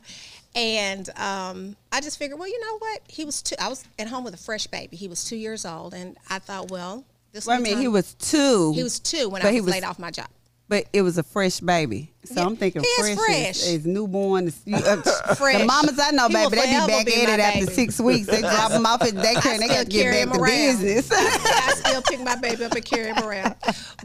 And 0.55 1.09
um, 1.17 1.75
I 1.91 1.99
just 2.01 2.19
figured, 2.19 2.37
well, 2.37 2.47
you 2.47 2.59
know 2.59 2.77
what? 2.77 3.01
He 3.07 3.25
was 3.25 3.41
two. 3.41 3.55
I 3.59 3.67
was 3.69 3.83
at 3.97 4.07
home 4.07 4.23
with 4.23 4.35
a 4.35 4.37
fresh 4.37 4.67
baby. 4.67 4.95
He 4.95 5.07
was 5.07 5.23
two 5.23 5.35
years 5.35 5.65
old, 5.65 5.95
and 5.95 6.15
I 6.29 6.37
thought, 6.37 6.69
well, 6.69 7.03
this. 7.31 7.47
Wait 7.47 7.55
a 7.55 7.57
will 7.57 7.63
be 7.63 7.69
minute, 7.71 7.81
he 7.81 7.87
was 7.87 8.13
two. 8.13 8.71
He 8.75 8.83
was 8.83 8.99
two 8.99 9.29
when 9.29 9.41
I 9.41 9.51
was, 9.51 9.61
was- 9.63 9.71
laid 9.71 9.83
off 9.83 9.97
my 9.97 10.11
job. 10.11 10.27
But 10.69 10.85
it 10.93 11.01
was 11.01 11.17
a 11.17 11.23
fresh 11.23 11.59
baby, 11.59 12.12
so 12.25 12.35
Yeah, 12.35 12.45
I'm 12.45 12.55
thinking 12.55 12.81
fresh, 12.99 13.15
fresh. 13.17 13.49
Is, 13.49 13.67
is 13.67 13.85
newborn. 13.85 14.47
Is, 14.47 14.61
you, 14.65 14.75
uh, 14.77 15.01
Fresh. 15.35 15.59
The 15.59 15.65
mamas 15.65 15.99
I 15.99 16.11
know, 16.11 16.29
baby, 16.29 16.55
they 16.55 16.65
be 16.65 16.87
back 16.87 17.05
be 17.05 17.25
at 17.25 17.29
it 17.29 17.39
after 17.39 17.65
six 17.71 17.99
weeks. 17.99 18.27
They 18.27 18.41
drop 18.41 18.71
them 18.71 18.85
off 18.85 19.01
at 19.01 19.13
daycare 19.13 19.53
and 19.53 19.61
they 19.61 19.67
got 19.67 19.85
to 19.85 19.89
get 19.91 20.03
carry 20.03 20.25
back 20.25 20.33
to 20.35 20.39
around. 20.41 20.51
business. 20.81 21.09
I 21.11 21.73
still 21.85 22.01
pick 22.03 22.21
my 22.21 22.35
baby 22.35 22.63
up 22.65 22.71
and 22.73 22.85
carry 22.85 23.09
him 23.11 23.23
around. 23.23 23.55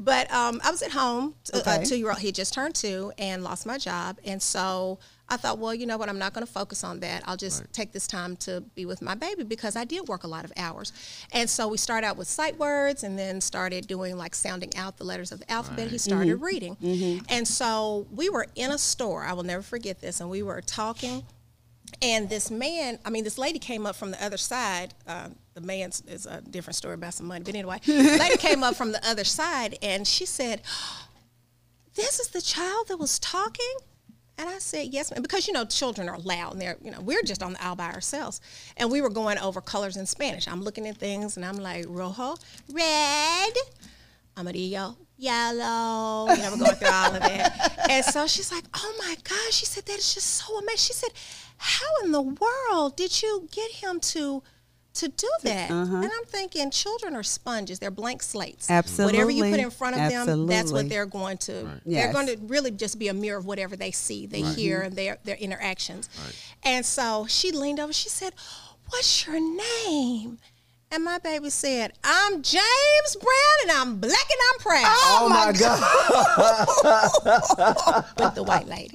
But 0.00 0.32
um, 0.32 0.60
I 0.64 0.70
was 0.70 0.82
at 0.82 0.90
home, 0.92 1.34
Okay. 1.54 1.82
a 1.82 1.84
two 1.84 1.96
year 1.96 2.08
old. 2.10 2.18
He 2.18 2.32
just 2.32 2.52
turned 2.54 2.74
two 2.74 3.12
and 3.18 3.42
lost 3.44 3.66
my 3.66 3.78
job, 3.78 4.18
and 4.24 4.42
so 4.42 4.98
I 5.30 5.36
thought, 5.36 5.58
well, 5.58 5.74
you 5.74 5.84
know 5.86 5.98
what? 5.98 6.08
I'm 6.08 6.18
not 6.18 6.32
going 6.32 6.46
to 6.46 6.50
focus 6.50 6.82
on 6.82 7.00
that. 7.00 7.22
I'll 7.26 7.36
just 7.36 7.62
take 7.74 7.92
this 7.92 8.06
time 8.06 8.34
to 8.38 8.62
be 8.74 8.86
with 8.86 9.02
my 9.02 9.14
baby 9.14 9.42
because 9.44 9.76
I 9.76 9.84
did 9.84 10.08
work 10.08 10.24
a 10.24 10.26
lot 10.26 10.46
of 10.46 10.52
hours. 10.56 10.90
And 11.32 11.50
so 11.50 11.68
we 11.68 11.76
started 11.76 12.06
out 12.06 12.16
with 12.16 12.28
sight 12.28 12.58
words, 12.58 13.04
and 13.04 13.18
then 13.18 13.42
started 13.42 13.86
doing 13.86 14.16
like 14.16 14.34
sounding 14.34 14.74
out 14.76 14.96
the 14.96 15.04
letters 15.04 15.30
of 15.30 15.40
the 15.40 15.50
alphabet. 15.52 15.88
He 15.88 15.98
started 15.98 16.36
reading, 16.36 16.76
and 17.28 17.46
so 17.46 18.06
we 18.14 18.28
were 18.28 18.46
in 18.54 18.70
a 18.70 18.78
store. 18.78 19.24
I 19.24 19.32
will 19.32 19.42
never 19.42 19.62
forget 19.62 20.00
this, 20.00 20.20
and 20.20 20.30
we 20.30 20.42
were 20.42 20.60
talking. 20.60 21.24
And 22.02 22.28
this 22.28 22.50
man, 22.50 22.98
I 23.04 23.10
mean, 23.10 23.24
this 23.24 23.38
lady 23.38 23.58
came 23.58 23.86
up 23.86 23.96
from 23.96 24.10
the 24.10 24.22
other 24.22 24.36
side. 24.36 24.94
Uh, 25.06 25.28
the 25.54 25.60
man's 25.60 26.02
is 26.02 26.26
a 26.26 26.40
different 26.42 26.76
story 26.76 26.94
about 26.94 27.14
some 27.14 27.26
money, 27.26 27.44
but 27.44 27.54
anyway, 27.54 27.80
lady 27.86 28.36
came 28.36 28.62
up 28.62 28.76
from 28.76 28.92
the 28.92 29.08
other 29.08 29.24
side 29.24 29.78
and 29.82 30.06
she 30.06 30.26
said, 30.26 30.62
"This 31.94 32.20
is 32.20 32.28
the 32.28 32.42
child 32.42 32.88
that 32.88 32.98
was 32.98 33.18
talking." 33.18 33.74
And 34.36 34.48
I 34.48 34.58
said, 34.58 34.88
"Yes, 34.88 35.10
ma'am," 35.10 35.22
because 35.22 35.48
you 35.48 35.54
know 35.54 35.64
children 35.64 36.08
are 36.08 36.18
loud, 36.18 36.52
and 36.52 36.60
they're 36.60 36.76
you 36.82 36.90
know 36.90 37.00
we're 37.00 37.22
just 37.22 37.42
on 37.42 37.54
the 37.54 37.64
aisle 37.64 37.76
by 37.76 37.90
ourselves, 37.90 38.40
and 38.76 38.90
we 38.90 39.00
were 39.00 39.10
going 39.10 39.38
over 39.38 39.60
colors 39.60 39.96
in 39.96 40.06
Spanish. 40.06 40.46
I'm 40.46 40.62
looking 40.62 40.86
at 40.86 40.98
things, 40.98 41.36
and 41.36 41.44
I'm 41.44 41.56
like, 41.56 41.86
"Rojo, 41.88 42.36
red." 42.70 43.54
amarillo, 44.38 44.96
yellow. 45.18 46.32
You 46.34 46.42
know, 46.42 46.50
we're 46.52 46.58
going 46.58 46.76
through 46.76 46.88
all 46.88 47.14
of 47.14 47.20
that. 47.22 47.74
And 47.90 48.04
so 48.04 48.26
she's 48.26 48.52
like, 48.52 48.64
oh 48.74 48.94
my 48.98 49.16
gosh. 49.24 49.52
She 49.54 49.64
said, 49.66 49.86
that 49.86 49.96
is 49.98 50.12
just 50.14 50.26
so 50.26 50.58
amazing. 50.58 50.76
She 50.76 50.92
said, 50.92 51.10
how 51.56 51.86
in 52.04 52.12
the 52.12 52.20
world 52.20 52.96
did 52.96 53.22
you 53.22 53.48
get 53.50 53.70
him 53.70 53.98
to 54.00 54.42
to 54.94 55.08
do 55.08 55.28
that? 55.44 55.70
And 55.70 56.04
I'm 56.04 56.24
thinking, 56.26 56.70
children 56.70 57.14
are 57.16 57.22
sponges. 57.22 57.78
They're 57.78 57.90
blank 57.90 58.20
slates. 58.22 58.68
Absolutely. 58.68 59.14
Whatever 59.14 59.30
you 59.30 59.44
put 59.50 59.60
in 59.60 59.70
front 59.70 59.96
of 59.96 60.10
them, 60.10 60.46
that's 60.46 60.70
what 60.72 60.88
they're 60.88 61.06
going 61.06 61.38
to. 61.38 61.52
They're 61.52 61.80
Yes. 61.86 62.12
going 62.12 62.26
to 62.26 62.36
really 62.46 62.72
just 62.72 62.98
be 62.98 63.08
a 63.08 63.14
mirror 63.14 63.38
of 63.38 63.46
whatever 63.46 63.74
they 63.76 63.90
see, 63.92 64.26
they 64.26 64.42
hear, 64.42 64.82
and 64.82 64.94
their 64.96 65.16
their 65.24 65.36
interactions. 65.36 66.08
And 66.64 66.84
so 66.84 67.26
she 67.28 67.52
leaned 67.52 67.80
over. 67.80 67.92
She 67.92 68.08
said, 68.10 68.34
"What's 68.90 69.26
your 69.26 69.40
name?" 69.40 70.38
And 70.90 71.04
my 71.04 71.18
baby 71.18 71.50
said, 71.50 71.92
I'm 72.02 72.40
James 72.42 73.16
Brown 73.20 73.58
and 73.62 73.70
I'm 73.72 73.96
black 73.96 74.26
and 74.30 74.40
I'm 74.52 74.58
proud. 74.60 74.84
Oh, 74.86 75.24
oh 75.24 75.28
my 75.28 75.52
God. 75.52 75.80
With 78.18 78.34
the 78.34 78.42
white 78.42 78.66
lady. 78.66 78.94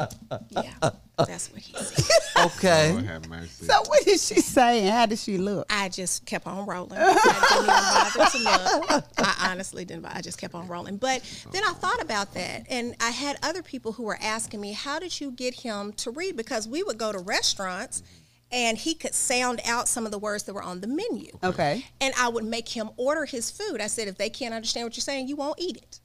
Yeah, 0.49 0.73
that's 1.17 1.51
what 1.51 1.61
he 1.61 1.71
said. 1.75 2.03
Okay. 2.57 2.91
Lord 2.91 3.47
so 3.47 3.73
what 3.85 4.03
did 4.03 4.19
she 4.19 4.41
say 4.41 4.79
and 4.81 4.89
how 4.89 5.05
did 5.05 5.19
she 5.19 5.37
look? 5.37 5.67
I 5.69 5.87
just 5.87 6.25
kept 6.25 6.47
on 6.47 6.65
rolling. 6.65 6.97
I 6.99 8.09
didn't 8.33 8.41
even 8.41 8.45
bother 8.45 8.71
to 8.79 8.79
look. 8.95 9.05
I 9.19 9.49
honestly 9.51 9.85
didn't. 9.85 10.01
bother. 10.01 10.17
I 10.17 10.21
just 10.21 10.39
kept 10.39 10.55
on 10.55 10.67
rolling. 10.67 10.97
But 10.97 11.21
then 11.51 11.63
I 11.63 11.73
thought 11.73 12.01
about 12.01 12.33
that, 12.33 12.65
and 12.69 12.95
I 12.99 13.11
had 13.11 13.37
other 13.43 13.61
people 13.61 13.91
who 13.93 14.01
were 14.03 14.17
asking 14.21 14.59
me, 14.61 14.73
"How 14.73 14.97
did 14.99 15.21
you 15.21 15.29
get 15.31 15.53
him 15.53 15.93
to 15.93 16.09
read?" 16.11 16.35
Because 16.35 16.67
we 16.67 16.81
would 16.83 16.97
go 16.97 17.11
to 17.11 17.19
restaurants, 17.19 18.01
and 18.53 18.77
he 18.77 18.93
could 18.93 19.15
sound 19.15 19.59
out 19.65 19.87
some 19.89 20.05
of 20.05 20.11
the 20.11 20.19
words 20.19 20.43
that 20.43 20.53
were 20.53 20.63
on 20.63 20.79
the 20.81 20.87
menu. 20.87 21.31
Okay. 21.43 21.85
And 21.99 22.13
I 22.17 22.29
would 22.29 22.45
make 22.45 22.69
him 22.69 22.91
order 22.95 23.25
his 23.25 23.49
food. 23.51 23.81
I 23.81 23.87
said, 23.87 24.07
"If 24.07 24.17
they 24.17 24.29
can't 24.29 24.53
understand 24.53 24.85
what 24.85 24.95
you're 24.95 25.01
saying, 25.01 25.27
you 25.27 25.35
won't 25.35 25.59
eat 25.59 25.75
it." 25.77 25.99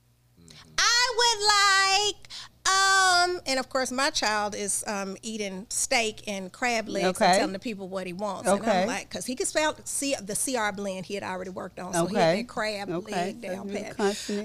I 0.79 1.15
would 1.19 2.15
like. 2.17 2.29
Um, 2.69 3.41
and 3.47 3.59
of 3.59 3.71
course, 3.71 3.91
my 3.91 4.11
child 4.11 4.55
is 4.55 4.85
um, 4.87 5.17
eating 5.23 5.67
steak 5.71 6.25
and 6.29 6.53
crab 6.53 6.87
legs 6.89 7.19
Okay. 7.19 7.25
and 7.25 7.35
telling 7.39 7.53
the 7.55 7.59
people 7.59 7.89
what 7.89 8.07
he 8.07 8.13
wants. 8.13 8.47
And 8.49 8.61
Okay. 8.61 8.83
I'm 8.83 8.87
like, 8.87 9.09
because 9.09 9.25
he 9.25 9.35
could 9.35 9.47
spell 9.47 9.75
C, 9.85 10.15
the 10.23 10.35
CR 10.37 10.75
blend 10.77 11.07
he 11.07 11.15
had 11.15 11.23
already 11.23 11.51
worked 11.51 11.79
on. 11.81 11.95
So 11.95 12.07
he 12.07 12.17
had 12.17 12.29
Okay. 12.29 12.43
that 12.43 12.49
crab 12.49 12.91
Okay. 12.91 13.13
leg 13.13 13.41
down 13.41 13.71
pat. 13.71 13.99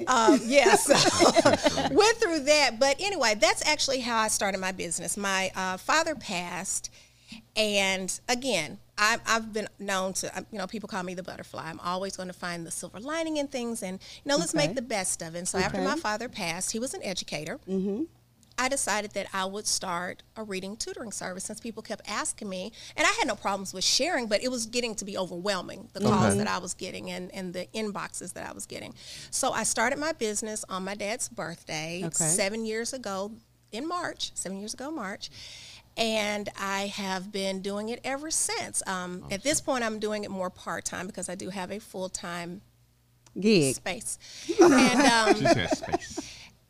Um, 0.07 0.39
yeah, 0.45 0.75
so 0.75 0.93
went 1.91 2.17
through 2.17 2.39
that. 2.45 2.79
But 2.79 2.95
anyway, 3.01 3.35
that's 3.39 3.65
actually 3.67 3.99
how 3.99 4.17
I 4.19 4.29
started 4.29 4.59
my 4.59 4.71
business. 4.71 5.17
My 5.17 5.51
uh, 5.55 5.75
father 5.77 6.15
passed, 6.15 6.89
and 7.55 8.19
again, 8.29 8.79
I, 8.97 9.17
I've 9.25 9.51
been 9.53 9.67
known 9.79 10.13
to, 10.13 10.45
you 10.51 10.57
know, 10.59 10.67
people 10.67 10.87
call 10.87 11.01
me 11.03 11.13
the 11.15 11.23
butterfly. 11.23 11.63
I'm 11.65 11.79
always 11.79 12.15
going 12.15 12.27
to 12.29 12.33
find 12.33 12.65
the 12.65 12.71
silver 12.71 12.99
lining 12.99 13.37
in 13.37 13.47
things, 13.47 13.81
and 13.83 13.99
you 14.23 14.29
know, 14.29 14.37
let's 14.37 14.53
Okay. 14.55 14.67
make 14.67 14.75
the 14.75 14.81
best 14.83 15.21
of 15.21 15.35
it. 15.35 15.39
And 15.39 15.47
so 15.47 15.57
after 15.57 15.81
my 15.81 15.95
father 15.95 16.29
passed, 16.29 16.71
he 16.71 16.79
was 16.79 16.93
an 16.93 17.01
educator. 17.03 17.59
Mm-hmm. 17.67 18.03
I 18.55 18.69
decided 18.69 19.11
that 19.13 19.25
I 19.33 19.45
would 19.45 19.65
start 19.65 20.21
a 20.37 20.43
reading 20.43 20.77
tutoring 20.77 21.11
service 21.11 21.43
since 21.43 21.59
people 21.59 21.81
kept 21.81 22.07
asking 22.07 22.49
me, 22.49 22.71
and 22.95 23.05
I 23.07 23.09
had 23.17 23.27
no 23.27 23.33
problems 23.35 23.73
with 23.73 23.83
sharing, 23.83 24.27
but 24.27 24.43
it 24.43 24.51
was 24.51 24.67
getting 24.67 24.93
to 24.95 25.05
be 25.05 25.17
overwhelming 25.17 25.89
the 25.93 26.01
calls 26.01 26.37
that 26.37 26.45
I 26.47 26.59
was 26.59 26.75
getting 26.75 27.09
and, 27.09 27.33
and 27.33 27.51
the 27.51 27.65
inboxes 27.73 28.33
that 28.33 28.47
I 28.47 28.53
was 28.53 28.67
getting. 28.67 28.93
So 29.31 29.51
I 29.53 29.63
started 29.63 29.97
my 29.97 30.11
business 30.11 30.63
on 30.69 30.83
my 30.83 30.93
dad's 30.93 31.29
birthday 31.29 32.01
Okay. 32.05 32.11
seven 32.25 32.63
years 32.63 32.93
ago 32.93 33.31
in 33.71 33.87
March, 33.87 34.29
seven 34.35 34.59
years 34.59 34.75
ago, 34.75 34.91
March. 34.91 35.31
And 35.95 36.49
I 36.59 36.87
have 36.87 37.31
been 37.31 37.61
doing 37.61 37.89
it 37.89 37.99
ever 38.03 38.31
since. 38.31 38.81
Um, 38.87 39.25
At 39.29 39.43
this 39.43 39.61
point, 39.61 39.83
I'm 39.83 39.99
doing 39.99 40.23
it 40.23 40.31
more 40.31 40.49
part 40.49 40.85
time 40.85 41.05
because 41.07 41.29
I 41.29 41.35
do 41.35 41.49
have 41.49 41.71
a 41.71 41.79
full 41.79 42.09
time 42.09 42.61
Gig. 43.39 43.75
space. 43.75 44.17
and 44.61 45.01
um, 45.01 45.35
She 45.35 45.45
said 45.45 45.69
space. 45.69 46.19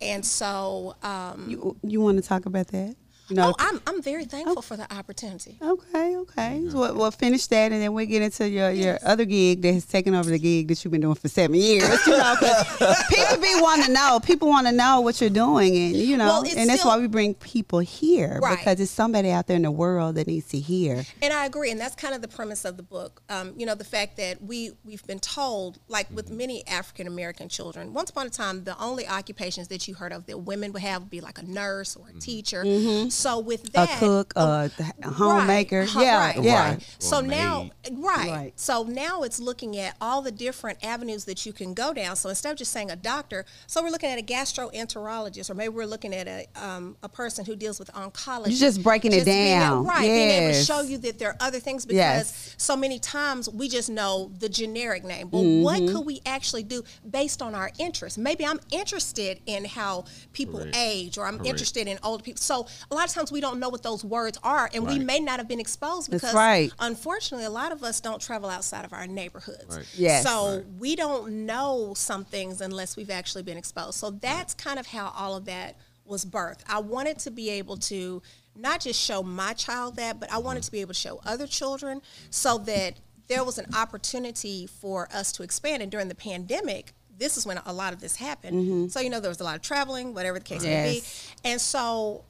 and 0.02 0.26
so 0.26 0.96
um, 1.04 1.46
You, 1.50 1.78
you 1.84 2.02
want 2.02 2.22
to 2.22 2.28
talk 2.28 2.46
about 2.46 2.68
that? 2.68 2.96
You 3.30 3.38
know, 3.38 3.50
Oh, 3.52 3.56
I'm, 3.58 3.82
I'm 3.88 4.02
very 4.02 4.26
thankful 4.26 4.56
oh. 4.58 4.62
for 4.62 4.76
the 4.76 4.92
opportunity. 4.94 5.58
Okay, 5.62 6.18
okay. 6.18 6.66
So 6.70 6.78
we'll, 6.80 6.96
we'll 6.96 7.12
finish 7.12 7.48
that, 7.48 7.72
and 7.72 7.82
then 7.82 7.94
we'll 7.94 8.06
get 8.06 8.22
into 8.22 8.50
your, 8.50 8.70
your 8.72 9.00
other 9.04 9.24
gig 9.26 9.62
that 9.62 9.74
has 9.74 9.86
taken 9.86 10.14
over 10.14 10.30
the 10.30 10.40
gig 10.40 10.68
that 10.68 10.84
you've 10.84 10.92
been 10.92 11.02
doing 11.02 11.16
for 11.16 11.30
seven 11.30 11.56
years. 11.56 12.06
You 12.06 12.18
know, 12.18 12.36
'cause 12.38 13.04
people 13.10 13.38
be 13.38 13.54
want 13.62 13.86
to 13.86 13.92
know. 13.92 14.20
People 14.22 14.50
want 14.50 14.68
to 14.68 14.74
know 14.74 15.02
what 15.02 15.22
you're 15.22 15.30
doing, 15.30 15.76
and 15.76 15.96
you 15.96 16.18
know, 16.18 16.26
Well, 16.26 16.44
it's 16.44 16.56
and 16.56 16.70
that's 16.70 16.82
still- 16.82 16.92
why 16.92 17.00
we 17.00 17.08
bring 17.08 17.34
people 17.36 17.80
here 17.80 18.40
Right. 18.42 18.58
because 18.58 18.80
it's 18.80 18.92
somebody 18.92 19.30
out 19.32 19.48
there 19.48 19.56
in 19.56 19.62
the 19.64 19.72
world 19.72 20.16
that 20.16 20.28
needs 20.28 20.48
to 20.50 20.60
hear. 20.60 21.06
And 21.22 21.34
I 21.34 21.46
agree, 21.46 21.72
and 21.72 21.80
that's 21.80 21.96
kind 21.96 22.14
of 22.14 22.22
the 22.22 22.28
premise 22.28 22.66
of 22.66 22.76
the 22.78 22.84
book. 22.84 23.22
Um, 23.30 23.54
you 23.58 23.66
know, 23.66 23.76
the 23.76 23.84
fact 23.86 24.18
that 24.18 24.42
we 24.42 24.72
we've 24.84 25.06
been 25.08 25.20
told, 25.20 25.80
like 25.88 26.08
with 26.12 26.28
mm-hmm. 26.28 26.38
many 26.38 26.68
African 26.68 27.08
American 27.08 27.48
children, 27.48 27.94
once 27.94 28.10
upon 28.10 28.28
a 28.28 28.30
time, 28.30 28.66
the 28.66 28.78
only 28.82 29.08
occupations 29.08 29.70
that 29.70 29.88
you 29.88 29.94
heard 29.96 30.12
of 30.12 30.26
that 30.26 30.40
women 30.40 30.74
would 30.74 30.82
have 30.82 31.04
would 31.04 31.10
be 31.10 31.22
like 31.22 31.38
a 31.40 31.46
nurse 31.46 31.96
or 31.96 32.08
a 32.08 32.10
mm-hmm. 32.10 32.20
teacher. 32.20 32.64
Mm-hmm. 32.64 33.10
So 33.14 33.40
with 33.40 33.72
Mm-hmm. 33.74 33.96
A 33.96 34.00
cook, 34.00 34.34
a, 34.36 34.72
a 35.04 35.10
homemaker, 35.10 35.82
Right, 35.82 35.96
yeah, 35.96 36.18
right, 36.18 36.44
yeah. 36.44 36.70
right. 36.72 36.96
So 37.00 37.20
Or 37.20 37.22
now, 37.24 37.70
right. 37.92 38.30
Right. 38.32 38.54
So 38.56 38.84
now 38.84 39.24
it's 39.24 39.40
looking 39.40 39.78
at 39.78 39.96
all 40.02 40.22
the 40.22 40.32
different 40.32 40.84
avenues 40.84 41.26
that 41.26 41.46
you 41.46 41.54
can 41.54 41.74
go 41.74 41.94
down. 41.94 42.16
So 42.16 42.30
instead 42.30 42.52
of 42.52 42.58
just 42.58 42.72
saying 42.72 42.92
a 42.92 42.96
doctor, 42.96 43.46
so 43.68 43.82
we're 43.84 43.90
looking 43.90 44.10
at 44.10 44.20
a 44.20 44.24
gastroenterologist, 44.24 45.50
or 45.50 45.54
maybe 45.56 45.70
we're 45.70 45.86
looking 45.86 46.14
at 46.14 46.28
a 46.28 46.46
um, 46.56 46.96
a 47.04 47.10
person 47.10 47.46
who 47.46 47.56
deals 47.56 47.80
with 47.80 47.92
oncology. 47.94 48.48
You're 48.50 48.60
just 48.70 48.84
breaking 48.84 49.14
it 49.14 49.26
being 49.26 49.48
able- 49.58 49.60
down. 49.60 49.86
right? 49.86 50.02
Being 50.02 50.30
able 50.30 50.54
to 50.54 50.64
show 50.64 50.82
you 50.82 50.98
that 51.00 51.20
there 51.20 51.30
are 51.30 51.38
other 51.40 51.60
things 51.60 51.86
because 51.86 51.98
Yes. 51.98 52.56
so 52.58 52.76
many 52.76 53.00
times 53.00 53.50
we 53.50 53.70
just 53.70 53.90
know 53.90 54.32
the 54.40 54.50
generic 54.50 55.04
name. 55.04 55.30
But 55.30 55.44
Mm-hmm. 55.44 55.64
what 55.64 55.80
could 55.80 56.06
we 56.06 56.22
actually 56.26 56.64
do 56.64 56.84
based 57.10 57.42
on 57.42 57.54
our 57.56 57.72
interests? 57.80 58.18
Maybe 58.18 58.46
I'm 58.46 58.60
interested 58.72 59.40
in 59.46 59.66
how 59.66 60.06
people 60.32 60.60
Correct. 60.60 60.78
age, 60.78 61.18
or 61.18 61.26
I'm 61.26 61.36
Correct. 61.38 61.50
interested 61.50 61.88
in 61.88 62.00
older 62.04 62.24
people. 62.24 62.42
So 62.42 62.66
a 62.92 62.96
lot 63.04 63.10
of 63.10 63.16
times 63.16 63.32
we 63.32 63.42
don't 63.42 63.60
know 63.60 63.70
what 63.70 63.84
those 63.84 64.04
words 64.04 64.40
are, 64.44 64.70
and 64.74 64.88
we 64.88 64.98
may 64.98 65.20
not 65.20 65.40
have 65.40 65.48
been 65.48 65.60
exposed 65.60 66.10
because, 66.10 66.34
right. 66.34 66.72
unfortunately, 66.80 67.46
a 67.46 67.50
lot 67.50 67.72
of 67.72 67.84
us 67.84 68.00
don't 68.00 68.22
travel 68.22 68.50
outside 68.50 68.86
of 68.86 68.94
our 68.94 69.06
neighborhoods. 69.08 69.76
Right. 69.76 69.86
Yes. 69.96 70.24
So 70.24 70.64
we 70.80 70.96
don't 70.96 71.46
know 71.46 71.94
some 71.96 72.24
things 72.24 72.62
unless 72.62 72.96
we've 72.96 73.10
actually 73.10 73.44
been 73.44 73.58
exposed. 73.58 73.96
So 73.96 74.12
that's 74.12 74.54
kind 74.54 74.80
of 74.80 74.88
how 74.88 75.14
all 75.16 75.36
of 75.36 75.46
that 75.46 75.78
was 76.06 76.26
birthed. 76.26 76.62
I 76.68 76.80
wanted 76.80 77.20
to 77.20 77.32
be 77.32 77.50
able 77.50 77.78
to 77.78 78.22
not 78.56 78.82
just 78.82 79.00
show 79.00 79.22
my 79.22 79.54
child 79.54 79.98
that, 79.98 80.20
but 80.20 80.32
I 80.32 80.38
wanted 80.38 80.60
mm-hmm. 80.62 80.66
to 80.68 80.72
be 80.72 80.82
able 80.82 80.94
to 80.94 81.00
show 81.00 81.20
other 81.26 81.48
children 81.48 82.02
so 82.30 82.58
that 82.60 83.00
there 83.28 83.44
was 83.44 83.58
an 83.58 83.68
opportunity 83.76 84.68
for 84.68 85.10
us 85.14 85.32
to 85.34 85.44
expand. 85.44 85.82
And 85.82 85.92
during 85.92 86.08
the 86.08 86.16
pandemic, 86.16 86.94
this 87.18 87.38
is 87.38 87.46
when 87.46 87.60
a 87.66 87.74
lot 87.74 87.94
of 87.94 88.00
this 88.00 88.16
happened. 88.16 88.58
Mm-hmm. 88.58 88.88
So, 88.88 89.00
you 89.00 89.10
know, 89.10 89.20
there 89.20 89.30
was 89.30 89.40
a 89.40 89.44
lot 89.44 89.56
of 89.56 89.62
traveling, 89.62 90.14
whatever 90.14 90.40
the 90.40 90.46
case 90.46 90.64
may 90.64 91.00
be. 91.00 91.04
And 91.50 91.60
so 91.60 92.26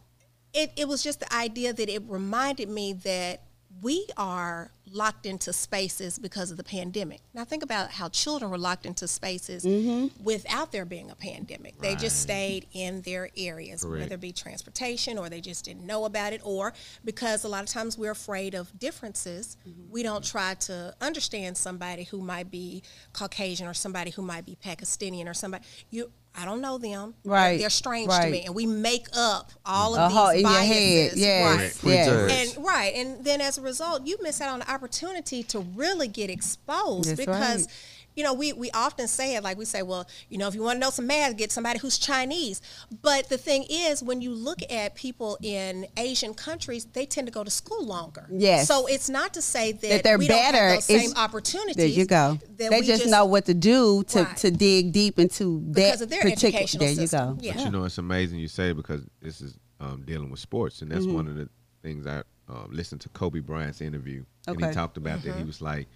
it, 0.53 0.71
it 0.75 0.87
was 0.87 1.03
just 1.03 1.19
the 1.19 1.33
idea 1.33 1.73
that 1.73 1.89
it 1.89 2.03
reminded 2.07 2.69
me 2.69 2.93
that 2.93 3.41
we 3.81 4.07
are 4.17 4.71
locked 4.91 5.25
into 5.25 5.51
spaces 5.51 6.19
because 6.19 6.51
of 6.51 6.57
the 6.57 6.63
pandemic. 6.63 7.19
Now 7.33 7.43
think 7.43 7.63
about 7.63 7.89
how 7.89 8.09
children 8.09 8.51
were 8.51 8.57
locked 8.57 8.85
into 8.85 9.07
spaces 9.07 9.65
mm-hmm. 9.65 10.23
without 10.23 10.71
there 10.71 10.85
being 10.85 11.09
a 11.09 11.15
pandemic. 11.15 11.79
They 11.79 11.95
just 11.95 12.21
stayed 12.21 12.67
in 12.73 13.01
their 13.01 13.29
areas, 13.35 13.83
Correct. 13.83 14.01
whether 14.03 14.15
it 14.15 14.21
be 14.21 14.31
transportation 14.31 15.17
or 15.17 15.29
they 15.29 15.41
just 15.41 15.65
didn't 15.65 15.85
know 15.85 16.05
about 16.05 16.33
it, 16.33 16.41
or 16.43 16.73
because 17.03 17.43
a 17.43 17.47
lot 17.47 17.63
of 17.63 17.69
times 17.69 17.97
we're 17.97 18.11
afraid 18.11 18.53
of 18.53 18.77
differences, 18.77 19.57
mm-hmm. 19.67 19.91
we 19.91 20.03
don't 20.03 20.23
try 20.23 20.53
to 20.55 20.93
understand 21.01 21.57
somebody 21.57 22.03
who 22.03 22.21
might 22.21 22.51
be 22.51 22.83
Caucasian 23.13 23.67
or 23.67 23.73
somebody 23.73 24.11
who 24.11 24.21
might 24.21 24.45
be 24.45 24.55
Pakistani 24.63 25.25
or 25.27 25.33
somebody. 25.33 25.63
You 25.89 26.11
I 26.35 26.45
don't 26.45 26.61
know 26.61 26.77
them. 26.79 27.13
Right, 27.23 27.59
They're 27.59 27.69
strange 27.69 28.07
right. 28.09 28.25
to 28.25 28.31
me. 28.31 28.45
And 28.45 28.55
we 28.55 28.65
make 28.65 29.07
up 29.15 29.51
all 29.65 29.95
of 29.95 30.01
A 30.01 30.07
these 30.07 30.17
whole- 30.17 30.29
in 30.29 30.39
your 30.39 30.49
biases. 30.49 31.11
head, 31.11 31.11
yes, 31.17 31.83
Right. 31.83 31.91
yes. 31.93 32.55
And 32.55 32.65
right. 32.65 32.93
And 32.95 33.23
then 33.23 33.39
as 33.39 33.57
a 33.59 33.61
result, 33.61 34.05
you 34.07 34.17
miss 34.21 34.41
out 34.41 34.49
on 34.49 34.59
the 34.59 34.71
opportunity 34.71 35.43
to 35.43 35.59
really 35.59 36.07
get 36.07 36.29
exposed 36.31 37.09
That's 37.09 37.19
because 37.19 37.61
right. 37.67 37.73
You 38.15 38.23
know, 38.23 38.33
we, 38.33 38.53
we 38.53 38.69
often 38.71 39.07
say 39.07 39.35
it 39.35 39.43
like 39.43 39.57
we 39.57 39.65
say, 39.65 39.81
well, 39.81 40.07
you 40.29 40.37
know, 40.37 40.47
if 40.47 40.55
you 40.55 40.61
want 40.61 40.75
to 40.75 40.79
know 40.79 40.89
some 40.89 41.07
math, 41.07 41.35
get 41.37 41.51
somebody 41.51 41.79
who's 41.79 41.97
Chinese. 41.97 42.61
But 43.01 43.29
the 43.29 43.37
thing 43.37 43.65
is, 43.69 44.03
when 44.03 44.21
you 44.21 44.31
look 44.33 44.59
at 44.71 44.95
people 44.95 45.37
in 45.41 45.87
Asian 45.97 46.33
countries, 46.33 46.85
they 46.85 47.05
tend 47.05 47.27
to 47.27 47.31
go 47.33 47.43
to 47.43 47.49
school 47.51 47.85
longer. 47.85 48.27
Yes. 48.31 48.67
So 48.67 48.85
it's 48.87 49.09
not 49.09 49.33
to 49.33 49.41
say 49.41 49.71
that, 49.71 49.81
that 49.81 50.03
they're 50.03 50.17
we 50.17 50.27
better. 50.27 50.51
don't 50.57 50.61
have 50.63 50.75
those 50.75 50.89
It's- 50.89 51.07
same 51.07 51.17
opportunities. 51.17 51.75
There 51.75 51.87
you 51.87 52.05
go. 52.05 52.39
They 52.57 52.69
we 52.69 52.81
just, 52.85 53.07
know 53.07 53.25
what 53.25 53.45
to 53.45 53.53
do 53.53 54.03
to, 54.09 54.23
Right. 54.23 54.37
to 54.37 54.51
dig 54.51 54.91
deep 54.91 55.19
into 55.19 55.61
that 55.67 55.73
because 55.75 56.01
of 56.01 56.09
their 56.09 56.21
particular. 56.21 56.57
educational 56.59 56.85
There 56.85 57.03
you 57.03 57.07
go. 57.07 57.37
Yeah. 57.41 57.53
But 57.55 57.65
you 57.65 57.71
know, 57.71 57.83
it's 57.85 57.97
amazing 57.97 58.39
you 58.39 58.47
say 58.47 58.73
because 58.73 59.01
this 59.21 59.41
is 59.41 59.57
um, 59.79 60.03
dealing 60.05 60.29
with 60.29 60.39
sports, 60.39 60.81
and 60.81 60.91
that's 60.91 61.05
Mm-hmm. 61.05 61.13
one 61.15 61.27
of 61.27 61.35
the 61.35 61.49
things 61.81 62.07
I 62.07 62.23
um, 62.47 62.69
listened 62.71 63.01
to 63.01 63.09
Kobe 63.09 63.39
Bryant's 63.39 63.81
interview, 63.81 64.23
and 64.47 64.63
he 64.63 64.71
talked 64.71 64.97
about 64.97 65.21
that. 65.23 65.29
Mm-hmm. 65.31 65.39
He 65.39 65.43
was 65.45 65.61
like, 65.61 65.87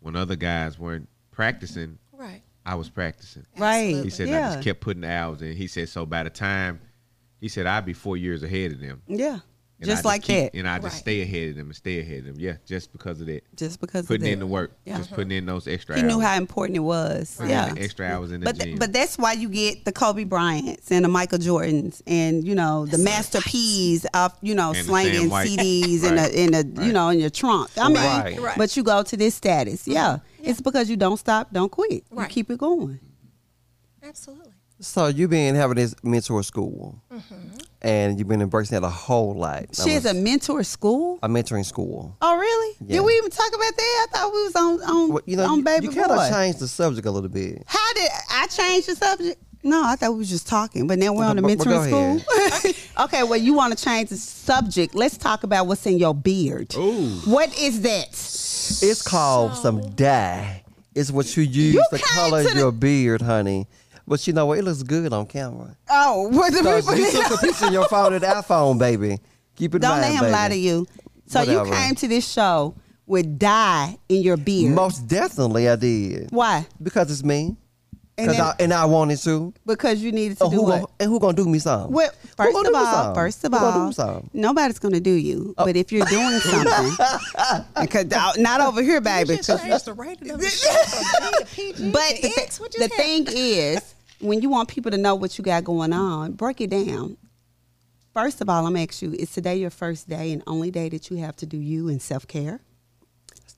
when 0.00 0.16
other 0.16 0.36
guys 0.36 0.78
weren't 0.78 1.08
practicing, 1.36 1.98
Right. 2.12 2.42
I 2.64 2.74
was 2.74 2.88
practicing. 2.88 3.44
Right. 3.58 3.94
He 4.02 4.10
said 4.10 4.28
I 4.28 4.54
just 4.54 4.62
kept 4.64 4.80
putting 4.80 5.04
hours 5.04 5.42
in. 5.42 5.54
He 5.54 5.66
said 5.68 5.88
so 5.88 6.04
by 6.06 6.22
the 6.24 6.30
time, 6.30 6.80
he 7.40 7.48
said 7.48 7.66
I'd 7.66 7.84
be 7.84 7.92
four 7.92 8.16
years 8.16 8.42
ahead 8.42 8.72
of 8.72 8.80
them. 8.80 9.02
yeah. 9.06 9.38
And 9.78 9.90
I 9.90 9.92
Just 9.92 10.06
like 10.06 10.22
keep- 10.22 10.52
that. 10.52 10.58
and 10.58 10.66
I 10.66 10.78
just 10.78 10.94
Right. 10.94 11.00
stay 11.00 11.20
ahead 11.20 11.50
of 11.50 11.56
them 11.56 11.66
and 11.66 11.76
stay 11.76 12.00
ahead 12.00 12.20
of 12.20 12.24
them. 12.24 12.36
Yeah, 12.38 12.54
just 12.64 12.92
because 12.92 13.20
of 13.20 13.26
that. 13.26 13.42
Just 13.54 13.78
because 13.78 14.06
Putting 14.06 14.22
of 14.22 14.24
that. 14.28 14.32
in 14.32 14.38
the 14.38 14.46
work, 14.46 14.72
Yeah. 14.86 14.96
just 14.96 15.10
uh-huh. 15.10 15.16
putting 15.16 15.32
in 15.36 15.44
those 15.44 15.68
extra 15.68 15.96
He 15.96 16.00
hours. 16.00 16.10
knew 16.14 16.20
how 16.20 16.34
important 16.38 16.76
it 16.76 16.80
was. 16.80 17.34
Putting 17.36 17.50
Yeah. 17.50 17.68
in 17.68 17.74
the 17.74 17.82
extra 17.82 18.06
hours 18.06 18.32
in 18.32 18.40
the 18.40 18.44
But 18.46 18.56
gym. 18.56 18.64
th- 18.68 18.78
but 18.78 18.94
that's 18.94 19.18
why 19.18 19.32
you 19.34 19.50
get 19.50 19.84
the 19.84 19.92
Kobe 19.92 20.24
Bryants 20.24 20.90
and 20.90 21.04
the 21.04 21.10
Michael 21.10 21.36
Jordans 21.38 22.00
and 22.06 22.42
you 22.48 22.54
know 22.54 22.86
the 22.86 22.96
Master 22.96 23.42
P's 23.42 24.06
of 24.14 24.32
you 24.40 24.54
know 24.54 24.72
And 24.72 24.86
slanging 24.86 25.20
Sam 25.20 25.28
White. 25.28 25.46
CDs 25.50 26.04
in 26.04 26.14
Right. 26.14 26.32
the 26.32 26.40
in 26.40 26.52
the 26.52 26.86
you 26.86 26.92
know 26.94 27.10
in 27.10 27.20
your 27.20 27.28
trunk. 27.28 27.68
I 27.76 27.88
mean, 27.88 27.96
Right. 27.96 28.40
Right. 28.40 28.56
but 28.56 28.74
you 28.78 28.82
go 28.82 29.02
to 29.02 29.14
this 29.14 29.34
status. 29.34 29.86
Yeah. 29.86 30.06
Uh-huh. 30.06 30.18
It's 30.46 30.60
because 30.60 30.88
you 30.88 30.96
don't 30.96 31.16
stop, 31.16 31.52
don't 31.52 31.70
quit. 31.70 32.04
You 32.10 32.26
keep 32.26 32.50
it 32.50 32.58
going. 32.58 33.00
Absolutely. 34.02 34.52
So 34.78 35.06
you've 35.06 35.30
been 35.30 35.54
having 35.54 35.76
this 35.76 35.94
mentor 36.02 36.42
school, 36.42 37.02
mm-hmm. 37.10 37.56
and 37.80 38.18
you've 38.18 38.28
been 38.28 38.42
embracing 38.42 38.78
that 38.78 38.86
a 38.86 38.90
whole 38.90 39.34
lot. 39.34 39.74
She 39.74 39.92
has 39.92 40.04
a 40.04 40.12
mentor 40.12 40.62
school. 40.64 41.18
a 41.22 41.28
mentoring 41.28 41.64
school. 41.64 42.14
Oh 42.20 42.36
really? 42.36 42.76
Yeah. 42.80 42.96
Did 42.96 43.06
we 43.06 43.14
even 43.14 43.30
talk 43.30 43.48
about 43.48 43.74
that? 43.74 44.06
I 44.12 44.18
thought 44.18 44.32
we 44.34 44.42
was 44.42 44.54
on 44.54 44.82
on, 44.82 45.12
Well, 45.12 45.22
you 45.24 45.36
know, 45.38 45.50
on 45.50 45.58
you, 45.58 45.64
baby 45.64 45.86
you 45.86 45.92
kind 45.92 46.08
boy. 46.08 46.26
of 46.26 46.30
changed 46.30 46.58
the 46.58 46.68
subject 46.68 47.06
a 47.06 47.10
little 47.10 47.30
bit. 47.30 47.62
How 47.66 47.92
did 47.94 48.10
I 48.30 48.46
change 48.48 48.84
the 48.86 48.96
subject? 48.96 49.42
No, 49.66 49.82
I 49.84 49.96
thought 49.96 50.12
we 50.12 50.18
was 50.18 50.30
just 50.30 50.46
talking, 50.46 50.86
but 50.86 50.98
now 50.98 51.12
we're 51.12 51.24
on 51.24 51.36
the 51.36 51.42
But- 51.42 51.58
but 51.58 51.66
mentoring 51.66 52.20
school. 52.20 52.72
okay, 53.04 53.22
well, 53.24 53.36
you 53.38 53.52
want 53.54 53.76
to 53.76 53.84
change 53.84 54.10
the 54.10 54.16
subject. 54.16 54.94
Let's 54.94 55.16
talk 55.16 55.42
about 55.42 55.66
what's 55.66 55.84
in 55.86 55.98
your 55.98 56.14
beard. 56.14 56.74
Ooh. 56.76 57.08
What 57.24 57.56
is 57.58 57.80
that? 57.82 58.08
It's 58.10 59.02
called 59.02 59.54
some 59.56 59.90
dye. 59.94 60.62
It's 60.94 61.10
what 61.10 61.36
you 61.36 61.42
use 61.42 61.74
You 61.74 61.84
to 61.90 61.98
color 61.98 62.42
to 62.44 62.48
the- 62.54 62.58
your 62.58 62.72
beard, 62.72 63.20
honey. 63.22 63.66
But 64.08 64.24
you 64.26 64.32
know 64.32 64.46
what? 64.46 64.58
It 64.58 64.62
looks 64.62 64.84
good 64.84 65.12
on 65.12 65.26
camera. 65.26 65.76
Oh, 65.90 66.28
what 66.32 66.52
the 66.52 66.60
Because 66.62 66.86
people 66.86 66.98
you 67.04 67.10
took 67.22 67.32
a 67.32 67.36
picture 67.44 67.66
of 67.66 67.72
your 67.72 67.88
phone 67.88 68.14
at 68.14 68.22
iPhone, 68.22 68.78
baby. 68.78 69.18
Keep 69.56 69.74
it 69.74 69.78
Don't 69.80 69.90
mind, 69.90 70.02
let 70.02 70.12
him 70.12 70.20
baby. 70.20 70.32
lie 70.32 70.48
to 70.48 70.56
you. 70.56 70.86
So 71.26 71.40
Whatever. 71.40 71.66
you 71.66 71.72
came 71.74 71.94
to 71.96 72.06
this 72.08 72.30
show 72.30 72.76
with 73.04 73.36
dye 73.38 73.96
in 74.08 74.22
your 74.22 74.36
beard. 74.36 74.74
Most 74.74 75.08
definitely, 75.08 75.68
I 75.68 75.74
did. 75.74 76.30
Why? 76.30 76.66
Because 76.80 77.10
it's 77.10 77.24
me. 77.24 77.56
And, 78.18 78.28
Cause 78.28 78.36
then- 78.38 78.46
I, 78.46 78.54
and 78.60 78.72
I 78.72 78.84
wanted 78.86 79.18
to. 79.24 79.52
because 79.66 80.00
you 80.00 80.10
needed 80.10 80.38
to 80.38 80.44
Oh, 80.44 80.50
do 80.50 80.56
who 80.56 80.62
what? 80.62 80.70
gonna, 80.76 80.86
and 81.00 81.10
who 81.10 81.20
gonna 81.20 81.36
do 81.36 81.46
me 81.46 81.58
something? 81.58 81.92
Well, 81.92 82.10
first 82.34 82.66
of 82.66 82.74
all, 82.74 83.14
first 83.14 83.44
of 83.44 83.52
Who 83.52 83.58
gonna 83.58 83.92
all, 83.98 84.24
nobody's 84.32 84.78
gonna 84.78 85.00
do 85.00 85.10
you. 85.10 85.54
Oh. 85.58 85.66
But 85.66 85.76
if 85.76 85.92
you're 85.92 86.06
doing 86.06 86.38
something, 86.40 86.92
because 87.82 88.10
uh, 88.12 88.32
not 88.38 88.62
over 88.62 88.82
here, 88.82 89.02
baby. 89.02 89.34
You 89.34 89.42
just 89.42 89.84
the 89.84 89.92
rating 89.92 90.30
of 90.30 90.40
the 90.40 90.48
show 90.48 90.72
from 90.72 91.30
B 91.30 91.38
to 91.38 91.44
PG 91.54 91.90
But 91.90 92.16
to 92.16 92.22
the, 92.22 92.40
X. 92.40 92.58
What 92.58 92.72
the 92.72 92.88
thing 92.88 93.26
is, 93.28 93.94
when 94.20 94.40
you 94.40 94.48
want 94.48 94.70
people 94.70 94.90
to 94.92 94.96
know 94.98 95.14
what 95.14 95.36
you 95.36 95.44
got 95.44 95.64
going 95.64 95.92
on, 95.92 96.32
break 96.32 96.62
it 96.62 96.70
down. 96.70 97.18
First 98.14 98.40
of 98.40 98.48
all, 98.48 98.64
I'm 98.66 98.72
gonna 98.72 98.84
ask 98.84 99.02
you: 99.02 99.12
Is 99.12 99.30
today 99.30 99.56
your 99.56 99.68
first 99.68 100.08
day 100.08 100.32
and 100.32 100.42
only 100.46 100.70
day 100.70 100.88
that 100.88 101.10
you 101.10 101.18
have 101.18 101.36
to 101.36 101.44
do 101.44 101.58
you 101.58 101.88
and 101.90 102.00
self 102.00 102.26
care? 102.26 102.60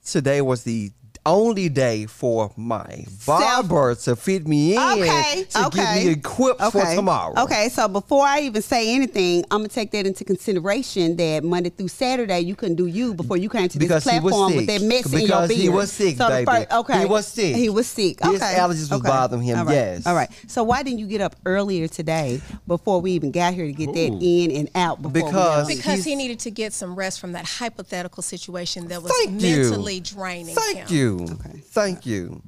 Today 0.03 0.41
was 0.41 0.63
the 0.63 0.91
only 1.29 1.69
day 1.69 2.05
for 2.05 2.51
my 2.57 3.05
barber 3.25 3.95
to 3.95 4.15
fit 4.15 4.47
me 4.47 4.73
in 4.75 4.79
Okay, 4.79 5.45
to 5.49 5.67
okay. 5.67 5.77
get 5.77 5.95
me 6.05 6.11
equipped 6.11 6.61
for 6.71 6.83
tomorrow. 6.95 7.33
Okay, 7.43 7.69
so 7.69 7.87
before 7.87 8.25
I 8.25 8.41
even 8.41 8.61
say 8.61 8.93
anything, 8.95 9.43
I'm 9.51 9.59
gonna 9.59 9.69
take 9.69 9.91
that 9.91 10.05
into 10.05 10.23
consideration 10.23 11.15
that 11.17 11.43
Monday 11.43 11.69
through 11.69 11.87
Saturday 11.89 12.39
you 12.41 12.55
couldn't 12.55 12.75
do 12.75 12.87
you 12.87 13.13
before 13.13 13.37
you 13.37 13.49
came 13.49 13.67
to 13.69 13.79
this 13.79 13.87
Because 13.87 14.03
he 14.03 14.19
was 14.19 14.33
platform 14.33 14.55
with 14.55 14.67
that 14.67 14.81
mess 14.81 15.05
in 15.05 15.11
your 15.19 15.27
Because 15.27 15.49
beard. 15.49 15.61
he 15.61 15.69
was 15.69 15.91
sick, 15.91 16.17
so 16.17 16.27
baby. 16.29 16.45
fir- 16.45 16.67
okay, 16.79 16.99
He 16.99 17.05
was 17.05 17.27
sick. 17.27 17.55
He 17.55 17.69
was 17.69 17.87
sick. 17.87 18.19
His 18.23 18.41
okay. 18.41 18.55
allergies 18.55 18.89
was 18.89 18.93
okay. 18.93 19.07
bothering 19.07 19.43
him, 19.43 19.59
All 19.59 19.65
right. 19.65 19.73
yes. 19.73 20.05
All 20.07 20.15
right. 20.15 20.29
So 20.47 20.63
why 20.63 20.83
didn't 20.83 20.99
you 20.99 21.07
get 21.07 21.21
up 21.21 21.35
earlier 21.45 21.87
today 21.87 22.41
before 22.67 23.01
we 23.01 23.11
even 23.11 23.31
got 23.31 23.53
here 23.53 23.65
to 23.65 23.73
get 23.73 23.93
that 23.93 24.17
in 24.21 24.51
and 24.51 24.69
out? 24.75 25.01
Before 25.01 25.11
Because- 25.11 25.67
Because 25.67 26.03
he 26.03 26.15
needed 26.15 26.39
to 26.39 26.51
get 26.51 26.73
some 26.73 26.95
rest 26.95 27.19
from 27.19 27.33
that 27.33 27.45
hypothetical 27.45 28.23
situation 28.23 28.87
that 28.87 29.03
was 29.03 29.11
Thank 29.11 29.41
you. 29.41 29.57
mentally 29.63 29.99
draining 29.99 30.55
Thank 30.55 30.77
him. 30.77 30.87
you. 30.89 31.18
Okay. 31.19 31.59
Thank 31.65 32.05
you. 32.05 32.41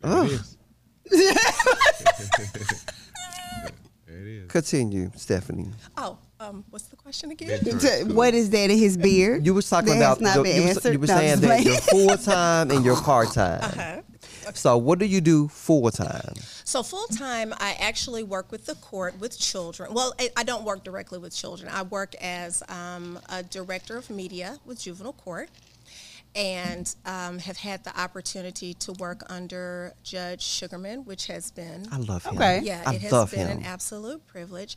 There 0.00 0.24
it 0.24 0.30
is. 0.32 0.56
there 4.06 4.18
it 4.18 4.26
is. 4.26 4.50
Continue, 4.50 5.10
Stephanie. 5.16 5.70
Oh, 5.96 6.18
um, 6.40 6.64
what's 6.70 6.86
the 6.86 6.96
question 6.96 7.30
again? 7.30 7.58
Mentoring 7.60 7.80
To- 7.80 7.86
school. 8.04 8.14
what 8.14 8.34
is 8.34 8.50
that 8.50 8.70
in 8.70 8.78
his 8.78 8.96
beard? 8.96 9.44
You 9.46 9.54
was 9.54 9.68
talking 9.68 9.90
That 9.90 9.96
about 9.98 10.18
has 10.18 10.20
not 10.22 10.36
the- 10.36 10.42
been 10.44 10.56
you, 10.56 10.62
was, 10.68 10.76
answered. 10.76 10.92
you 10.92 10.98
were 10.98 11.06
No, 11.06 11.16
saying 11.16 11.40
that 11.40 11.62
you're 11.64 11.74
full 11.76 12.16
time 12.16 12.70
and 12.70 12.84
you're 12.84 12.96
part 13.00 13.32
time. 13.32 13.60
Uh-huh. 13.62 14.00
So 14.52 14.76
what 14.76 14.98
do 14.98 15.06
you 15.06 15.22
do 15.22 15.48
full 15.48 15.90
time? 15.90 16.34
So 16.64 16.82
full 16.82 17.06
time, 17.06 17.54
I 17.60 17.76
actually 17.80 18.22
work 18.24 18.52
with 18.52 18.66
the 18.66 18.74
court 18.74 19.18
with 19.18 19.38
children. 19.38 19.94
Well, 19.94 20.12
I, 20.20 20.28
I 20.36 20.42
don't 20.44 20.64
work 20.64 20.84
directly 20.84 21.18
with 21.18 21.34
children. 21.34 21.70
I 21.72 21.82
work 21.82 22.14
as 22.20 22.62
um, 22.68 23.18
a 23.30 23.42
director 23.42 23.96
of 23.96 24.10
media 24.10 24.58
with 24.66 24.80
juvenile 24.80 25.14
court, 25.14 25.48
and 26.34 26.94
um, 27.06 27.38
have 27.38 27.56
had 27.58 27.84
the 27.84 27.98
opportunity 28.00 28.74
to 28.74 28.92
work 28.94 29.22
under 29.30 29.94
Judge 30.02 30.42
Sugarmon, 30.44 31.06
which 31.06 31.26
has 31.28 31.50
been 31.50 31.86
I 31.92 31.98
love 31.98 32.24
him. 32.24 32.36
Okay. 32.36 32.60
yeah, 32.62 32.82
I 32.86 32.94
it 32.94 33.02
has 33.02 33.12
love 33.12 33.30
been 33.30 33.46
him. 33.48 33.58
an 33.58 33.64
absolute 33.64 34.26
privilege. 34.26 34.76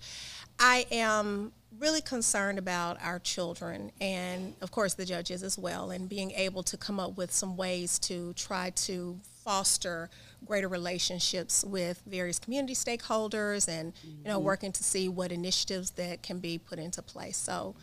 I 0.59 0.85
am 0.91 1.51
really 1.79 2.01
concerned 2.01 2.57
about 2.57 2.97
our 3.03 3.19
children 3.19 3.91
and, 4.01 4.55
of 4.61 4.71
course, 4.71 4.93
the 4.95 5.05
judges 5.05 5.43
as 5.43 5.57
well, 5.57 5.91
and 5.91 6.07
being 6.09 6.31
able 6.31 6.63
to 6.63 6.77
come 6.77 6.99
up 6.99 7.17
with 7.17 7.31
some 7.31 7.55
ways 7.57 7.99
to 7.99 8.33
try 8.33 8.71
to 8.71 9.19
foster 9.43 10.09
greater 10.45 10.67
relationships 10.67 11.63
with 11.65 12.01
various 12.05 12.39
community 12.39 12.73
stakeholders 12.73 13.67
and, 13.67 13.93
you 14.03 14.09
Mm-hmm. 14.11 14.27
know, 14.29 14.39
working 14.39 14.71
to 14.71 14.83
see 14.83 15.07
what 15.09 15.31
initiatives 15.31 15.91
that 15.91 16.21
can 16.23 16.39
be 16.39 16.57
put 16.57 16.79
into 16.79 17.01
place. 17.01 17.37
So, 17.37 17.75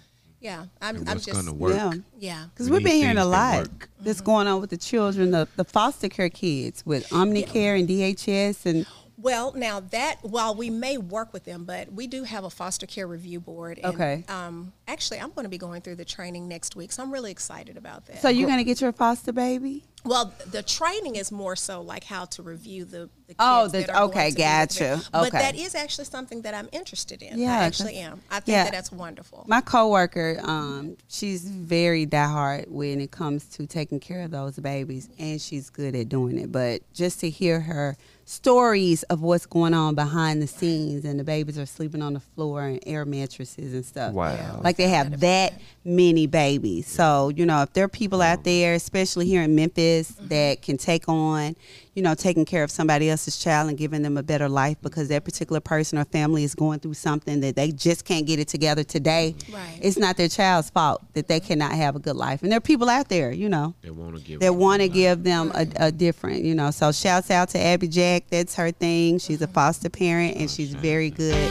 yeah, 0.44 0.66
I'm, 0.83 0.96
And 0.96 1.09
I'm 1.09 1.14
what's 1.14 1.24
just, 1.24 1.37
gonna 1.38 1.54
work? 1.57 1.74
Yeah. 1.74 1.92
yeah. 2.18 2.44
Because 2.52 2.68
We 2.68 2.74
we've 2.76 2.85
been 2.85 2.96
hearing 2.96 3.16
a 3.16 3.22
things 3.22 3.33
that 3.33 3.57
lot 3.57 3.59
work. 3.68 3.88
that's 4.00 4.20
going 4.20 4.46
on 4.46 4.61
with 4.61 4.68
the 4.68 4.76
children, 4.76 5.30
the, 5.30 5.48
the 5.57 5.64
foster 5.64 6.11
care 6.11 6.28
kids 6.28 6.85
with 6.85 7.09
Omnicare 7.09 7.78
and 7.78 7.88
DHS 7.88 8.66
and 8.66 8.87
Well, 9.24 9.54
now 9.54 9.80
that 9.80 10.18
while 10.20 10.54
we 10.54 10.68
may 10.68 10.98
work 10.98 11.32
with 11.32 11.44
them, 11.44 11.64
but 11.64 11.90
we 11.90 12.06
do 12.06 12.24
have 12.24 12.44
a 12.44 12.50
foster 12.50 12.84
care 12.87 13.06
review 13.06 13.40
board. 13.40 13.78
And, 13.82 13.94
Okay. 13.94 14.24
Um, 14.28 14.74
actually, 14.87 15.18
I'm 15.18 15.30
going 15.30 15.46
to 15.46 15.48
be 15.48 15.56
going 15.56 15.80
through 15.80 15.96
the 15.96 16.04
training 16.04 16.46
next 16.46 16.76
week, 16.76 16.92
so 16.92 17.02
I'm 17.02 17.10
really 17.10 17.30
excited 17.30 17.78
about 17.78 18.04
that. 18.06 18.20
so 18.20 18.28
you're 18.28 18.48
gonna 18.48 18.64
get 18.64 18.82
your 18.82 18.92
foster 18.92 19.32
baby? 19.32 19.82
well, 20.04 20.34
the 20.50 20.62
training 20.62 21.16
is 21.16 21.32
more 21.32 21.56
so 21.56 21.80
like 21.80 22.04
how 22.04 22.26
to 22.26 22.42
review 22.42 22.84
the. 22.84 23.08
the 23.26 23.28
kids 23.28 23.37
Oh, 23.38 23.68
the- 23.68 23.78
that 23.78 23.90
are 23.90 24.02
okay, 24.02 24.30
to 24.30 24.37
gotcha. 24.37 25.00
But 25.10 25.32
that 25.32 25.56
is 25.56 25.74
actually 25.74 26.04
something 26.04 26.42
that 26.42 26.52
I'm 26.52 26.68
interested 26.72 27.22
in. 27.22 27.38
Yeah, 27.38 27.60
I 27.60 27.64
actually 27.64 27.96
am. 27.96 28.20
I 28.30 28.40
think 28.40 28.54
yeah. 28.54 28.64
that 28.64 28.72
that's 28.72 28.92
wonderful. 28.92 29.44
My 29.48 29.62
coworker, 29.62 30.38
um, 30.42 30.98
she's 31.08 31.44
very 31.48 32.06
diehard 32.06 32.68
when 32.68 33.00
it 33.00 33.10
comes 33.10 33.46
to 33.56 33.66
taking 33.66 33.98
care 34.00 34.20
of 34.20 34.30
those 34.30 34.58
babies, 34.58 35.08
and 35.18 35.40
she's 35.40 35.70
good 35.70 35.96
at 35.96 36.10
doing 36.10 36.38
it. 36.38 36.52
But 36.52 36.82
just 36.92 37.20
to 37.20 37.30
hear 37.30 37.60
her 37.60 37.96
stories 38.24 39.02
of 39.04 39.20
what's 39.20 39.46
going 39.46 39.74
on 39.74 39.94
behind 39.94 40.40
the 40.40 40.46
scenes, 40.46 41.04
and 41.04 41.20
the 41.20 41.24
babies 41.24 41.58
are 41.58 41.66
sleeping 41.66 42.02
on 42.02 42.14
the 42.14 42.20
floor 42.20 42.62
and 42.62 42.80
air 42.87 43.04
mattresses 43.04 43.74
and 43.74 43.84
stuff. 43.84 44.14
Wow. 44.14 44.60
Like 44.62 44.76
they 44.76 44.88
have 44.88 45.20
that 45.20 45.54
many 45.84 46.26
babies. 46.26 46.87
So, 46.87 47.28
you 47.28 47.44
know, 47.46 47.62
if 47.62 47.72
there 47.72 47.84
are 47.84 47.88
people 47.88 48.22
out 48.22 48.44
there, 48.44 48.74
especially 48.74 49.26
here 49.26 49.42
in 49.42 49.54
Memphis, 49.54 50.16
that 50.22 50.62
can 50.62 50.76
take 50.76 51.08
on, 51.08 51.56
you 51.94 52.02
know, 52.02 52.14
taking 52.14 52.44
care 52.44 52.64
of 52.64 52.70
somebody 52.70 53.09
else's 53.09 53.38
child 53.38 53.68
and 53.68 53.78
giving 53.78 54.02
them 54.02 54.16
a 54.16 54.22
better 54.22 54.48
life 54.48 54.76
because 54.83 55.09
that 55.09 55.24
particular 55.24 55.61
person 55.61 55.98
or 55.98 56.04
family 56.04 56.42
is 56.42 56.54
going 56.54 56.80
through 56.80 56.94
something 56.94 57.40
that 57.40 57.54
they 57.54 57.70
just 57.70 58.04
can't 58.04 58.26
get 58.26 58.38
it 58.38 58.48
together 58.48 58.83
today. 58.83 59.37
Right. 59.52 59.78
It's 59.80 59.96
not 59.96 60.16
their 60.16 60.28
child's 60.28 60.70
fault 60.70 61.02
that 61.14 61.28
they 61.28 61.38
cannot 61.40 61.72
have 61.72 61.94
a 61.94 62.00
good 62.00 62.16
life. 62.16 62.42
And 62.42 62.50
there 62.50 62.57
are 62.59 62.61
people 62.61 62.88
out 62.88 63.09
there, 63.09 63.30
you 63.30 63.48
know, 63.48 63.74
They 63.83 63.90
want 63.90 64.16
to 64.16 64.22
give. 64.22 64.40
that 64.40 64.46
them 64.46 64.59
want 64.59 64.83
to 64.83 64.88
give 64.88 65.22
them 65.22 65.52
a, 65.54 65.66
a 65.76 65.92
different, 65.92 66.42
you 66.42 66.54
know. 66.54 66.70
So 66.72 66.90
shouts 66.90 67.30
out 67.30 67.50
to 67.50 67.61
Abby 67.61 67.88
Jack. 67.88 68.24
That's 68.28 68.57
her 68.57 68.72
thing. 68.72 69.18
She's 69.18 69.40
a 69.40 69.44
uh-huh. 69.44 69.52
foster 69.52 69.88
parent 69.88 70.37
and 70.37 70.50
she's 70.50 70.74
very 70.74 71.11
good. 71.11 71.48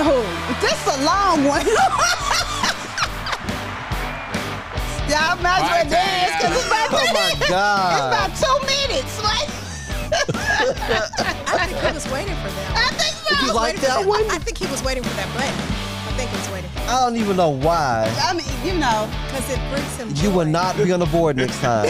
Oh, 0.00 0.58
this 0.60 0.86
is 0.86 1.00
a 1.00 1.04
long 1.04 1.44
one. 1.44 1.66
Y'all 5.08 5.40
might 5.40 5.56
as 5.56 5.62
well 5.64 5.84
Right, 5.84 5.88
dance 5.88 6.36
because 6.36 6.56
it's 6.58 6.66
about, 6.66 6.88
Oh 6.92 7.00
my 7.14 7.32
it's 7.40 7.48
about 7.48 8.30
two 8.36 8.44
minutes. 8.44 8.67
Like, 8.67 8.67
I 11.48 11.66
think 11.66 11.78
he 11.80 11.92
was 11.92 12.10
waiting 12.12 12.34
for 12.36 12.48
that. 12.48 12.72
I 12.76 12.94
think 12.96 13.14
so. 13.14 13.46
You 13.46 13.52
like 13.52 13.74
Waiting 13.74 13.80
for 13.80 13.86
that 13.86 14.06
one? 14.06 14.24
I 14.30 14.38
think 14.38 14.58
he 14.58 14.66
was 14.66 14.82
waiting 14.82 15.02
for 15.02 15.14
that 15.16 15.28
button. 15.34 15.54
I 16.08 16.12
think 16.18 16.30
he 16.30 16.36
was 16.36 16.50
waiting 16.50 16.70
for 16.70 16.80
I 16.80 17.00
don't 17.04 17.16
even 17.16 17.36
know 17.36 17.50
why. 17.50 18.12
I 18.22 18.32
mean, 18.32 18.46
you 18.64 18.78
know, 18.80 19.08
because 19.26 19.48
it 19.50 19.60
brings 19.70 19.96
him. 19.96 20.10
You 20.24 20.34
will 20.34 20.46
not 20.46 20.76
be 20.76 20.90
on 20.92 21.00
the 21.00 21.06
board 21.06 21.36
next 21.36 21.60
time. 21.60 21.88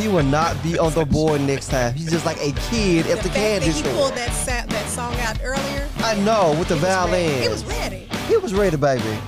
he 0.00 0.08
will 0.08 0.24
not 0.24 0.60
be 0.62 0.78
on 0.78 0.92
the 0.92 1.04
board 1.06 1.40
next 1.40 1.68
time. 1.68 1.94
He's 1.94 2.10
just 2.10 2.26
like 2.26 2.38
a 2.38 2.52
kid 2.70 3.06
at 3.06 3.18
The 3.18 3.22
the, 3.28 3.28
fact 3.30 3.34
candy 3.34 3.66
that 3.68 3.74
he 3.74 3.80
store. 3.82 3.92
pulled 3.94 4.12
that 4.14 4.32
sa- 4.32 4.66
that 4.66 4.88
song 4.88 5.14
out 5.20 5.38
earlier. 5.42 5.88
I 5.98 6.14
know 6.16 6.54
with 6.58 6.68
the 6.68 6.74
he 6.76 6.80
was 6.80 6.88
violin. 6.90 7.42
He 7.42 7.48
was 7.48 7.64
ready. 7.64 8.08
He 8.28 8.36
was 8.36 8.52
ready, 8.52 8.76
baby. 8.76 9.18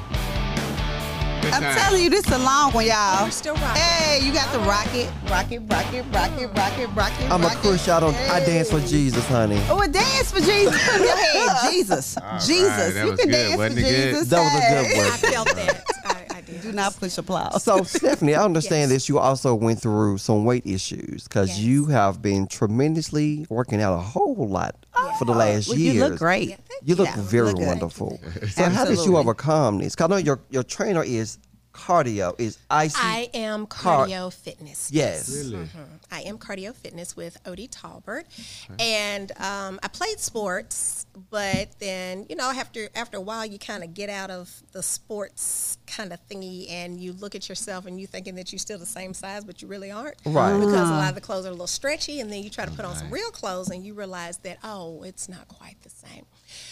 Good 1.42 1.52
I'm 1.54 1.62
time. 1.62 1.74
telling 1.76 2.02
you, 2.04 2.10
this 2.10 2.24
is 2.26 2.32
a 2.32 2.38
long 2.38 2.72
one, 2.72 2.86
y'all. 2.86 3.24
We're 3.24 3.30
still 3.32 3.54
rocking. 3.54 3.82
Hey, 3.82 4.20
you 4.24 4.32
got 4.32 4.52
the 4.52 4.60
rocket, 4.60 5.10
rocket, 5.28 5.60
rocket, 5.68 6.04
rocket, 6.12 6.48
rocket, 6.56 6.86
rocket. 6.94 7.30
I'm 7.32 7.42
a 7.42 7.46
rocket. 7.48 7.58
Christian. 7.58 7.94
I 7.94 8.00
don't. 8.00 8.14
I 8.14 8.40
dance 8.40 8.70
for 8.70 8.80
Jesus, 8.80 9.26
honey. 9.26 9.60
Oh, 9.68 9.80
a 9.82 9.88
dance 9.88 10.30
for 10.30 10.40
Jesus. 10.40 10.84
Put 10.88 11.00
in 11.00 11.02
your 11.06 11.16
head, 11.16 11.56
Jesus. 11.72 12.16
All 12.16 12.38
Jesus. 12.38 12.68
right, 12.68 12.94
that 12.94 13.04
you 13.04 13.10
was 13.10 13.20
can 13.20 13.28
good, 13.28 13.32
dance 13.34 13.56
wasn't 13.58 13.74
for 13.80 13.80
it 13.80 13.90
good? 13.90 14.12
Jesus. 14.12 14.28
That 14.28 14.42
was 14.42 14.54
a 14.54 14.84
good 14.84 14.96
one. 14.96 15.06
I 15.06 15.16
felt 15.16 15.56
that. 15.56 15.84
I, 16.04 16.36
I 16.36 16.40
did. 16.42 16.62
Do 16.62 16.72
not 16.72 16.96
push 16.96 17.18
applause. 17.18 17.62
So 17.62 17.82
Stephanie, 17.82 18.34
I 18.36 18.44
understand 18.44 18.90
Yes. 18.92 19.02
that 19.02 19.08
you 19.08 19.18
also 19.18 19.54
went 19.56 19.80
through 19.80 20.18
some 20.18 20.44
weight 20.44 20.64
issues 20.66 21.24
because 21.24 21.48
Yes. 21.50 21.58
you 21.58 21.86
have 21.86 22.22
been 22.22 22.46
tremendously 22.46 23.46
working 23.50 23.82
out 23.82 23.94
a 23.94 24.00
whole 24.00 24.48
lot 24.48 24.76
for 25.18 25.24
the 25.24 25.32
oh, 25.34 25.36
last 25.36 25.68
well, 25.68 25.78
years. 25.78 25.94
you 25.96 26.08
look 26.08 26.18
great. 26.18 26.56
You 26.84 26.94
look 26.94 27.08
Yeah, 27.08 27.16
very 27.22 27.52
look 27.52 27.60
wonderful. 27.60 28.20
So 28.50 28.64
how 28.64 28.84
did 28.84 28.92
you 28.92 28.96
Absolutely. 28.98 29.16
overcome 29.20 29.78
this? 29.78 29.94
'Cause 29.94 30.04
I 30.06 30.08
know 30.08 30.16
your 30.16 30.40
your 30.50 30.62
trainer 30.62 31.02
is 31.04 31.38
cardio. 31.72 32.34
Is 32.38 32.56
IC? 32.70 32.92
I 32.96 33.30
am 33.34 33.66
Car- 33.66 34.06
cardio 34.06 34.32
fitness. 34.32 34.90
Yes. 34.92 35.30
Really? 35.30 35.64
Mhm. 35.66 35.86
I 36.10 36.20
am 36.22 36.38
cardio 36.38 36.74
fitness 36.74 37.16
with 37.16 37.42
Odie 37.44 37.68
Talbert, 37.70 38.26
and 38.78 39.32
um, 39.40 39.80
I 39.82 39.88
played 39.88 40.20
sports, 40.20 41.06
but 41.30 41.68
then 41.78 42.26
you 42.28 42.36
know 42.36 42.50
after 42.50 42.88
after 42.94 43.16
a 43.16 43.20
while 43.20 43.46
you 43.46 43.58
kind 43.58 43.82
of 43.82 43.94
get 43.94 44.10
out 44.10 44.30
of 44.30 44.62
the 44.72 44.82
sports 44.82 45.78
kind 45.86 46.12
of 46.12 46.18
thingy, 46.28 46.70
and 46.70 47.00
you 47.00 47.12
look 47.12 47.34
at 47.34 47.48
yourself 47.48 47.86
and 47.86 48.00
you 48.00 48.06
thinking 48.06 48.34
that 48.36 48.52
you're 48.52 48.58
still 48.58 48.78
the 48.78 48.86
same 48.86 49.14
size, 49.14 49.44
but 49.44 49.60
you 49.62 49.68
really 49.68 49.90
aren't, 49.90 50.16
Right. 50.24 50.58
Because 50.58 50.88
a 50.88 50.92
lot 50.92 51.08
of 51.10 51.14
the 51.14 51.20
clothes 51.20 51.44
are 51.44 51.48
a 51.48 51.52
little 51.52 51.66
stretchy, 51.66 52.20
and 52.20 52.30
then 52.32 52.42
you 52.42 52.50
try 52.50 52.64
to 52.64 52.70
put 52.70 52.84
on 52.84 52.94
some 52.96 53.10
real 53.10 53.30
clothes, 53.30 53.70
and 53.70 53.84
you 53.84 53.94
realize 53.94 54.38
that 54.38 54.58
oh, 54.62 55.02
it's 55.02 55.28
not 55.28 55.48
quite 55.48 55.76
the 55.82 55.90
same. 55.90 56.26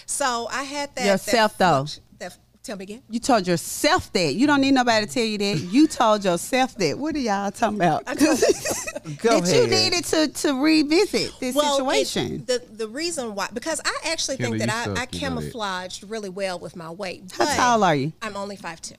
So 0.07 0.49
I 0.51 0.65
had 0.65 0.95
that 0.97 1.07
Yourself, 1.07 1.57
that, 1.59 1.73
though. 1.73 1.87
That, 2.19 2.37
tell 2.71 2.77
me 2.79 2.85
again. 2.85 3.03
You 3.11 3.19
told 3.19 3.47
yourself 3.49 4.13
that. 4.13 4.35
You 4.35 4.47
don't 4.47 4.61
need 4.61 4.73
nobody 4.75 5.05
to 5.07 5.13
tell 5.13 5.25
you 5.25 5.39
that. 5.39 5.59
You 5.59 5.89
told 5.89 6.25
yourself 6.25 6.77
that. 6.77 6.97
What 6.99 7.17
are 7.17 7.19
y'all 7.19 7.51
talking 7.51 7.77
about? 7.79 8.05
Go 8.07 9.41
that 9.41 9.53
you 9.53 9.67
needed 9.67 10.05
to, 10.05 10.29
to 10.29 10.63
revisit 10.63 11.33
this 11.41 11.57
it- 11.57 11.63
situation. 11.63 12.45
the 12.47 12.63
the 12.71 12.87
reason 12.87 13.35
why 13.35 13.49
because 13.53 13.81
I 13.85 13.97
actually 14.07 14.37
Kendall, 14.37 14.59
think 14.59 14.71
that 14.71 14.87
I, 14.89 14.93
I 14.93 14.95
suck, 14.95 15.15
you 15.15 15.21
know 15.29 15.35
that. 15.37 15.41
camouflaged 15.43 16.05
really 16.09 16.29
well 16.29 16.59
with 16.61 16.77
my 16.77 16.91
weight. 16.91 17.25
How 17.37 17.57
tall 17.57 17.85
are 17.85 17.95
you? 17.95 18.13
I'm 18.23 18.37
only 18.37 18.57
five 18.57 18.81
two. 18.81 18.95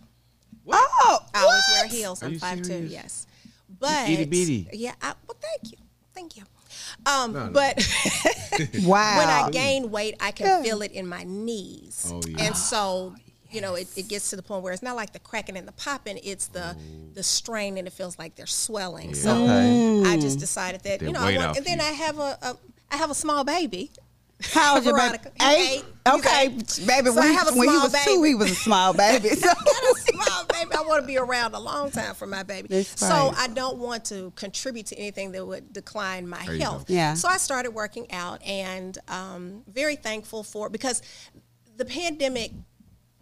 Oh, 0.67 1.19
I 1.33 1.41
always 1.43 1.63
wear 1.73 1.87
heels. 1.87 2.21
I'm 2.23 2.33
you 2.33 2.39
five 2.39 2.61
two. 2.61 2.85
Yes, 2.87 3.25
but 3.79 4.09
itty 4.09 4.25
bitty. 4.25 4.67
Yeah. 4.73 4.93
I, 5.01 5.13
well, 5.27 5.37
thank 5.39 5.71
you, 5.71 5.77
thank 6.13 6.35
you. 6.35 6.43
Um, 7.05 7.31
No, 7.33 7.45
no. 7.47 7.51
but 7.51 7.77
Wow. 8.83 9.17
when 9.17 9.27
I 9.29 9.49
gain 9.51 9.91
weight, 9.91 10.15
I 10.19 10.31
can 10.31 10.61
feel 10.63 10.81
it 10.81 10.91
in 10.91 11.07
my 11.07 11.23
knees. 11.23 12.09
Oh, 12.11 12.21
yeah. 12.27 12.43
And 12.43 12.55
so, 12.57 13.15
you 13.51 13.61
know, 13.61 13.75
it, 13.75 13.87
it 13.97 14.07
gets 14.07 14.29
to 14.31 14.35
the 14.35 14.41
point 14.43 14.63
where 14.63 14.73
it's 14.73 14.81
not 14.83 14.95
like 14.95 15.13
the 15.13 15.19
cracking 15.19 15.57
and 15.57 15.67
the 15.67 15.71
popping, 15.73 16.19
it's 16.23 16.47
the 16.47 16.75
the 17.13 17.23
strain 17.23 17.77
and 17.77 17.87
it 17.87 17.93
feels 17.93 18.17
like 18.17 18.35
they're 18.35 18.45
swelling. 18.45 19.13
So 19.15 19.43
Okay. 19.43 20.03
I 20.09 20.17
just 20.19 20.39
decided 20.39 20.81
that, 20.83 21.01
you 21.01 21.11
know, 21.11 21.19
I 21.21 21.35
want, 21.37 21.57
and 21.57 21.65
then 21.65 21.79
you. 21.79 21.85
I 21.85 21.89
have 21.91 22.19
a, 22.19 22.37
a 22.41 22.57
I 22.91 22.97
have 22.97 23.09
a 23.11 23.15
small 23.15 23.43
baby. 23.43 23.91
How 24.53 24.75
old 24.75 24.85
your 24.85 24.97
baby? 24.97 25.17
Eight. 25.41 25.79
eight. 25.79 25.85
Okay, 26.07 26.45
eight. 26.45 26.79
baby. 26.87 27.07
So 27.09 27.13
when 27.15 27.23
I 27.25 27.27
he, 27.27 27.33
have 27.35 27.47
a 27.47 27.51
when 27.51 27.69
he 27.69 27.75
small 27.75 27.83
was 27.83 28.03
two, 28.05 28.23
he 28.23 28.35
was 28.35 28.51
a 28.51 28.55
small 28.55 28.93
baby. 28.93 29.29
So. 29.35 29.47
got 29.47 29.57
a 29.57 29.95
small 29.99 30.45
baby. 30.45 30.71
I 30.75 30.81
want 30.87 31.01
to 31.01 31.07
be 31.07 31.17
around 31.17 31.53
a 31.53 31.59
long 31.59 31.91
time 31.91 32.15
for 32.15 32.25
my 32.25 32.41
baby. 32.43 32.67
That's 32.69 32.99
So 32.99 33.07
right. 33.07 33.33
I 33.37 33.47
don't 33.49 33.77
want 33.77 34.05
to 34.05 34.31
contribute 34.35 34.87
to 34.87 34.95
anything 34.97 35.31
that 35.33 35.45
would 35.45 35.71
decline 35.73 36.27
my 36.27 36.43
you 36.45 36.59
health. 36.59 36.89
Yeah. 36.89 37.13
So 37.13 37.27
I 37.27 37.37
started 37.37 37.71
working 37.71 38.11
out 38.11 38.41
and 38.43 38.97
um, 39.07 39.63
very 39.67 39.95
thankful 39.95 40.43
for 40.43 40.69
because 40.69 41.01
the 41.77 41.85
pandemic 41.85 42.51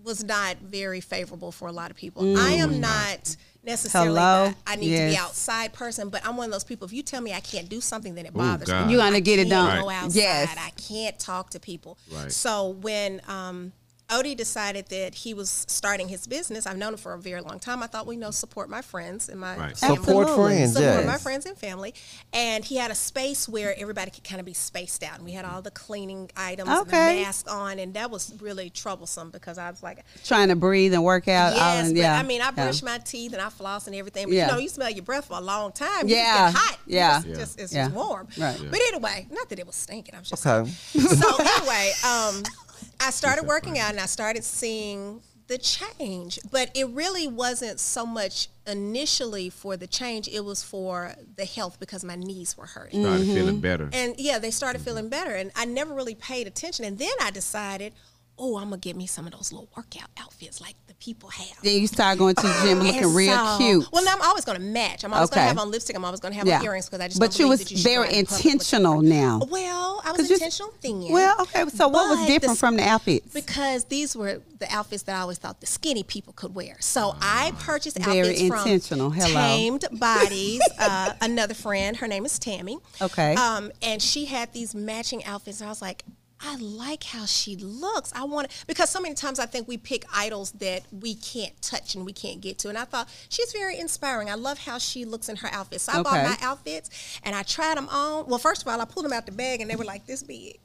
was 0.03 0.23
not 0.23 0.57
very 0.57 1.01
favorable 1.01 1.51
for 1.51 1.67
a 1.67 1.71
lot 1.71 1.91
of 1.91 1.97
people. 1.97 2.37
I 2.37 2.53
am 2.53 2.79
not 2.79 3.35
necessarily 3.63 4.09
Hello? 4.09 4.53
I 4.65 4.75
need 4.75 4.95
to 4.95 5.09
be 5.09 5.17
outside 5.17 5.73
person, 5.73 6.09
but 6.09 6.25
I'm 6.25 6.37
one 6.37 6.45
of 6.45 6.51
those 6.51 6.63
people. 6.63 6.85
If 6.85 6.93
you 6.93 7.03
tell 7.03 7.21
me 7.21 7.33
I 7.33 7.39
can't 7.39 7.69
do 7.69 7.81
something, 7.81 8.15
then 8.15 8.25
it 8.25 8.33
bothers 8.33 8.67
God. 8.67 8.87
me. 8.87 8.93
You 8.93 8.99
gonna 8.99 9.21
get 9.21 9.39
it 9.39 9.47
I 9.47 9.49
done. 9.49 9.69
can't 9.69 9.83
Go 9.83 9.89
outside. 9.89 10.19
Yes. 10.19 10.55
I 10.57 10.69
can't 10.71 11.19
talk 11.19 11.51
to 11.51 11.59
people. 11.59 11.97
Right. 12.11 12.31
So 12.31 12.69
when 12.69 13.21
um, 13.27 13.73
Odie 14.09 14.35
decided 14.35 14.87
that 14.89 15.13
he 15.13 15.33
was 15.33 15.65
starting 15.67 16.07
his 16.07 16.25
business, 16.25 16.65
I've 16.65 16.77
known 16.77 16.93
him 16.93 16.97
for 16.97 17.13
a 17.13 17.19
very 17.19 17.41
long 17.41 17.59
time. 17.59 17.83
I 17.83 17.87
thought, 17.87 18.05
well, 18.07 18.13
you 18.13 18.19
know, 18.19 18.31
support 18.31 18.69
my 18.69 18.81
friends 18.81 19.29
and 19.29 19.39
my 19.39 19.55
Right. 19.55 19.77
family. 19.77 19.97
Support 19.97 20.27
Absolutely. 20.29 20.55
friends, 20.55 20.73
Support 20.73 20.95
yes. 20.95 21.05
my 21.05 21.17
friends 21.17 21.45
and 21.45 21.57
family. 21.57 21.93
And 22.33 22.65
he 22.65 22.77
had 22.77 22.89
a 22.91 22.95
space 22.95 23.47
where 23.47 23.77
everybody 23.79 24.09
could 24.09 24.23
kind 24.23 24.39
of 24.39 24.45
be 24.45 24.53
spaced 24.53 25.03
out. 25.03 25.17
And 25.17 25.25
we 25.25 25.33
had 25.33 25.45
all 25.45 25.61
the 25.61 25.69
cleaning 25.71 26.31
items 26.35 26.69
and 26.69 26.79
Okay. 26.87 27.17
the 27.17 27.21
mask 27.23 27.51
on. 27.51 27.77
And 27.79 27.93
that 27.93 28.09
was 28.09 28.33
really 28.41 28.69
troublesome 28.71 29.29
because 29.29 29.57
I 29.59 29.69
was 29.69 29.83
like, 29.83 30.03
Trying 30.25 30.47
to 30.49 30.55
breathe 30.55 30.93
and 30.93 31.03
work 31.03 31.27
out. 31.27 31.53
all 31.53 31.59
Yes, 31.59 31.87
in- 31.89 31.93
but 31.93 31.99
yeah. 31.99 32.17
I 32.19 32.23
mean, 32.23 32.41
I 32.41 32.45
yeah. 32.45 32.51
brush 32.51 32.81
my 32.81 32.97
teeth 32.97 33.33
and 33.33 33.41
I 33.41 33.49
floss 33.49 33.85
and 33.85 33.95
everything. 33.95 34.25
But 34.25 34.33
Yeah. 34.33 34.47
you 34.47 34.51
know, 34.53 34.57
you 34.57 34.69
smell 34.69 34.89
your 34.89 35.03
breath 35.03 35.25
for 35.25 35.37
a 35.37 35.41
long 35.41 35.71
time. 35.71 36.07
Yeah, 36.07 36.51
just 36.51 36.55
get 36.55 36.61
hot. 36.63 36.79
Yeah. 36.87 37.21
just- 37.21 37.39
just- 37.39 37.59
it's 37.59 37.73
Yeah. 37.73 37.85
just 37.85 37.95
warm. 37.95 38.27
Right. 38.37 38.57
But 38.71 38.79
anyway, 38.87 39.27
not 39.29 39.49
that 39.49 39.59
it 39.59 39.67
was 39.67 39.75
stinking. 39.75 40.15
I'm 40.15 40.23
just 40.23 40.45
Okay. 40.45 40.71
so 40.93 41.37
anyway, 41.37 41.91
um, 42.03 42.43
I 42.99 43.11
started 43.11 43.45
working 43.45 43.79
out 43.79 43.91
and 43.91 43.99
I 43.99 44.05
started 44.05 44.43
seeing 44.43 45.21
the 45.47 45.57
change, 45.57 46.39
but 46.51 46.69
it 46.75 46.87
really 46.89 47.27
wasn't 47.27 47.79
so 47.79 48.05
much 48.05 48.49
initially 48.67 49.49
for 49.49 49.75
the 49.75 49.87
change. 49.87 50.27
It 50.27 50.45
was 50.45 50.63
for 50.63 51.15
the 51.37 51.45
health 51.45 51.79
because 51.79 52.03
my 52.03 52.15
knees 52.15 52.55
were 52.55 52.67
hurting. 52.67 53.01
Started 53.01 53.23
Mm-hmm. 53.25 53.33
feeling 53.33 53.59
better. 53.59 53.89
And 53.91 54.13
yeah, 54.19 54.37
they 54.37 54.51
started 54.51 54.81
feeling 54.81 55.09
better, 55.09 55.31
and 55.31 55.51
I 55.55 55.65
never 55.65 55.93
really 55.95 56.13
paid 56.13 56.45
attention. 56.45 56.85
And 56.85 56.99
then 56.99 57.09
I 57.19 57.31
decided, 57.31 57.93
oh, 58.39 58.57
I'm 58.57 58.69
gonna 58.69 58.77
get 58.77 58.95
me 58.95 59.05
some 59.05 59.25
of 59.27 59.33
those 59.33 59.51
little 59.51 59.69
workout 59.75 60.09
outfits 60.17 60.61
like 60.61 60.75
the 60.87 60.93
people 60.95 61.29
have. 61.29 61.61
Then 61.61 61.79
you 61.81 61.87
start 61.87 62.17
going 62.17 62.35
to 62.35 62.41
the 62.41 62.61
gym 62.63 62.79
looking 62.79 63.03
And 63.03 63.15
real 63.15 63.57
cute. 63.57 63.87
Well, 63.91 64.03
now 64.03 64.13
I'm 64.15 64.21
always 64.21 64.45
going 64.45 64.57
to 64.57 64.63
match. 64.63 65.03
I'm 65.03 65.13
always 65.13 65.29
gonna 65.29 65.41
have 65.47 65.57
on 65.57 65.71
lipstick. 65.71 65.95
I'm 65.95 66.05
always 66.05 66.19
going 66.19 66.31
to 66.33 66.37
have 66.37 66.47
yeah. 66.47 66.59
on 66.59 66.65
earrings 66.65 66.85
because 66.87 67.01
I 67.01 67.07
just. 67.07 67.19
but 67.19 67.37
you 67.37 67.47
was 67.47 67.69
you 67.71 67.77
very 67.77 68.07
out 68.07 68.13
in 68.13 68.25
public 68.25 68.43
with- 68.45 68.53
intentional 68.53 69.01
now. 69.01 69.41
Well, 69.49 70.01
I 70.05 70.11
was 70.13 70.29
intentional 70.31 70.73
then. 70.81 71.09
Well, 71.09 71.35
okay. 71.41 71.65
So 71.69 71.87
what 71.87 72.09
was 72.17 72.27
different 72.27 72.55
the- 72.55 72.59
from 72.59 72.77
the 72.77 72.83
outfits? 72.87 73.33
Because 73.33 73.85
these 73.85 74.15
were 74.15 74.41
the 74.59 74.73
outfits 74.73 75.03
that 75.03 75.15
I 75.15 75.19
always 75.21 75.37
thought 75.37 75.61
the 75.61 75.67
skinny 75.67 76.03
people 76.03 76.33
could 76.33 76.53
wear. 76.55 76.75
So 76.79 77.15
I 77.21 77.53
purchased 77.59 77.97
Very 77.99 78.19
outfits 78.19 78.41
intentional. 78.41 79.11
from 79.11 79.19
Hello. 79.21 79.33
Tamed 79.33 79.85
Bodies. 79.99 80.61
uh, 80.79 81.13
another 81.21 81.53
friend, 81.53 81.97
her 81.97 82.07
name 82.07 82.25
is 82.25 82.37
Tammy. 82.39 82.77
Okay. 83.01 83.35
Um, 83.35 83.71
and 83.81 84.01
she 84.01 84.25
had 84.25 84.53
these 84.53 84.73
matching 84.75 85.23
outfits, 85.25 85.59
and 85.61 85.67
I 85.67 85.71
was 85.71 85.81
like. 85.81 86.03
I 86.41 86.55
like 86.55 87.03
how 87.03 87.25
she 87.25 87.55
looks. 87.57 88.13
I 88.15 88.23
want 88.23 88.49
to 88.49 88.65
because 88.67 88.89
so 88.89 88.99
many 89.01 89.13
times 89.15 89.39
I 89.39 89.45
think 89.45 89.67
we 89.67 89.77
pick 89.77 90.05
idols 90.13 90.51
that 90.53 90.83
we 90.91 91.15
can't 91.15 91.59
touch 91.61 91.95
and 91.95 92.05
we 92.05 92.13
can't 92.13 92.39
get 92.39 92.57
to. 92.59 92.69
And 92.69 92.77
I 92.77 92.85
thought 92.85 93.09
she's 93.29 93.51
very 93.51 93.77
inspiring. 93.77 94.29
I 94.29 94.35
love 94.35 94.57
how 94.59 94.77
she 94.77 95.03
looks 95.05 95.27
in 95.29 95.35
her 95.37 95.49
outfits. 95.51 95.83
So 95.83 95.93
I 95.93 96.01
bought 96.03 96.23
my 96.23 96.37
outfits 96.41 97.19
and 97.23 97.35
I 97.35 97.43
tried 97.43 97.77
them 97.77 97.89
on. 97.89 98.25
Well, 98.27 98.39
first 98.39 98.61
of 98.61 98.67
all, 98.67 98.79
I 98.79 98.85
pulled 98.85 99.05
them 99.05 99.13
out 99.13 99.25
the 99.25 99.31
bag 99.33 99.61
and 99.61 99.69
they 99.69 99.75
were 99.75 99.83
like 99.85 100.05
this 100.05 100.23
big 100.23 100.59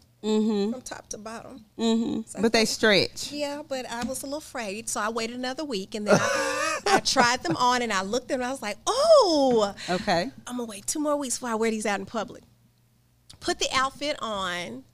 from 0.72 0.80
top 0.80 1.06
to 1.10 1.18
bottom. 1.18 1.64
Mm-hmm. 1.78 2.40
but 2.40 2.52
they 2.52 2.64
stretch. 2.64 3.30
Yeah, 3.30 3.62
but 3.68 3.84
I 3.90 4.04
was 4.04 4.22
a 4.22 4.26
little 4.26 4.38
afraid, 4.38 4.88
so 4.88 5.00
I 5.00 5.10
waited 5.10 5.36
another 5.36 5.64
week, 5.64 5.94
and 5.94 6.06
then 6.06 6.18
I, 6.18 6.80
I 6.86 7.00
tried 7.00 7.42
them 7.42 7.56
on, 7.56 7.82
and 7.82 7.92
I 7.92 8.02
looked 8.02 8.24
at 8.26 8.28
them, 8.28 8.40
and 8.40 8.48
I 8.48 8.50
was 8.50 8.62
like, 8.62 8.78
"Oh, 8.86 9.74
Okay. 9.90 10.30
I'm 10.46 10.56
gonna 10.56 10.64
wait 10.64 10.86
two 10.86 10.98
more 10.98 11.16
weeks 11.18 11.36
before 11.36 11.50
I 11.50 11.56
wear 11.56 11.70
these 11.70 11.84
out 11.84 12.00
in 12.00 12.06
public." 12.06 12.42
Put 13.40 13.58
the 13.58 13.68
outfit 13.74 14.16
on, 14.22 14.84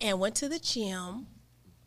and 0.00 0.20
went 0.20 0.34
to 0.36 0.48
the 0.48 0.58
gym, 0.58 1.26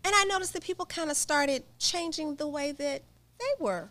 and 0.04 0.13
I 0.15 0.26
noticed 0.26 0.54
that 0.54 0.63
people 0.63 0.86
kind 0.86 1.10
of 1.10 1.17
started 1.17 1.63
changing 1.80 2.36
the 2.36 2.47
way 2.47 2.71
that 2.71 3.04
they 3.39 3.63
were 3.63 3.89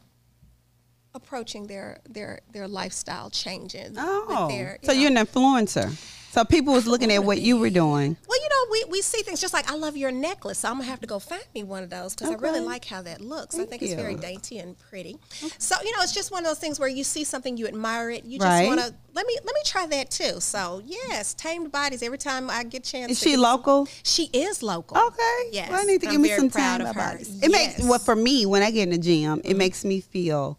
approaching 1.15 1.67
their 1.67 2.01
their 2.09 2.41
their 2.53 2.69
lifestyle 2.69 3.31
changes. 3.31 3.97
Oh, 3.99 4.49
their, 4.49 4.79
so 4.83 4.93
know. 4.93 4.99
you're 4.99 5.11
an 5.11 5.17
influencer. 5.17 5.91
So 6.31 6.45
people 6.45 6.75
was 6.75 6.87
looking 6.87 7.11
at 7.11 7.25
what 7.25 7.41
you 7.41 7.59
were 7.59 7.71
doing. 7.71 8.17
Well, 8.29 8.40
you 8.40 8.40
we, 8.71 8.85
we 8.91 9.03
see 9.03 9.23
things 9.23 9.41
just 9.41 9.55
like 9.55 9.71
I 9.71 9.75
love 9.77 9.97
your 9.97 10.11
necklace, 10.11 10.59
so 10.59 10.69
I'm 10.69 10.75
gonna 10.77 10.85
have 10.85 11.01
to 11.01 11.07
go 11.07 11.19
find 11.19 11.45
me 11.55 11.63
one 11.63 11.83
of 11.83 11.91
those 11.91 12.15
because 12.15 12.31
I 12.31 12.35
really 12.35 12.61
like 12.61 12.85
how 12.85 13.03
that 13.03 13.21
looks. 13.21 13.55
I 13.55 13.59
Thank 13.59 13.71
think 13.71 13.83
it's 13.83 13.95
very 13.95 14.15
dainty 14.15 14.59
and 14.59 14.79
pretty. 14.79 15.19
So 15.59 15.77
you 15.83 15.97
know, 15.97 16.03
it's 16.03 16.13
just 16.13 16.31
one 16.31 16.45
of 16.45 16.49
those 16.51 16.59
things 16.59 16.81
where 16.81 16.89
you 16.89 17.05
see 17.05 17.25
something, 17.25 17.57
you 17.57 17.67
admire 17.67 18.11
it, 18.11 18.25
you 18.25 18.39
just 18.39 18.49
Right. 18.49 18.67
want 18.67 18.81
to 18.81 18.95
let 19.15 19.27
me 19.27 19.37
let 19.45 19.55
me 19.55 19.61
try 19.65 19.87
that 19.87 20.11
too. 20.11 20.41
So 20.41 20.83
yes, 20.85 21.35
tamed 21.35 21.73
bodies. 21.73 22.03
Every 22.03 22.19
time 22.19 22.51
I 22.51 22.65
get 22.65 22.87
a 22.87 22.91
chance, 22.91 23.13
Is 23.13 23.21
she 23.21 23.37
local? 23.37 23.89
She 24.03 24.25
is 24.33 24.63
local. 24.63 24.97
Okay. 24.97 25.49
Yes. 25.53 25.71
Well, 25.71 25.81
I 25.81 25.85
need 25.85 26.01
to 26.03 26.07
I'm 26.09 26.13
give 26.13 26.21
me 26.21 26.37
some 26.37 26.51
time 26.51 26.81
of 26.81 26.95
her. 26.95 27.17
it. 27.17 27.29
It 27.43 27.51
makes 27.51 27.79
Yes. 27.79 27.89
well 27.89 27.99
for 27.99 28.17
me 28.17 28.47
when 28.47 28.63
I 28.63 28.71
get 28.71 28.85
in 28.85 28.91
the 28.91 28.99
gym, 28.99 29.41
it 29.41 29.49
mm-hmm. 29.51 29.59
makes 29.59 29.85
me 29.85 30.01
feel 30.01 30.59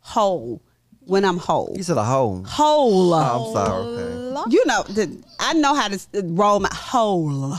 whole 0.00 0.62
when 1.10 1.24
I'm 1.24 1.36
whole. 1.38 1.72
You 1.76 1.82
said 1.82 1.96
a 1.96 2.04
whole. 2.04 2.42
Whole. 2.46 3.12
Oh, 3.12 3.18
I'm 3.18 3.52
sorry. 3.52 3.82
Okay. 4.38 4.50
You 4.50 4.64
know, 4.66 4.82
the, 4.84 5.22
I 5.40 5.52
know 5.54 5.74
how 5.74 5.88
to 5.88 5.98
roll 6.14 6.60
my 6.60 6.70
whole. 6.72 7.28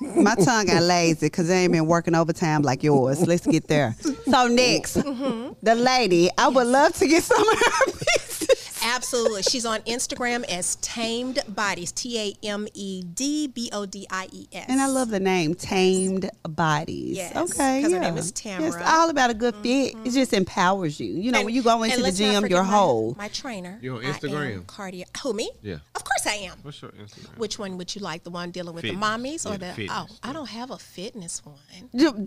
my 0.00 0.34
tongue 0.34 0.66
got 0.66 0.82
lazy 0.82 1.26
because 1.26 1.48
I 1.50 1.54
ain't 1.54 1.72
been 1.72 1.86
working 1.86 2.14
overtime 2.14 2.62
like 2.62 2.82
yours. 2.82 3.26
Let's 3.26 3.46
get 3.46 3.68
there. 3.68 3.94
So 4.28 4.48
next, 4.48 4.96
Mm-hmm. 4.96 5.52
the 5.62 5.74
lady, 5.74 6.28
I 6.36 6.48
would 6.48 6.66
love 6.66 6.92
to 6.96 7.06
get 7.06 7.22
some 7.22 7.40
of 7.48 7.58
her 7.58 7.84
pieces. 7.92 8.48
Absolutely. 8.84 9.42
She's 9.42 9.64
on 9.64 9.80
Instagram 9.80 10.44
as 10.48 10.76
Tamed 10.76 11.40
Bodies. 11.48 11.90
T 11.92 12.18
A 12.42 12.46
M 12.46 12.68
E 12.74 13.02
D 13.02 13.46
B 13.48 13.70
O 13.72 13.86
D 13.86 14.06
I 14.10 14.28
E 14.32 14.46
S. 14.52 14.66
And 14.68 14.80
I 14.80 14.86
love 14.86 15.08
the 15.08 15.20
name 15.20 15.54
Tamed 15.54 16.30
Bodies. 16.48 17.16
Yes, 17.16 17.34
okay. 17.34 17.82
'cause 17.82 17.92
her 17.92 17.98
yeah. 17.98 18.00
name 18.00 18.18
is 18.18 18.30
Tamara. 18.32 18.68
It's 18.68 18.76
all 18.90 19.10
about 19.10 19.30
a 19.30 19.34
good 19.34 19.54
fit. 19.56 19.64
It 19.68 19.94
mm-hmm. 19.96 20.10
just 20.10 20.32
empowers 20.32 21.00
you. 21.00 21.12
You 21.12 21.32
know, 21.32 21.38
And- 21.38 21.46
when 21.46 21.54
you 21.54 21.62
go 21.62 21.82
into 21.82 22.02
the 22.02 22.12
gym, 22.12 22.46
you're 22.46 22.62
my- 22.62 22.70
whole. 22.70 23.14
My 23.16 23.28
trainer. 23.28 23.78
You 23.80 23.96
on 23.96 24.04
I 24.04 24.08
am 24.08 24.14
Instagram? 24.14 24.66
cardio. 24.66 25.04
Who 25.22 25.32
me? 25.32 25.50
Yeah. 25.62 25.76
Of 25.94 26.04
course 26.04 26.26
I 26.26 26.34
am. 26.46 26.58
What's 26.62 26.82
your 26.82 26.90
Instagram? 26.92 27.38
Which 27.38 27.58
one 27.58 27.78
would 27.78 27.94
you 27.94 28.02
like? 28.02 28.22
The 28.24 28.30
one 28.30 28.50
dealing 28.50 28.74
with 28.74 28.82
Fitness. 28.82 29.00
the 29.00 29.06
mommies 29.06 29.46
or 29.46 29.52
Yeah, 29.52 29.56
the? 29.68 29.74
fitness, 29.74 30.08
oh, 30.10 30.16
I 30.22 30.32
don't 30.32 30.48
have 30.48 30.70
a 30.70 30.78
fitness 30.78 31.42
one. 31.44 31.56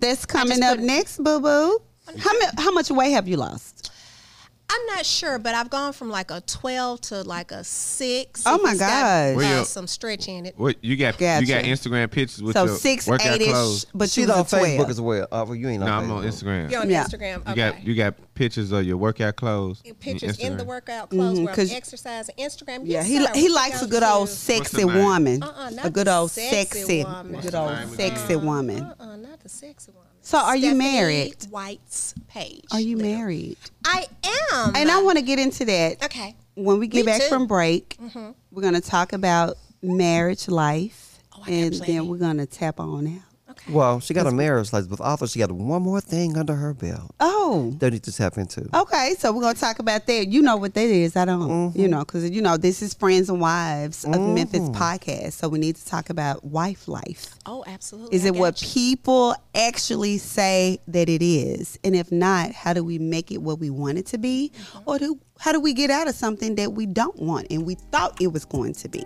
That's 0.00 0.26
coming 0.26 0.62
up 0.62 0.78
next, 0.78 1.18
boo 1.22 1.40
boo. 1.40 1.78
How, 2.18 2.32
how 2.56 2.70
much 2.72 2.90
weight 2.90 3.12
have 3.12 3.28
you 3.28 3.36
lost? 3.36 3.90
I'm 4.70 4.86
not 4.86 5.06
sure, 5.06 5.38
but 5.38 5.54
I've 5.54 5.70
gone 5.70 5.94
from 5.94 6.10
like 6.10 6.30
a 6.30 6.42
12 6.42 7.00
to 7.02 7.22
like 7.22 7.52
a 7.52 7.64
six. 7.64 8.42
Oh 8.44 8.58
my 8.62 8.72
it's 8.72 8.80
got. 8.80 9.34
Where 9.36 9.56
uh, 9.56 9.58
you- 9.60 9.64
some 9.64 9.86
stretch 9.86 10.28
in 10.28 10.44
it. 10.44 10.58
What 10.58 10.76
you 10.84 10.94
got? 10.96 11.16
Gotcha. 11.16 11.40
You 11.44 11.48
got 11.54 11.64
Instagram 11.64 12.10
pictures 12.10 12.42
with 12.42 12.54
So 12.54 12.66
your 12.66 12.76
six, 12.76 13.06
workout 13.06 13.36
eight 13.36 13.42
ish, 13.42 13.48
clothes. 13.48 13.86
but 13.94 14.10
She's 14.10 14.26
you 14.26 14.32
on 14.32 14.40
was 14.40 14.52
a 14.52 14.56
Facebook 14.56 14.76
12. 14.76 14.90
as 14.90 15.00
well. 15.00 15.28
Oh, 15.32 15.44
well, 15.44 15.54
you 15.54 15.68
ain't 15.70 15.82
on 15.82 15.88
No, 15.88 15.92
Facebook. 15.92 16.04
I'm 16.04 16.10
on 16.10 16.24
Instagram. 16.24 16.70
You're 16.70 16.80
on 16.82 16.90
Yeah. 16.90 17.04
Instagram. 17.04 17.40
Okay. 17.40 17.50
You 17.50 17.56
got 17.56 17.84
you 17.86 17.94
got 17.94 18.34
pictures 18.34 18.70
of 18.72 18.84
your 18.84 18.98
workout 18.98 19.36
clothes. 19.36 19.82
pictures 20.00 20.38
in 20.38 20.58
the 20.58 20.64
workout 20.64 21.08
clothes 21.10 21.40
where 21.40 21.48
I'm 21.48 21.54
'cause- 21.54 21.72
exercising. 21.72 22.34
Instagram. 22.38 22.80
Yeah, 22.84 23.00
yes, 23.02 23.06
he 23.06 23.24
sir. 23.24 23.32
he 23.34 23.48
likes 23.48 23.80
a 23.80 23.86
good 23.86 24.02
old 24.02 24.28
sexy 24.28 24.84
woman, 24.84 25.42
Uh-uh, 25.42 25.68
a 25.68 25.70
not 25.70 25.92
good 25.94 26.08
old 26.08 26.30
sexy 26.30 26.78
sexy, 26.80 27.04
woman. 27.04 27.40
good 27.40 27.54
old 27.54 27.96
sexy 27.96 28.36
woman. 28.36 28.82
Uh-uh, 28.82 29.16
not 29.16 29.40
the 29.40 29.48
sexy 29.48 29.92
woman. 29.92 30.07
So 30.28 30.36
are 30.36 30.56
you 30.58 30.74
married? 30.74 31.36
White's 31.48 32.12
page. 32.28 32.66
Are 32.70 32.78
you 32.78 32.98
literally. 32.98 33.16
married? 33.16 33.56
I 33.86 34.06
am. 34.52 34.76
And 34.76 34.90
I 34.90 35.00
want 35.02 35.16
to 35.16 35.24
get 35.24 35.38
into 35.38 35.64
that 35.64 36.04
Okay. 36.04 36.36
when 36.54 36.78
we 36.78 36.86
get 36.86 37.06
Me 37.06 37.10
back 37.12 37.22
too. 37.22 37.28
from 37.30 37.46
break. 37.46 37.96
Mm-hmm. 37.98 38.32
We're 38.50 38.60
gonna 38.62 38.82
talk 38.82 39.14
about 39.14 39.56
marriage 39.82 40.46
life, 40.46 41.20
Oh, 41.34 41.44
I 41.46 41.50
and 41.50 41.72
then 41.72 42.08
we're 42.08 42.18
gonna 42.18 42.44
tap 42.44 42.78
on 42.78 43.06
out. 43.06 43.22
Okay. 43.62 43.72
Well, 43.72 44.00
she 44.00 44.14
got 44.14 44.26
a 44.26 44.30
marriage 44.30 44.72
license, 44.72 44.88
but 44.88 45.00
also 45.00 45.26
she 45.26 45.38
got 45.38 45.52
one 45.52 45.82
more 45.82 46.00
thing 46.00 46.36
under 46.36 46.54
her 46.54 46.74
belt 46.74 47.14
Oh, 47.20 47.74
that 47.78 47.92
need 47.92 48.02
to 48.04 48.12
tap 48.12 48.36
into. 48.38 48.68
Okay, 48.74 49.14
so 49.18 49.32
we're 49.32 49.42
gonna 49.42 49.54
talk 49.54 49.78
about 49.78 50.06
that. 50.06 50.28
You 50.28 50.42
know 50.42 50.56
what 50.56 50.74
that 50.74 50.86
is. 50.86 51.16
I 51.16 51.24
don't. 51.24 51.40
You 51.74 51.82
mm-hmm. 51.82 51.90
know, 51.90 51.98
because 52.00 52.28
you 52.30 52.42
know 52.42 52.56
this 52.56 52.82
is 52.82 52.94
Friends 52.94 53.28
and 53.28 53.40
Wives 53.40 54.04
of 54.04 54.12
mm-hmm. 54.12 54.34
Memphis 54.34 54.68
podcast. 54.70 55.32
So 55.32 55.48
we 55.48 55.58
need 55.58 55.76
to 55.76 55.86
talk 55.86 56.10
about 56.10 56.44
wife 56.44 56.88
life. 56.88 57.34
Oh, 57.46 57.64
absolutely. 57.66 58.16
Is 58.16 58.24
I 58.24 58.28
it 58.28 58.34
what 58.34 58.60
you. 58.62 58.68
people 58.68 59.34
actually 59.54 60.18
say 60.18 60.78
that 60.88 61.08
it 61.08 61.22
is? 61.22 61.78
And 61.84 61.96
if 61.96 62.12
not, 62.12 62.52
how 62.52 62.72
do 62.72 62.84
we 62.84 62.98
make 62.98 63.30
it 63.30 63.38
what 63.38 63.58
we 63.58 63.70
want 63.70 63.98
it 63.98 64.06
to 64.06 64.18
be? 64.18 64.52
Mm-hmm. 64.54 64.90
Or 64.90 64.98
do 64.98 65.18
how 65.38 65.52
do 65.52 65.60
we 65.60 65.72
get 65.72 65.90
out 65.90 66.08
of 66.08 66.14
something 66.14 66.56
that 66.56 66.72
we 66.72 66.84
don't 66.86 67.16
want 67.16 67.46
and 67.50 67.64
we 67.64 67.74
thought 67.92 68.20
it 68.20 68.28
was 68.32 68.44
going 68.44 68.72
to 68.74 68.88
be? 68.88 69.04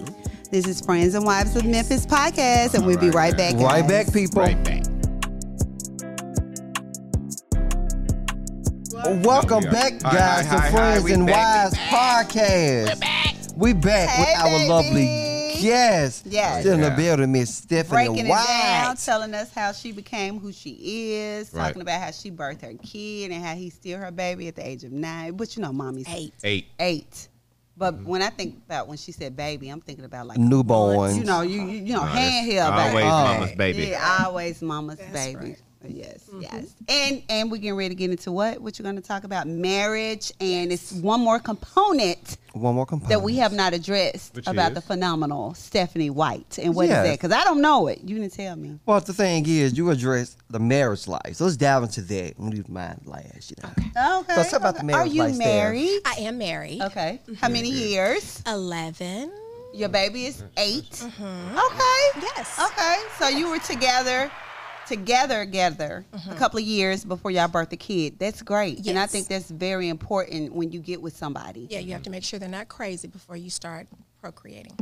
This 0.51 0.67
is 0.67 0.81
Friends 0.81 1.15
and 1.15 1.25
Wives 1.25 1.55
of 1.57 1.65
Memphis 1.65 2.07
podcast, 2.07 2.75
and 2.75 2.87
we'll 2.87 2.99
be 2.99 3.11
right 3.11 3.37
back. 3.37 3.55
Right 3.57 3.87
back, 3.87 4.13
people. 4.13 4.41
Right 4.43 4.63
back. 4.65 4.83
Welcome 9.25 9.65
Yeah. 9.65 9.71
back, 9.73 9.93
Hi, 10.05 10.13
guys, 10.13 10.47
hi, 10.47 10.57
to 10.57 10.61
hi, 10.63 10.69
hi. 10.69 10.71
Friends 10.71 11.11
and 11.11 11.27
back, 11.27 11.73
Wives 11.73 11.77
podcast. 11.79 12.87
We're 12.89 12.97
back. 12.97 13.35
We 13.57 13.73
back 13.75 14.09
Hey, 14.09 14.33
with 14.33 14.41
our 14.41 14.59
baby. 14.59 14.69
lovely 14.69 15.32
guest. 15.63 16.27
Yes. 16.27 16.61
Still 16.61 16.75
in 16.75 16.81
the 16.81 16.91
building, 16.91 17.33
Miss 17.33 17.55
Stephanie 17.57 18.07
breaking 18.09 18.27
it 18.27 18.29
down, 18.29 18.97
telling 18.97 19.35
us 19.35 19.53
how 19.55 19.73
she 19.73 19.93
became 19.93 20.39
who 20.39 20.53
she 20.53 21.15
is, 21.15 21.53
Right. 21.53 21.67
talking 21.69 21.83
about 21.83 22.01
how 22.01 22.11
she 22.11 22.31
birthed 22.31 22.63
her 22.63 22.75
kid 22.83 23.31
and 23.31 23.45
how 23.45 23.55
he's 23.55 23.75
still 23.75 23.99
her 23.99 24.11
baby 24.11 24.49
at 24.49 24.57
the 24.57 24.67
age 24.67 24.85
of 24.85 24.93
nine. 24.93 25.35
But 25.37 25.57
you 25.57 25.63
know, 25.63 25.73
mommy's 25.73 26.07
Eight. 26.09 26.35
Eight. 26.45 26.67
eight. 26.79 27.29
But 27.77 27.95
Mm-hmm. 27.95 28.05
when 28.05 28.23
I 28.23 28.29
think 28.29 28.59
about 28.67 28.87
when 28.87 28.99
she 28.99 29.13
said 29.13 29.35
baby, 29.35 29.69
I'm 29.71 29.81
thinking 29.81 30.05
about 30.05 30.27
like 30.27 30.39
Newborns. 30.39 31.17
You 31.17 31.25
know, 31.25 31.41
you 31.41 31.63
you, 31.63 31.79
you 31.87 31.93
know, 31.95 32.05
No, 32.05 32.13
that's 32.13 32.47
handheld 32.47 32.77
baby. 32.77 33.03
always 33.03 33.05
mama's 33.05 33.53
baby. 33.57 33.83
Yeah, 33.85 34.19
always 34.25 34.63
mama's 34.63 34.99
That's 34.99 35.13
baby. 35.13 35.37
right. 35.39 35.63
Yes, 35.89 36.29
yes. 36.39 36.75
And 36.89 37.23
and 37.29 37.51
we're 37.51 37.57
getting 37.59 37.75
ready 37.77 37.91
to 37.91 37.95
get 37.95 38.11
into 38.11 38.31
what? 38.33 38.61
What 38.61 38.79
you're 38.79 38.85
going 38.85 38.97
to 38.97 39.03
talk 39.03 39.25
about? 39.25 39.47
Marriage, 39.49 40.33
and 40.41 40.73
it's 40.73 40.93
one 40.93 41.21
more 41.21 41.39
component 41.39 42.37
One 42.53 42.75
more 42.75 42.87
component. 42.87 43.11
that 43.11 43.23
we 43.23 43.37
have 43.37 43.53
not 43.53 43.73
addressed 43.75 44.35
Which 44.37 44.47
about 44.47 44.73
is? 44.73 44.75
the 44.77 44.81
phenomenal 44.83 45.55
Stephanie 45.55 46.11
White. 46.11 46.59
And 46.63 46.75
what 46.75 46.85
is 46.85 46.91
Yes. 46.91 47.07
that? 47.07 47.13
Because 47.21 47.33
I 47.33 47.45
don't 47.45 47.61
know 47.61 47.87
it. 47.89 48.01
You 48.05 48.19
didn't 48.19 48.33
tell 48.35 48.57
me. 48.57 48.79
Well, 48.87 49.01
the 49.01 49.13
thing 49.13 49.45
is, 49.49 49.77
you 49.77 49.91
address 49.91 50.37
the 50.51 50.59
marriage 50.61 51.09
life. 51.09 51.35
So 51.35 51.45
let's 51.45 51.57
dive 51.57 51.83
into 51.83 52.03
that. 52.03 52.35
We 52.39 52.51
leave 52.51 52.69
mine 52.69 53.01
last, 53.05 53.51
you 53.51 53.57
know. 53.63 53.71
Okay. 53.79 53.91
okay. 54.33 54.35
So 54.35 54.51
talk 54.51 54.53
about 54.61 54.75
okay. 54.77 54.87
the 54.87 54.93
Are 54.93 54.97
marriage 54.99 55.13
you 55.13 55.23
lifestyle. 55.23 55.47
married? 55.47 56.01
I 56.07 56.15
am 56.21 56.39
married. 56.39 56.83
Okay. 56.83 57.21
How 57.41 57.49
many 57.49 57.71
years? 57.71 58.43
11. 58.47 59.33
Your 59.75 59.89
baby 59.89 60.27
is 60.27 60.45
8 60.59 60.85
Mm-hmm. 60.85 61.59
Okay. 61.59 62.27
Yes. 62.37 62.61
Okay. 62.63 62.97
So 63.19 63.29
you 63.29 63.49
were 63.49 63.59
together, 63.61 64.31
together, 64.87 65.45
together 65.45 66.05
a 66.31 66.35
couple 66.35 66.59
of 66.59 66.65
years 66.65 67.05
before 67.05 67.31
y'all 67.31 67.49
birth 67.49 67.73
a 67.73 67.77
kid. 67.77 68.19
That's 68.19 68.43
great. 68.43 68.87
And 68.87 68.99
I 68.99 69.03
Mm-hmm. 69.05 69.11
Think 69.13 69.29
that's 69.29 69.51
very 69.51 69.89
important 69.89 70.53
when 70.55 70.73
you 70.73 70.81
get 70.81 71.01
with 71.03 71.17
somebody. 71.17 71.67
Yeah, 71.71 71.81
you 71.81 71.93
have 71.93 72.03
to 72.05 72.11
make 72.11 72.25
sure 72.25 72.39
they're 72.39 72.49
not 72.49 72.69
crazy 72.69 73.09
before 73.09 73.37
you 73.37 73.51
start 73.51 73.87
procreating. 74.21 74.77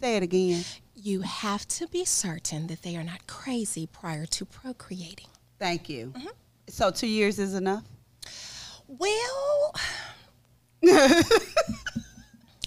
Say 0.00 0.16
it 0.16 0.22
again. 0.22 0.64
You 0.94 1.22
have 1.22 1.66
to 1.68 1.86
be 1.88 2.04
certain 2.04 2.66
that 2.68 2.82
they 2.82 2.96
are 2.96 3.04
not 3.04 3.26
crazy 3.26 3.86
prior 3.86 4.26
to 4.26 4.44
procreating. 4.44 5.26
Thank 5.58 5.88
you. 5.88 6.12
Mm-hmm. 6.16 6.26
So 6.68 6.90
two 6.90 7.06
years 7.06 7.38
is 7.38 7.54
enough? 7.54 7.84
Well, 8.86 9.74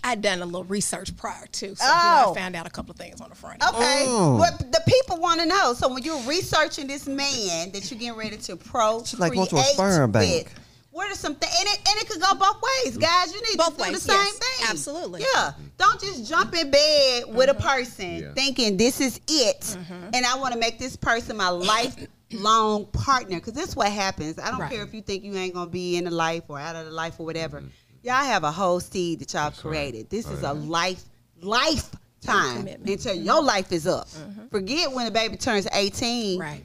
I'd 0.04 0.22
done 0.22 0.42
a 0.42 0.46
little 0.46 0.64
research 0.64 1.16
prior 1.16 1.46
to, 1.46 1.76
so 1.76 1.86
you 1.86 1.92
know, 1.92 2.24
Oh. 2.28 2.32
I 2.32 2.36
found 2.36 2.56
out 2.56 2.66
a 2.66 2.70
couple 2.72 2.92
of 2.92 2.98
things 2.98 3.22
on 3.22 3.30
the 3.30 3.36
front. 3.36 3.62
Okay. 3.64 4.04
Oh. 4.08 4.36
What 4.38 4.58
the 4.60 4.82
people 4.88 5.18
want 5.18 5.40
to 5.42 5.46
know. 5.46 5.74
So 5.74 5.88
when 5.94 6.04
you're 6.04 6.20
researching 6.24 6.88
this 6.88 7.08
man 7.08 7.72
that 7.72 7.90
you're 7.92 8.00
getting 8.00 8.18
ready 8.18 8.38
to 8.38 8.56
procreate 8.56 9.08
She's 9.08 9.20
like 9.20 9.34
going 9.34 9.48
to 9.48 9.58
a 9.58 9.64
sperm 9.64 10.12
bank. 10.12 10.46
with, 10.46 10.54
what 10.92 11.10
are 11.12 11.16
some 11.16 11.36
things? 11.36 11.54
And 11.60 11.68
it, 11.70 11.78
and 11.88 12.02
it 12.02 12.10
could 12.10 12.20
go 12.22 12.34
both 12.36 12.62
ways, 12.84 12.98
guys. 12.98 13.32
You 13.34 13.42
need 13.50 13.58
Both 13.58 13.78
to 13.78 13.84
do 13.84 13.92
ways, 13.92 14.04
the 14.04 14.12
same 14.12 14.18
yes. 14.18 14.38
thing. 14.38 14.68
Absolutely. 14.72 15.22
Yeah. 15.36 15.52
Don't 15.78 16.02
just 16.02 16.28
jump 16.28 16.54
in 16.56 16.70
bed 16.72 17.24
with 17.28 17.50
Mm-hmm. 17.50 17.58
a 17.58 17.62
person 17.62 18.16
Yeah. 18.18 18.34
thinking 18.34 18.78
this 18.78 19.00
is 19.00 19.22
it, 19.28 19.78
and 20.14 20.26
I 20.26 20.36
want 20.38 20.54
to 20.54 20.60
make 20.60 20.80
this 20.80 20.96
person 20.98 21.38
my 21.38 21.50
lifelong 21.50 22.86
partner. 22.88 23.38
Because 23.38 23.54
this 23.54 23.70
is 23.70 23.76
what 23.76 23.90
happens. 23.92 24.38
I 24.40 24.50
don't 24.52 24.60
Right. 24.60 24.72
care 24.72 24.84
if 24.84 24.94
you 24.94 25.02
think 25.02 25.24
you 25.24 25.36
ain't 25.36 25.54
gonna 25.54 25.70
be 25.70 25.96
in 25.98 26.06
the 26.06 26.12
life 26.12 26.44
or 26.50 26.60
out 26.60 26.76
of 26.76 26.86
the 26.86 26.92
life 26.92 27.20
or 27.20 27.26
whatever. 27.26 27.64
Y'all 28.04 28.24
have 28.24 28.44
a 28.44 28.52
whole 28.52 28.80
seed 28.80 29.20
that 29.20 29.34
y'all 29.34 29.52
created. 29.52 30.10
This 30.10 30.28
is 30.28 30.44
a 30.44 30.54
life 30.54 31.04
lifetime 31.42 32.58
Commitment. 32.58 32.90
until 32.90 33.16
your 33.16 33.42
life 33.42 33.72
is 33.72 33.88
up. 33.88 34.08
Mm-hmm. 34.08 34.48
Forget 34.48 34.92
when 34.92 35.06
the 35.06 35.12
baby 35.12 35.38
turns 35.38 35.68
18. 35.72 36.40
Right. 36.40 36.64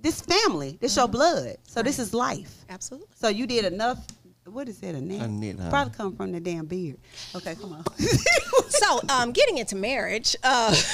This 0.00 0.20
family, 0.20 0.78
this 0.80 0.96
your 0.96 1.06
mm-hmm. 1.06 1.12
blood. 1.12 1.56
So 1.64 1.82
this 1.82 1.98
is 1.98 2.14
life. 2.14 2.64
Absolutely. 2.68 3.08
So 3.14 3.28
you 3.28 3.46
did 3.46 3.64
enough. 3.64 4.06
What 4.46 4.68
is 4.68 4.78
that? 4.80 4.94
A 4.94 5.00
knit? 5.00 5.22
A 5.22 5.28
knit, 5.28 5.58
huh? 5.60 5.70
Probably 5.70 5.94
come 5.94 6.16
from 6.16 6.32
the 6.32 6.40
damn 6.40 6.66
beard. 6.66 6.98
Okay, 7.34 7.54
come 7.54 7.72
on. 7.72 7.84
so 8.80 9.00
um, 9.08 9.32
getting 9.32 9.58
into 9.58 9.76
marriage 9.76 10.36
uh, 10.42 10.74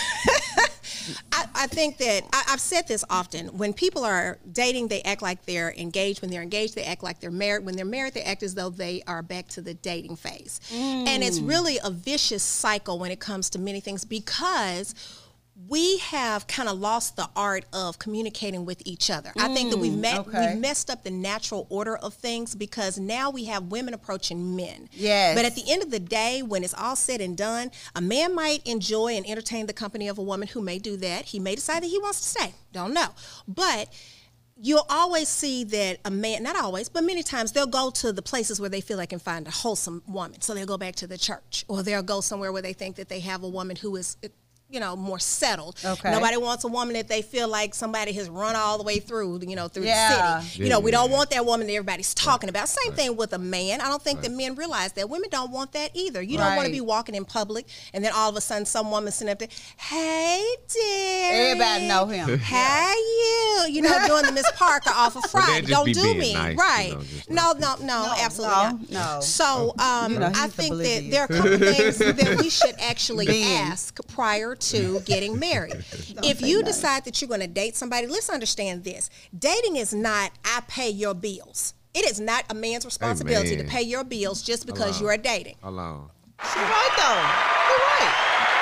I, 1.32 1.44
I 1.54 1.66
think 1.66 1.98
that 1.98 2.24
I, 2.32 2.44
i've 2.48 2.60
said 2.60 2.88
this 2.88 3.04
often 3.08 3.48
when 3.48 3.72
people 3.72 4.04
are 4.04 4.38
dating 4.52 4.88
they 4.88 5.02
act 5.02 5.22
like 5.22 5.44
they're 5.44 5.72
engaged 5.76 6.22
when 6.22 6.30
they're 6.30 6.42
engaged 6.42 6.74
they 6.74 6.84
act 6.84 7.02
like 7.02 7.20
they're 7.20 7.30
married 7.30 7.64
when 7.64 7.76
they're 7.76 7.84
married 7.84 8.14
they 8.14 8.22
act 8.22 8.42
as 8.42 8.54
though 8.54 8.70
they 8.70 9.02
are 9.06 9.22
back 9.22 9.46
to 9.48 9.60
the 9.60 9.74
dating 9.74 10.16
phase 10.16 10.60
and 10.72 11.22
it's 11.22 11.38
really 11.38 11.78
a 11.84 11.90
vicious 11.90 12.42
cycle 12.42 12.98
when 12.98 13.10
it 13.10 13.20
comes 13.20 13.50
to 13.50 13.58
many 13.58 13.80
things 13.80 14.04
because 14.04 14.94
we 15.68 15.96
have 15.98 16.46
kind 16.46 16.68
of 16.68 16.78
lost 16.78 17.16
the 17.16 17.28
art 17.34 17.64
of 17.72 17.98
communicating 17.98 18.66
with 18.66 18.82
each 18.84 19.10
other. 19.10 19.32
I 19.38 19.54
think 19.54 19.70
that 19.70 19.78
we've 19.78 19.92
Mm, 19.92 20.00
met 20.00 20.18
okay. 20.18 20.50
we've 20.52 20.60
messed 20.60 20.90
up 20.90 21.02
the 21.02 21.10
natural 21.10 21.66
order 21.70 21.96
of 21.96 22.12
things 22.12 22.54
because 22.54 22.98
now 22.98 23.30
we 23.30 23.46
have 23.46 23.64
women 23.64 23.94
approaching 23.94 24.54
men. 24.54 24.88
Yes. 24.92 25.34
But 25.34 25.46
at 25.46 25.54
the 25.54 25.64
end 25.66 25.82
of 25.82 25.90
the 25.90 25.98
day, 25.98 26.42
when 26.42 26.62
it's 26.62 26.74
all 26.74 26.94
said 26.94 27.22
and 27.22 27.36
done, 27.36 27.70
a 27.94 28.02
man 28.02 28.34
might 28.34 28.66
enjoy 28.66 29.14
and 29.16 29.26
entertain 29.26 29.66
the 29.66 29.72
company 29.72 30.08
of 30.08 30.18
a 30.18 30.22
woman 30.22 30.46
who 30.48 30.60
may 30.60 30.78
do 30.78 30.96
that. 30.98 31.24
He 31.24 31.38
may 31.38 31.54
decide 31.54 31.82
that 31.82 31.88
he 31.88 31.98
wants 31.98 32.20
to 32.20 32.28
stay. 32.28 32.54
Don't 32.72 32.92
know. 32.92 33.08
But 33.48 33.88
you'll 34.60 34.86
always 34.90 35.28
see 35.28 35.64
that 35.64 36.00
a 36.04 36.10
man, 36.10 36.42
not 36.42 36.56
always, 36.56 36.90
but 36.90 37.02
many 37.02 37.22
times 37.22 37.52
they'll 37.52 37.66
go 37.66 37.90
to 37.90 38.12
the 38.12 38.22
places 38.22 38.60
where 38.60 38.70
they 38.70 38.82
feel 38.82 38.98
they 38.98 39.06
can 39.06 39.18
find 39.18 39.46
a 39.46 39.50
wholesome 39.50 40.02
woman. 40.06 40.40
So 40.42 40.52
they'll 40.54 40.66
go 40.66 40.78
back 40.78 40.96
to 40.96 41.06
the 41.06 41.18
church 41.18 41.64
or 41.66 41.82
they'll 41.82 42.02
go 42.02 42.20
somewhere 42.20 42.52
where 42.52 42.62
they 42.62 42.74
think 42.74 42.96
that 42.96 43.08
they 43.08 43.20
have 43.20 43.42
a 43.42 43.48
woman 43.48 43.76
who 43.76 43.96
is 43.96 44.16
you 44.68 44.80
know 44.80 44.96
more 44.96 45.18
settled 45.20 45.76
Okay. 45.84 46.10
nobody 46.10 46.36
wants 46.36 46.64
a 46.64 46.68
woman 46.68 46.94
that 46.94 47.06
they 47.08 47.22
feel 47.22 47.46
like 47.48 47.72
somebody 47.74 48.12
has 48.14 48.28
run 48.28 48.56
all 48.56 48.78
the 48.78 48.84
way 48.84 48.98
through 48.98 49.40
you 49.46 49.54
know 49.54 49.68
through 49.68 49.84
Yeah. 49.84 50.08
the 50.08 50.14
city 50.14 50.28
Yeah, 50.28 50.42
you 50.42 50.64
Yeah, 50.64 50.70
know 50.74 50.80
we 50.80 50.90
yeah, 50.90 50.98
don't 50.98 51.10
yeah. 51.10 51.16
want 51.16 51.30
that 51.30 51.46
woman 51.46 51.66
that 51.68 51.72
everybody's 51.72 52.12
talking 52.14 52.48
about 52.48 52.68
same 52.68 52.92
thing 52.94 53.16
with 53.16 53.32
a 53.32 53.38
man 53.38 53.80
i 53.80 53.86
don't 53.88 54.02
think 54.02 54.22
that 54.22 54.32
men 54.32 54.56
realize 54.56 54.92
that 54.94 55.08
women 55.08 55.30
don't 55.30 55.52
want 55.52 55.70
that 55.72 55.90
either 55.94 56.20
you 56.20 56.36
don't 56.36 56.56
want 56.56 56.66
to 56.66 56.72
be 56.72 56.80
walking 56.80 57.14
in 57.14 57.24
public 57.24 57.66
and 57.94 58.04
then 58.04 58.12
all 58.14 58.28
of 58.28 58.36
a 58.36 58.40
sudden 58.40 58.66
some 58.66 58.90
woman 58.90 59.12
sitting 59.12 59.30
up 59.30 59.38
there 59.38 59.48
hey 59.78 60.44
dear 60.68 61.32
Everybody 61.52 61.86
know 61.88 62.06
him. 62.06 62.38
Hey 62.38 62.94
you, 62.96 63.66
you 63.70 63.82
know, 63.82 64.06
doing 64.06 64.24
the 64.24 64.32
Miss 64.32 64.50
Parker 64.56 64.90
off 64.94 65.16
of 65.16 65.22
that 65.22 65.30
Friday. 65.30 65.66
Don't 65.66 65.92
do 65.92 66.14
me, 66.14 66.34
nice, 66.34 66.52
you 66.54 66.58
right? 66.58 66.92
know, 66.94 67.00
just 67.02 67.30
no, 67.30 67.52
no, 67.52 67.76
no, 67.82 68.14
absolutely 68.18 68.56
no, 68.56 68.70
not. 68.72 68.90
no. 69.16 69.20
So, 69.20 69.74
um, 69.78 70.12
You 70.12 70.18
know, 70.18 70.32
I 70.34 70.48
think 70.48 70.74
that 70.76 71.08
there 71.10 71.22
are 71.22 71.24
a 71.24 71.28
couple 71.28 71.58
things 71.74 71.98
that 71.98 72.36
we 72.40 72.50
should 72.50 72.74
actually 72.80 73.42
ask 73.44 73.98
prior 74.08 74.54
to 74.60 75.00
getting 75.00 75.38
married. 75.38 75.74
if 76.22 76.40
you 76.40 76.62
decide 76.62 77.04
that 77.04 77.20
you're 77.20 77.28
going 77.28 77.40
to 77.40 77.46
date 77.46 77.76
somebody, 77.76 78.06
let's 78.06 78.30
understand 78.30 78.84
this: 78.84 79.10
dating 79.36 79.76
is 79.76 79.92
not 79.94 80.32
"I 80.44 80.62
pay 80.68 80.90
your 80.90 81.14
bills." 81.14 81.74
It 81.96 82.04
is 82.04 82.20
not 82.20 82.44
a 82.50 82.54
man's 82.54 82.84
responsibility 82.84 83.56
to 83.56 83.64
pay 83.64 83.80
your 83.80 84.04
bills 84.04 84.42
just 84.42 84.66
because 84.66 85.00
Alone. 85.00 85.02
you 85.02 85.08
are 85.08 85.16
dating. 85.16 85.56
Alone. 85.62 86.10
She 86.44 86.60
right 86.60 86.92
though. 86.92 87.24
She 87.64 87.74
right. 87.88 88.12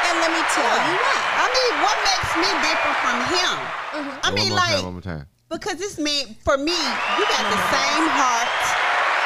And 0.06 0.14
let 0.22 0.30
me 0.30 0.42
tell 0.54 0.70
you 0.86 0.94
why. 1.02 1.18
I 1.42 1.46
mean, 1.50 1.74
what 1.82 1.96
makes 2.06 2.30
me 2.38 2.50
different 2.62 2.96
from 3.02 3.18
him? 3.34 3.54
Mm-hmm. 3.90 4.20
I 4.22 4.30
One 4.30 4.34
mean, 4.38 4.48
more 4.50 4.58
like, 4.58 4.70
time, 4.78 4.84
one 4.84 4.92
more 4.94 5.02
time. 5.02 5.26
because 5.50 5.80
it's 5.80 5.98
me. 5.98 6.38
For 6.46 6.56
me, 6.56 6.78
you 6.78 7.24
got 7.26 7.42
the 7.50 7.62
same 7.74 8.06
heart. 8.14 8.54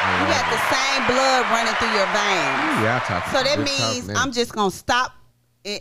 You 0.08 0.24
got 0.32 0.46
the 0.48 0.62
same 0.72 1.04
blood 1.04 1.44
running 1.52 1.74
through 1.76 1.92
your 1.92 2.08
veins. 2.16 2.80
Yeah, 2.80 3.00
I 3.02 3.06
talk. 3.06 3.28
So 3.28 3.42
that 3.42 3.60
means. 3.60 4.08
I'm 4.16 4.32
just 4.32 4.54
gonna 4.54 4.70
stop 4.70 5.12
and 5.17 5.17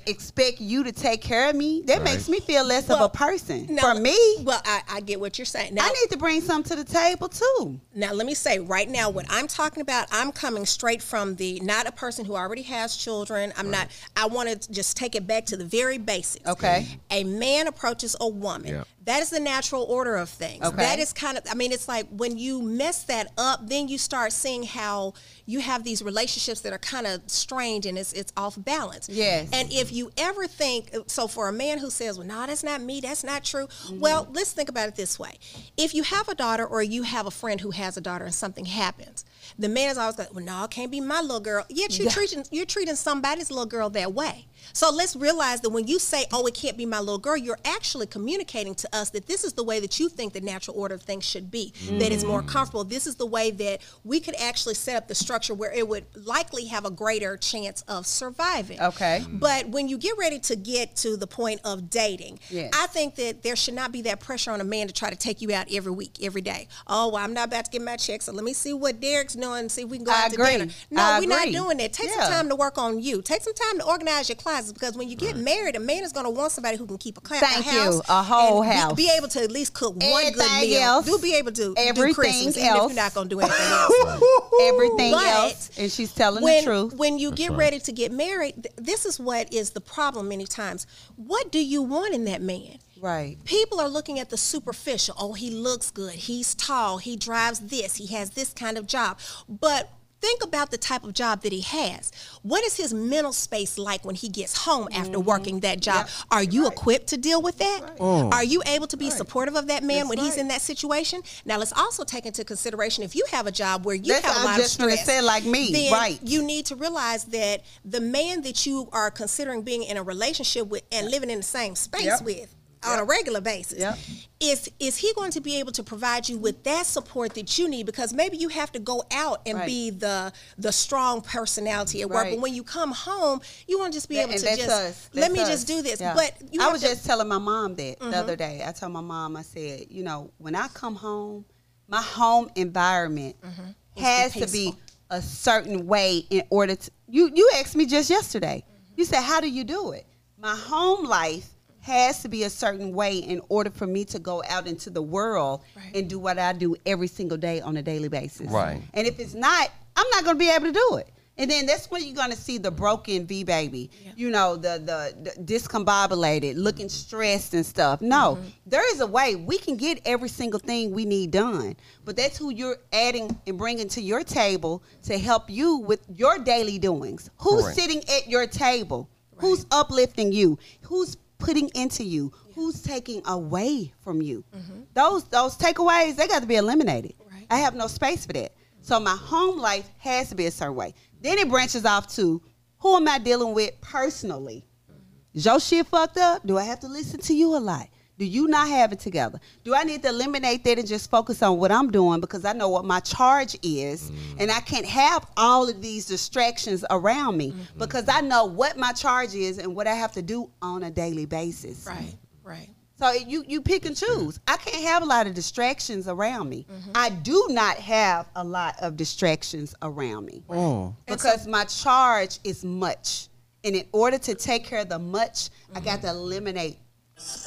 expect 0.06 0.60
you 0.60 0.84
to 0.84 0.92
take 0.92 1.22
care 1.22 1.50
of 1.50 1.56
me. 1.56 1.82
That 1.86 1.98
Right. 2.00 2.04
makes 2.06 2.28
me 2.30 2.40
feel 2.40 2.64
less 2.64 2.90
of 2.90 3.00
a 3.02 3.10
person. 3.10 3.68
Now, 3.70 3.94
For 3.94 4.00
me, 4.00 4.18
well, 4.44 4.62
I, 4.66 4.82
I 4.90 5.00
get 5.02 5.20
what 5.20 5.38
you're 5.38 5.46
saying. 5.46 5.74
Now, 5.74 5.84
I 5.86 5.90
need 5.90 6.10
to 6.12 6.18
bring 6.18 6.42
something 6.42 6.78
to 6.78 6.84
the 6.84 6.92
table 6.92 7.30
too. 7.30 7.80
Now, 7.96 8.14
let 8.14 8.26
me 8.28 8.34
say 8.34 8.60
right 8.60 8.90
now, 8.90 9.10
what 9.10 9.26
I'm 9.30 9.48
talking 9.48 9.82
about, 9.82 10.08
I'm 10.12 10.32
coming 10.32 10.66
straight 10.66 11.02
from 11.02 11.36
the 11.36 11.60
not 11.62 11.88
a 11.88 11.92
person 11.92 12.26
who 12.26 12.36
already 12.36 12.64
has 12.64 12.96
children. 12.98 13.54
I'm 13.58 13.72
not, 13.72 13.88
I 14.16 14.26
want 14.28 14.50
to 14.62 14.72
just 14.72 14.98
take 14.98 15.16
it 15.16 15.26
back 15.26 15.46
to 15.48 15.58
the 15.58 15.66
very 15.66 15.98
basics. 15.98 16.46
Okay. 16.48 16.88
A 17.12 17.24
man 17.24 17.68
approaches 17.68 18.16
a 18.20 18.28
woman. 18.28 18.68
Yeah. 18.68 18.84
That 19.08 19.22
is 19.22 19.30
the 19.30 19.40
natural 19.40 19.84
order 19.84 20.18
of 20.18 20.28
things. 20.28 20.62
Okay. 20.66 20.76
That 20.76 21.00
is 21.00 21.14
kind 21.14 21.38
of, 21.38 21.46
I 21.50 21.56
mean, 21.56 21.72
it's 21.72 21.88
like 21.88 22.08
when 22.12 22.38
you 22.38 22.62
mess 22.62 23.04
that 23.04 23.32
up, 23.38 23.62
then 23.66 23.88
you 23.88 23.98
start 23.98 24.34
seeing 24.34 24.64
how 24.64 25.14
you 25.46 25.62
have 25.62 25.86
these 25.86 26.04
relationships 26.04 26.60
that 26.62 26.74
are 26.74 26.78
kind 26.78 27.08
of 27.08 27.22
strange 27.28 27.86
and 27.86 27.98
it's, 27.98 28.12
it's 28.12 28.34
off 28.36 28.56
balance. 28.58 29.08
Yes. 29.08 29.50
And 29.54 29.72
if 29.72 29.94
you 29.94 30.12
ever 30.18 30.46
think, 30.46 30.94
so 31.08 31.30
for 31.30 31.48
a 31.48 31.54
man 31.54 31.78
who 31.80 31.90
says, 31.90 32.18
well, 32.18 32.28
no, 32.28 32.46
that's 32.48 32.66
not 32.66 32.82
me, 32.82 33.00
that's 33.00 33.24
not 33.24 33.46
true. 33.46 33.68
Mm-hmm. 33.68 34.02
Well, 34.02 34.28
let's 34.34 34.52
think 34.52 34.68
about 34.68 34.90
it 34.90 34.96
this 34.96 35.18
way. 35.18 35.36
If 35.78 35.94
you 35.94 36.04
have 36.04 36.28
a 36.28 36.36
daughter 36.36 36.66
or 36.66 36.84
you 36.84 37.04
have 37.04 37.26
a 37.26 37.32
friend 37.32 37.62
who 37.62 37.72
has 37.72 37.96
a 37.96 38.02
daughter 38.02 38.26
and 38.26 38.36
something 38.36 38.66
happens, 38.66 39.24
the 39.58 39.70
man 39.70 39.90
is 39.90 39.98
always 39.98 40.18
like, 40.18 40.34
well, 40.34 40.44
no, 40.44 40.66
it 40.66 40.72
can't 40.72 40.92
be 40.92 41.00
my 41.00 41.22
little 41.22 41.40
girl. 41.40 41.66
Yet 41.70 41.98
you're 41.98 42.12
treating 42.12 42.44
you're 42.52 42.66
treating 42.66 42.96
somebody's 42.96 43.50
little 43.50 43.66
girl 43.66 43.90
that 43.92 44.14
way. 44.14 44.48
So 44.74 44.92
let's 44.92 45.16
realize 45.16 45.62
that 45.62 45.70
when 45.70 45.88
you 45.88 45.98
say, 45.98 46.26
oh, 46.34 46.46
it 46.46 46.54
can't 46.54 46.78
be 46.78 46.86
my 46.86 47.00
little 47.00 47.18
girl, 47.18 47.38
you're 47.38 47.60
actually 47.64 48.08
communicating 48.08 48.76
to 48.76 48.96
us 48.98 49.12
that 49.12 49.28
this 49.28 49.44
is 49.44 49.54
the 49.54 49.64
way 49.64 49.80
that 49.80 50.00
you 50.00 50.10
think 50.10 50.34
the 50.34 50.42
natural 50.42 50.78
order 50.78 50.96
of 50.96 51.02
things 51.02 51.24
should 51.24 51.50
be, 51.50 51.74
that 51.92 52.12
is 52.12 52.26
more 52.26 52.42
mm. 52.42 52.48
comfortable. 52.48 52.84
This 52.84 53.08
is 53.08 53.16
the 53.16 53.26
way 53.26 53.52
that 53.52 53.82
we 54.04 54.20
could 54.20 54.36
actually 54.36 54.74
set 54.74 54.96
up 54.96 55.08
the 55.08 55.16
structure 55.16 55.54
where 55.54 55.72
it 55.72 55.88
would 55.88 56.06
likely 56.16 56.66
have 56.66 56.86
a 56.86 56.92
greater 56.92 57.38
chance 57.38 57.82
of 57.84 58.06
surviving. 58.06 58.82
Okay. 58.82 59.24
But 59.30 59.70
when 59.70 59.88
you 59.88 59.98
get 59.98 60.18
ready 60.18 60.40
to 60.40 60.56
get 60.56 60.96
to 60.98 61.16
the 61.18 61.28
point 61.28 61.62
of 61.64 61.90
dating, 61.90 62.40
Yes. 62.50 62.72
I 62.74 62.88
think 62.88 63.16
that 63.16 63.44
there 63.44 63.56
should 63.56 63.74
not 63.74 63.92
be 63.92 64.02
that 64.04 64.20
pressure 64.20 64.52
on 64.52 64.62
a 64.62 64.64
man 64.64 64.88
to 64.88 64.94
try 64.94 65.10
to 65.10 65.16
take 65.16 65.42
you 65.42 65.54
out 65.54 65.68
every 65.72 65.92
week, 65.92 66.18
every 66.22 66.42
day. 66.42 66.68
Oh, 66.88 67.10
well, 67.10 67.24
I'm 67.24 67.34
not 67.34 67.48
about 67.48 67.66
to 67.66 67.72
get 67.72 67.82
my 67.82 67.96
check, 67.98 68.22
so 68.22 68.32
let 68.32 68.44
me 68.44 68.54
see 68.54 68.74
what 68.74 69.00
Derek's 69.00 69.34
doing 69.34 69.60
and 69.60 69.72
see 69.72 69.84
if 69.84 69.90
we 69.90 69.98
can 69.98 70.06
go 70.06 70.12
I 70.12 70.26
out 70.26 70.32
to 70.32 70.36
agree. 70.36 70.58
dinner. 70.58 70.72
No, 70.90 71.02
I 71.02 71.20
we're 71.20 71.28
not 71.28 71.48
doing 71.52 71.78
that. 71.78 71.94
Take 71.94 72.10
Yeah. 72.10 72.24
some 72.24 72.32
time 72.32 72.50
to 72.50 72.56
work 72.56 72.78
on 72.78 73.00
you. 73.00 73.22
Take 73.22 73.42
some 73.44 73.54
time 73.54 73.80
to 73.80 73.86
organize 73.86 74.30
your 74.30 74.36
classes 74.38 74.74
because 74.74 74.96
when 74.96 75.10
you 75.10 75.16
get 75.16 75.36
married, 75.38 75.76
a 75.76 75.80
man 75.80 76.04
is 76.04 76.12
going 76.12 76.26
to 76.26 76.30
want 76.30 76.52
somebody 76.52 76.78
who 76.78 76.86
can 76.88 76.98
keep 76.98 77.18
a, 77.18 77.22
cla- 77.22 77.40
Thank 77.40 77.68
a 77.68 77.72
you. 77.72 77.80
house. 77.80 78.02
A 78.10 78.24
whole 78.24 78.64
and 78.64 78.72
be- 78.96 79.04
Be, 79.08 79.12
able 79.18 79.28
to 79.30 79.42
at 79.44 79.52
least 79.52 79.74
cook 79.74 79.96
one 79.96 80.32
good 80.34 80.62
meal. 80.62 80.82
else, 80.82 81.06
Do 81.06 81.18
be 81.20 81.36
able 81.36 81.52
to 81.52 81.62
do 81.62 81.74
everything 81.78 82.14
Christmas, 82.14 82.58
even 82.58 82.64
if 82.64 82.70
else. 82.72 82.92
you're 82.94 82.96
not 83.04 83.14
going 83.14 83.30
to 83.30 83.36
do 83.36 83.40
anything 83.40 83.66
else. 83.68 84.22
Everything 84.62 85.12
But 85.12 85.26
else, 85.28 85.72
and 85.78 85.92
she's 85.92 86.14
telling 86.14 86.44
when, 86.44 86.64
the 86.66 86.72
truth. 86.72 86.94
When 86.94 87.18
you 87.18 87.32
get 87.32 87.50
right. 87.52 87.60
ready 87.60 87.80
to 87.80 87.92
get 87.92 88.12
married, 88.12 88.56
th- 88.64 88.76
this 88.78 89.06
is 89.06 89.20
what 89.20 89.54
is 89.54 89.72
the 89.72 89.82
problem 89.82 90.28
many 90.30 90.46
times. 90.46 90.88
What 91.16 91.52
do 91.52 91.60
you 91.64 91.82
want 91.82 92.14
in 92.14 92.26
that 92.26 92.42
man? 92.42 92.80
right. 93.00 93.38
People 93.46 93.80
are 93.80 93.88
looking 93.90 94.18
at 94.20 94.32
the 94.32 94.38
superficial. 94.38 95.14
Oh, 95.20 95.34
he 95.34 95.52
looks 95.52 95.92
good. 95.92 96.14
He's 96.16 96.56
tall. 96.56 96.98
He 96.98 97.16
drives 97.16 97.60
this. 97.60 97.96
He 97.96 98.08
has 98.16 98.32
this 98.32 98.54
kind 98.54 98.76
of 98.78 98.88
job. 98.88 99.20
But 99.48 99.92
think 100.22 100.44
about 100.44 100.72
the 100.72 100.78
type 100.78 101.04
of 101.04 101.14
job 101.14 101.42
that 101.42 101.52
he 101.52 101.62
has. 101.62 102.12
What 102.42 102.64
is 102.64 102.78
his 102.78 102.94
mental 102.94 103.34
space 103.34 103.78
like 103.78 104.04
when 104.06 104.16
he 104.16 104.30
gets 104.30 104.66
home 104.66 104.88
after 104.92 105.18
mm-hmm. 105.18 105.28
working 105.28 105.60
that 105.62 105.80
job? 105.80 106.08
Are 106.32 106.44
you 106.44 106.68
equipped 106.68 107.08
to 107.08 107.18
deal 107.18 107.42
with 107.42 107.58
that? 107.60 107.82
Oh. 108.00 108.30
Are 108.32 108.44
you 108.44 108.62
able 108.68 108.88
to 108.88 108.98
be 108.98 109.10
supportive 109.10 109.56
of 109.56 109.68
that 109.68 109.84
man 109.84 110.08
when 110.08 110.18
he's 110.18 110.38
in 110.38 110.48
that 110.50 110.62
situation? 110.62 111.22
Now, 111.46 111.58
let's 111.58 111.74
also 111.74 112.04
take 112.04 112.26
into 112.26 112.44
consideration 112.44 113.04
if 113.04 113.16
you 113.16 113.26
have 113.32 113.48
a 113.48 113.52
job 113.52 113.86
where 113.86 113.96
you 113.96 114.14
That's 114.14 114.26
have 114.26 114.44
a 114.44 114.46
lot 114.46 114.60
of 114.60 114.66
stress, 114.66 115.06
say, 115.06 115.22
like 115.22 115.46
me, 115.46 115.92
right. 115.92 116.20
you 116.24 116.44
need 116.44 116.66
to 116.68 116.76
realize 116.76 117.26
that 117.26 117.64
the 117.86 118.02
man 118.02 118.42
that 118.42 118.66
you 118.66 118.90
are 118.92 119.12
considering 119.12 119.62
being 119.62 119.84
in 119.84 119.98
a 119.98 120.04
relationship 120.04 120.68
with 120.68 120.84
and 120.92 121.10
living 121.10 121.30
in 121.30 121.38
the 121.38 121.44
same 121.44 121.76
space 121.76 122.06
Yep. 122.06 122.22
with 122.22 122.56
on 122.84 123.00
a 123.00 123.04
regular 123.04 123.42
basis 123.42 123.80
Yep. 123.80 123.98
is 124.40 124.70
is 124.80 124.98
he 124.98 125.12
going 125.16 125.32
to 125.32 125.42
be 125.42 125.58
able 125.60 125.72
to 125.74 125.84
provide 125.84 126.30
you 126.30 126.38
with 126.38 126.64
that 126.64 126.86
support 126.86 127.34
that 127.34 127.58
you 127.58 127.68
need 127.68 127.86
because 127.86 128.14
maybe 128.14 128.38
you 128.38 128.50
have 128.50 128.72
to 128.74 128.80
go 128.80 129.04
out 129.12 129.42
and 129.46 129.58
Right. 129.58 129.66
be 129.66 129.90
the 129.90 130.32
the 130.58 130.72
strong 130.72 131.22
personality 131.22 132.02
at 132.02 132.10
work 132.10 132.24
Right. 132.26 132.36
but 132.36 132.42
when 132.42 132.54
you 132.54 132.64
come 132.64 132.92
home 132.92 133.42
you 133.68 133.80
want 133.80 133.94
to 133.94 133.98
just 133.98 134.10
be 134.10 134.16
That- 134.16 134.30
able 134.30 134.40
to 134.40 134.56
just 134.56 134.70
us. 134.70 135.10
let 135.14 135.32
me 135.32 135.40
us. 135.40 135.50
just 135.50 135.68
do 135.68 135.82
this 135.82 136.00
Yeah. 136.00 136.14
but 136.14 136.34
you 136.52 136.62
I 136.62 136.72
was 136.72 136.82
to- 136.82 136.88
just 136.90 137.06
telling 137.06 137.28
my 137.28 137.40
mom 137.40 137.76
that 137.76 138.00
the 138.00 138.06
other 138.18 138.36
mm-hmm. 138.38 138.58
day. 138.58 138.64
I 138.66 138.72
told 138.72 138.92
my 138.92 139.02
mom, 139.02 139.36
I 139.36 139.42
said, 139.42 139.88
you 139.90 140.04
know, 140.04 140.32
when 140.38 140.56
I 140.56 140.68
come 140.70 140.96
home, 140.96 141.46
my 141.88 142.02
home 142.02 142.50
environment 142.56 143.36
mm-hmm. 143.42 144.02
has 144.02 144.34
to 144.34 144.48
be 144.48 144.76
a 145.10 145.22
certain 145.22 145.88
way 145.88 146.26
in 146.30 146.44
order 146.50 146.76
to. 146.76 146.92
You 147.08 147.32
you 147.34 147.50
asked 147.56 147.76
me 147.76 147.86
just 147.86 148.10
yesterday. 148.10 148.64
Mm-hmm. 148.66 148.94
You 148.98 149.06
said, 149.06 149.22
how 149.22 149.40
do 149.42 149.50
you 149.50 149.64
do 149.64 149.92
it? 149.92 150.06
My 150.38 150.56
home 150.56 151.06
life 151.06 151.50
has 151.88 152.22
to 152.22 152.28
be 152.28 152.44
a 152.44 152.50
certain 152.50 152.92
way 152.92 153.18
in 153.18 153.42
order 153.50 153.70
for 153.70 153.88
me 153.88 154.04
to 154.06 154.20
go 154.20 154.44
out 154.50 154.68
into 154.68 154.90
the 154.90 155.02
world 155.02 155.64
Right. 155.76 155.96
and 155.96 156.10
do 156.10 156.20
what 156.20 156.38
I 156.38 156.54
do 156.54 156.76
every 156.86 157.08
single 157.08 157.38
day 157.38 157.62
on 157.62 157.78
a 157.78 157.82
daily 157.82 158.10
basis. 158.10 158.48
Right. 158.52 158.82
And 158.94 159.08
if 159.08 159.20
it's 159.20 159.34
not, 159.34 159.72
I'm 159.96 160.10
not 160.12 160.24
going 160.26 160.36
to 160.36 160.40
be 160.40 160.50
able 160.50 160.68
to 160.68 160.72
do 160.74 160.98
it. 160.98 161.08
And 161.40 161.50
then 161.52 161.68
that's 161.68 161.90
when 161.92 162.04
you're 162.04 162.16
going 162.16 162.32
to 162.32 162.38
see 162.38 162.58
the 162.58 162.72
broken 162.72 163.28
V 163.28 163.44
baby, 163.44 163.92
you 164.16 164.32
know, 164.32 164.56
the, 164.56 164.82
the 164.84 165.32
the 165.36 165.44
discombobulated, 165.44 166.56
looking 166.56 166.90
stressed 166.90 167.54
and 167.54 167.64
stuff. 167.64 168.02
No, 168.02 168.36
mm-hmm. 168.36 168.48
there 168.66 168.92
is 168.92 169.02
a 169.02 169.08
way 169.08 169.36
we 169.36 169.60
can 169.60 169.78
get 169.78 170.02
every 170.06 170.30
single 170.30 170.60
thing 170.60 170.92
we 170.92 171.06
need 171.06 171.30
done, 171.32 171.76
but 172.06 172.18
that's 172.18 172.38
who 172.40 172.50
you're 172.50 172.78
adding 172.92 173.40
and 173.46 173.56
bringing 173.56 173.88
to 173.90 174.02
your 174.02 174.24
table 174.24 174.82
to 175.04 175.18
help 175.20 175.48
you 175.48 175.78
with 175.78 176.02
your 176.10 176.40
daily 176.40 176.80
doings. 176.80 177.30
Who's 177.38 177.66
Correct. 177.66 177.80
sitting 177.80 178.02
at 178.10 178.28
your 178.28 178.48
table? 178.48 179.08
Who's 179.36 179.68
uplifting 179.70 180.32
you? 180.32 180.58
Who's 180.82 181.18
putting 181.38 181.70
into 181.70 182.04
you? 182.04 182.32
Who's 182.56 182.82
taking 182.82 183.22
away 183.26 183.94
from 184.04 184.22
you? 184.22 184.44
Mm-hmm. 184.56 184.82
Those 184.94 185.26
those 185.26 185.58
takeaways 185.58 186.16
they 186.16 186.28
got 186.28 186.42
to 186.42 186.48
be 186.48 186.56
eliminated. 186.56 187.14
Right. 187.32 187.46
I 187.50 187.58
have 187.58 187.76
no 187.76 187.88
space 187.88 188.26
for 188.26 188.34
that. 188.34 188.54
So 188.82 189.00
my 189.00 189.16
home 189.16 189.60
life 189.60 189.90
has 190.00 190.30
to 190.30 190.36
be 190.36 190.46
a 190.46 190.52
certain 190.52 190.76
way. 190.76 190.94
Then 191.22 191.38
it 191.38 191.50
branches 191.50 191.86
off 191.86 192.08
to 192.16 192.42
who 192.80 192.96
am 192.96 193.08
I 193.08 193.18
dealing 193.20 193.54
with 193.54 193.80
personally? 193.82 194.66
Mm-hmm. 194.90 195.38
Is 195.38 195.46
your 195.46 195.60
shit 195.60 195.88
fucked 195.88 196.18
up? 196.18 196.46
Do 196.46 196.58
I 196.58 196.64
have 196.64 196.80
to 196.82 196.88
listen 196.88 197.20
to 197.22 197.34
you 197.34 197.56
a 197.56 197.60
lot? 197.60 197.88
Do 198.18 198.26
you 198.26 198.48
not 198.48 198.68
have 198.68 198.92
it 198.94 199.00
together? 199.00 199.40
Do 199.64 199.76
I 199.76 199.84
need 199.84 200.02
to 200.04 200.10
eliminate 200.10 200.64
that 200.64 200.80
and 200.80 200.88
just 200.88 201.10
focus 201.12 201.44
on 201.44 201.58
what 201.60 201.72
I'm 201.72 201.92
doing 201.92 202.20
because 202.20 202.46
I 202.46 202.54
know 202.54 202.68
what 202.70 202.84
my 202.84 203.00
charge 203.00 203.56
is 203.62 204.12
and 204.40 204.52
I 204.52 204.60
can't 204.62 204.86
have 204.88 205.26
all 205.38 205.70
of 205.70 205.82
these 205.82 206.06
distractions 206.06 206.84
around 206.90 207.38
me 207.38 207.54
because 207.78 208.10
I 208.10 208.22
know 208.22 208.46
what 208.46 208.78
my 208.78 208.92
charge 208.92 209.36
is 209.36 209.60
and 209.60 209.76
what 209.76 209.86
I 209.86 209.94
have 209.94 210.12
to 210.14 210.22
do 210.24 210.50
on 210.62 210.84
a 210.84 210.90
daily 210.90 211.26
basis. 211.26 211.86
Right, 211.86 212.16
right. 212.44 212.70
So 213.00 213.12
you 213.12 213.44
you 213.48 213.62
pick 213.62 213.86
and 213.86 213.96
choose. 213.96 214.40
I 214.48 214.58
can't 214.58 214.84
have 214.88 215.04
a 215.04 215.06
lot 215.06 215.28
of 215.28 215.36
distractions 215.36 216.08
around 216.08 216.50
me. 216.50 216.66
I 216.96 217.10
do 217.12 217.46
not 217.52 217.78
have 217.78 218.28
a 218.36 218.44
lot 218.44 218.76
of 218.82 218.98
distractions 218.98 219.76
around 219.84 220.26
me 220.26 220.42
Mm. 220.50 220.96
because 221.06 221.46
my 221.46 221.66
charge 221.66 222.40
is 222.44 222.66
much. 222.66 223.28
And 223.64 223.76
in 223.76 223.86
order 223.92 224.18
to 224.18 224.34
take 224.34 224.64
care 224.66 224.80
of 224.80 224.90
the 224.90 224.98
much, 224.98 225.50
I 225.76 225.80
got 225.82 226.02
to 226.02 226.10
eliminate 226.10 226.78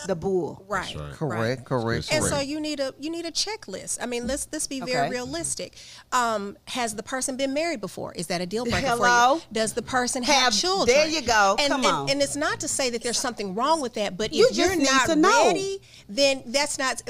the 0.07 0.17
bull. 0.17 0.65
Right. 0.69 0.95
right. 0.97 1.13
Correct, 1.13 1.65
correct, 1.65 2.09
And 2.13 2.25
so 2.25 2.41
you 2.41 2.61
need 2.61 2.81
a 2.81 2.93
you 2.99 3.09
need 3.09 3.25
a 3.25 3.31
checklist. 3.31 3.99
I 4.03 4.07
mean, 4.07 4.27
let's 4.27 4.49
let's 4.53 4.67
be 4.67 4.81
very 4.81 5.07
Okay. 5.07 5.11
realistic. 5.11 5.77
Um, 6.11 6.57
has 6.67 6.97
the 6.97 7.03
person 7.05 7.37
been 7.37 7.55
married 7.55 7.81
before? 7.81 8.13
Is 8.15 8.27
that 8.29 8.41
a 8.41 8.47
deal 8.47 8.65
breaker 8.65 8.97
for 8.97 9.07
you? 9.07 9.43
Does 9.53 9.73
the 9.75 9.83
person 9.83 10.23
have, 10.25 10.35
Have- 10.35 10.53
children? 10.55 10.97
there 10.97 11.07
you 11.07 11.23
go. 11.23 11.55
And, 11.59 11.69
Come 11.71 11.85
and, 11.85 11.95
on. 11.95 12.11
and 12.11 12.21
it's 12.21 12.35
not 12.37 12.59
to 12.61 12.69
say 12.69 12.91
that 12.91 13.03
there's 13.03 13.19
something 13.19 13.55
wrong 13.55 13.81
with 13.81 13.95
that, 13.95 14.17
but 14.17 14.33
You 14.33 14.49
if 14.51 14.57
you're 14.57 14.75
not 14.77 15.07
to 15.07 15.15
know. 15.17 15.29
ready, 15.49 15.81
then 16.09 16.43
that's 16.47 16.77
not 16.79 17.03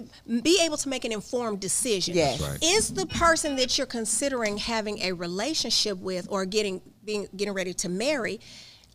be 0.43 0.61
able 0.63 0.77
to 0.79 0.89
make 0.91 1.05
an 1.07 1.13
informed 1.13 1.61
decision. 1.61 2.15
Yes. 2.15 2.41
Right. 2.41 2.63
Is 2.63 2.93
the 2.93 3.07
person 3.07 3.57
that 3.57 3.79
you're 3.79 3.87
considering 3.87 4.59
having 4.59 4.99
a 4.99 5.13
relationship 5.13 5.99
with 5.99 6.27
or 6.31 6.45
getting 6.45 6.83
being 7.05 7.27
getting 7.35 7.55
ready 7.55 7.73
to 7.73 7.89
marry, 7.89 8.39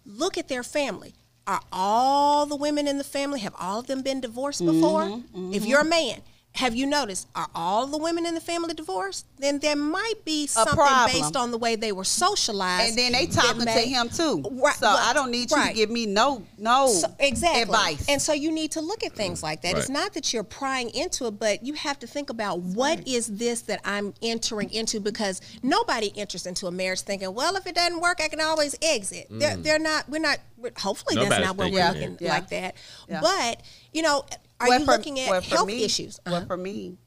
look 0.05 0.37
at 0.37 0.47
their 0.49 0.61
family. 0.63 1.15
Are 1.47 1.61
all 1.71 2.45
the 2.47 2.55
women 2.55 2.87
in 2.87 2.97
the 2.97 3.03
family 3.03 3.39
have 3.41 3.53
all 3.59 3.79
of 3.79 3.87
them 3.87 4.01
been 4.01 4.19
divorced 4.19 4.65
before? 4.65 5.01
Mm-hmm, 5.03 5.53
If 5.53 5.65
you're 5.65 5.81
a 5.81 5.85
man, 5.85 6.21
have 6.55 6.73
you 6.73 6.85
noticed 6.85 7.27
are 7.35 7.49
all 7.53 7.85
the 7.85 7.97
women 7.97 8.25
in 8.25 8.33
the 8.33 8.39
family 8.39 8.73
divorced? 8.73 9.25
Then 9.37 9.59
there 9.59 9.75
might 9.75 10.23
be 10.23 10.47
something 10.47 10.73
problem. 10.73 11.11
based 11.11 11.35
on 11.35 11.51
the 11.51 11.57
way 11.57 11.75
they 11.75 11.91
were 11.91 12.05
socialized. 12.05 12.89
And 12.89 12.97
then 12.97 13.11
they 13.11 13.25
that 13.25 13.41
talking 13.41 13.65
may- 13.65 13.83
to 13.83 13.89
him 13.89 14.09
too. 14.09 14.41
Right, 14.51 14.75
So 14.75 14.87
well, 14.87 14.97
I 14.97 15.11
don't 15.13 15.31
need 15.31 15.51
you 15.51 15.57
right. 15.57 15.69
to 15.69 15.75
give 15.75 15.89
me 15.89 16.05
no 16.05 16.43
no 16.57 16.87
So- 16.87 17.13
exactly. 17.19 17.61
advice. 17.63 18.05
And 18.07 18.21
so 18.21 18.31
you 18.31 18.51
need 18.51 18.71
to 18.71 18.81
look 18.81 19.03
at 19.03 19.11
things 19.13 19.43
like 19.43 19.63
that. 19.63 19.77
It's 19.77 19.89
not 19.89 20.13
that 20.13 20.31
you're 20.33 20.43
prying 20.43 20.89
into 20.91 21.27
it, 21.27 21.39
but 21.39 21.65
you 21.65 21.73
have 21.73 21.99
to 21.99 22.07
think 22.07 22.29
about 22.29 22.59
what 22.61 23.05
is 23.05 23.27
this 23.27 23.61
that 23.63 23.81
I'm 23.83 24.13
entering 24.21 24.71
into 24.71 25.01
because 25.01 25.41
nobody 25.61 26.13
enters 26.17 26.45
into 26.45 26.67
a 26.67 26.71
marriage 26.71 27.01
thinking, 27.01 27.33
well, 27.33 27.57
if 27.57 27.67
it 27.67 27.75
doesn't 27.75 27.99
work, 27.99 28.21
I 28.23 28.29
can 28.29 28.39
always 28.39 28.75
exit. 28.81 29.27
They're, 29.29 29.57
mm. 29.57 29.63
they're 29.63 29.79
not, 29.79 30.07
we're 30.07 30.21
not, 30.21 30.37
we're, 30.57 30.71
hopefully 30.77 31.15
that's 31.15 31.29
Nobody's 31.29 31.45
not 31.47 31.57
what 31.57 31.71
we're 31.71 31.91
thinking 31.91 32.11
looking. 32.11 32.25
Yeah. 32.25 32.33
like 32.33 32.49
that. 32.49 32.75
Yeah. 33.09 33.19
But, 33.21 33.61
you 33.91 34.01
know, 34.01 34.23
are 34.59 34.67
Well, 34.69 34.79
you 34.79 34.85
for- 34.85 34.91
looking 34.91 35.19
at 35.19 35.29
well, 35.29 35.41
health 35.41 35.67
me- 35.67 35.83
issues? 35.83 36.19
Well, 36.25 36.35
Uh-huh. 36.35 36.45
for 36.47 36.57
me, 36.57 36.97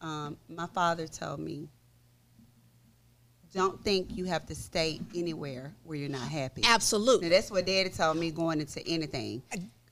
um, 0.00 0.36
my 0.48 0.66
father 0.66 1.06
told 1.06 1.40
me, 1.40 1.68
don't 3.54 3.82
think 3.82 4.14
you 4.16 4.24
have 4.26 4.44
to 4.46 4.54
stay 4.54 5.00
anywhere 5.14 5.74
where 5.84 5.96
you're 5.96 6.08
not 6.10 6.28
happy. 6.28 6.60
Now, 6.62 6.74
Absolutely. 6.74 7.28
that's 7.30 7.50
what 7.50 7.64
Daddy 7.64 7.88
told 7.88 8.18
me 8.18 8.30
going 8.30 8.60
into 8.60 8.86
anything. 8.86 9.42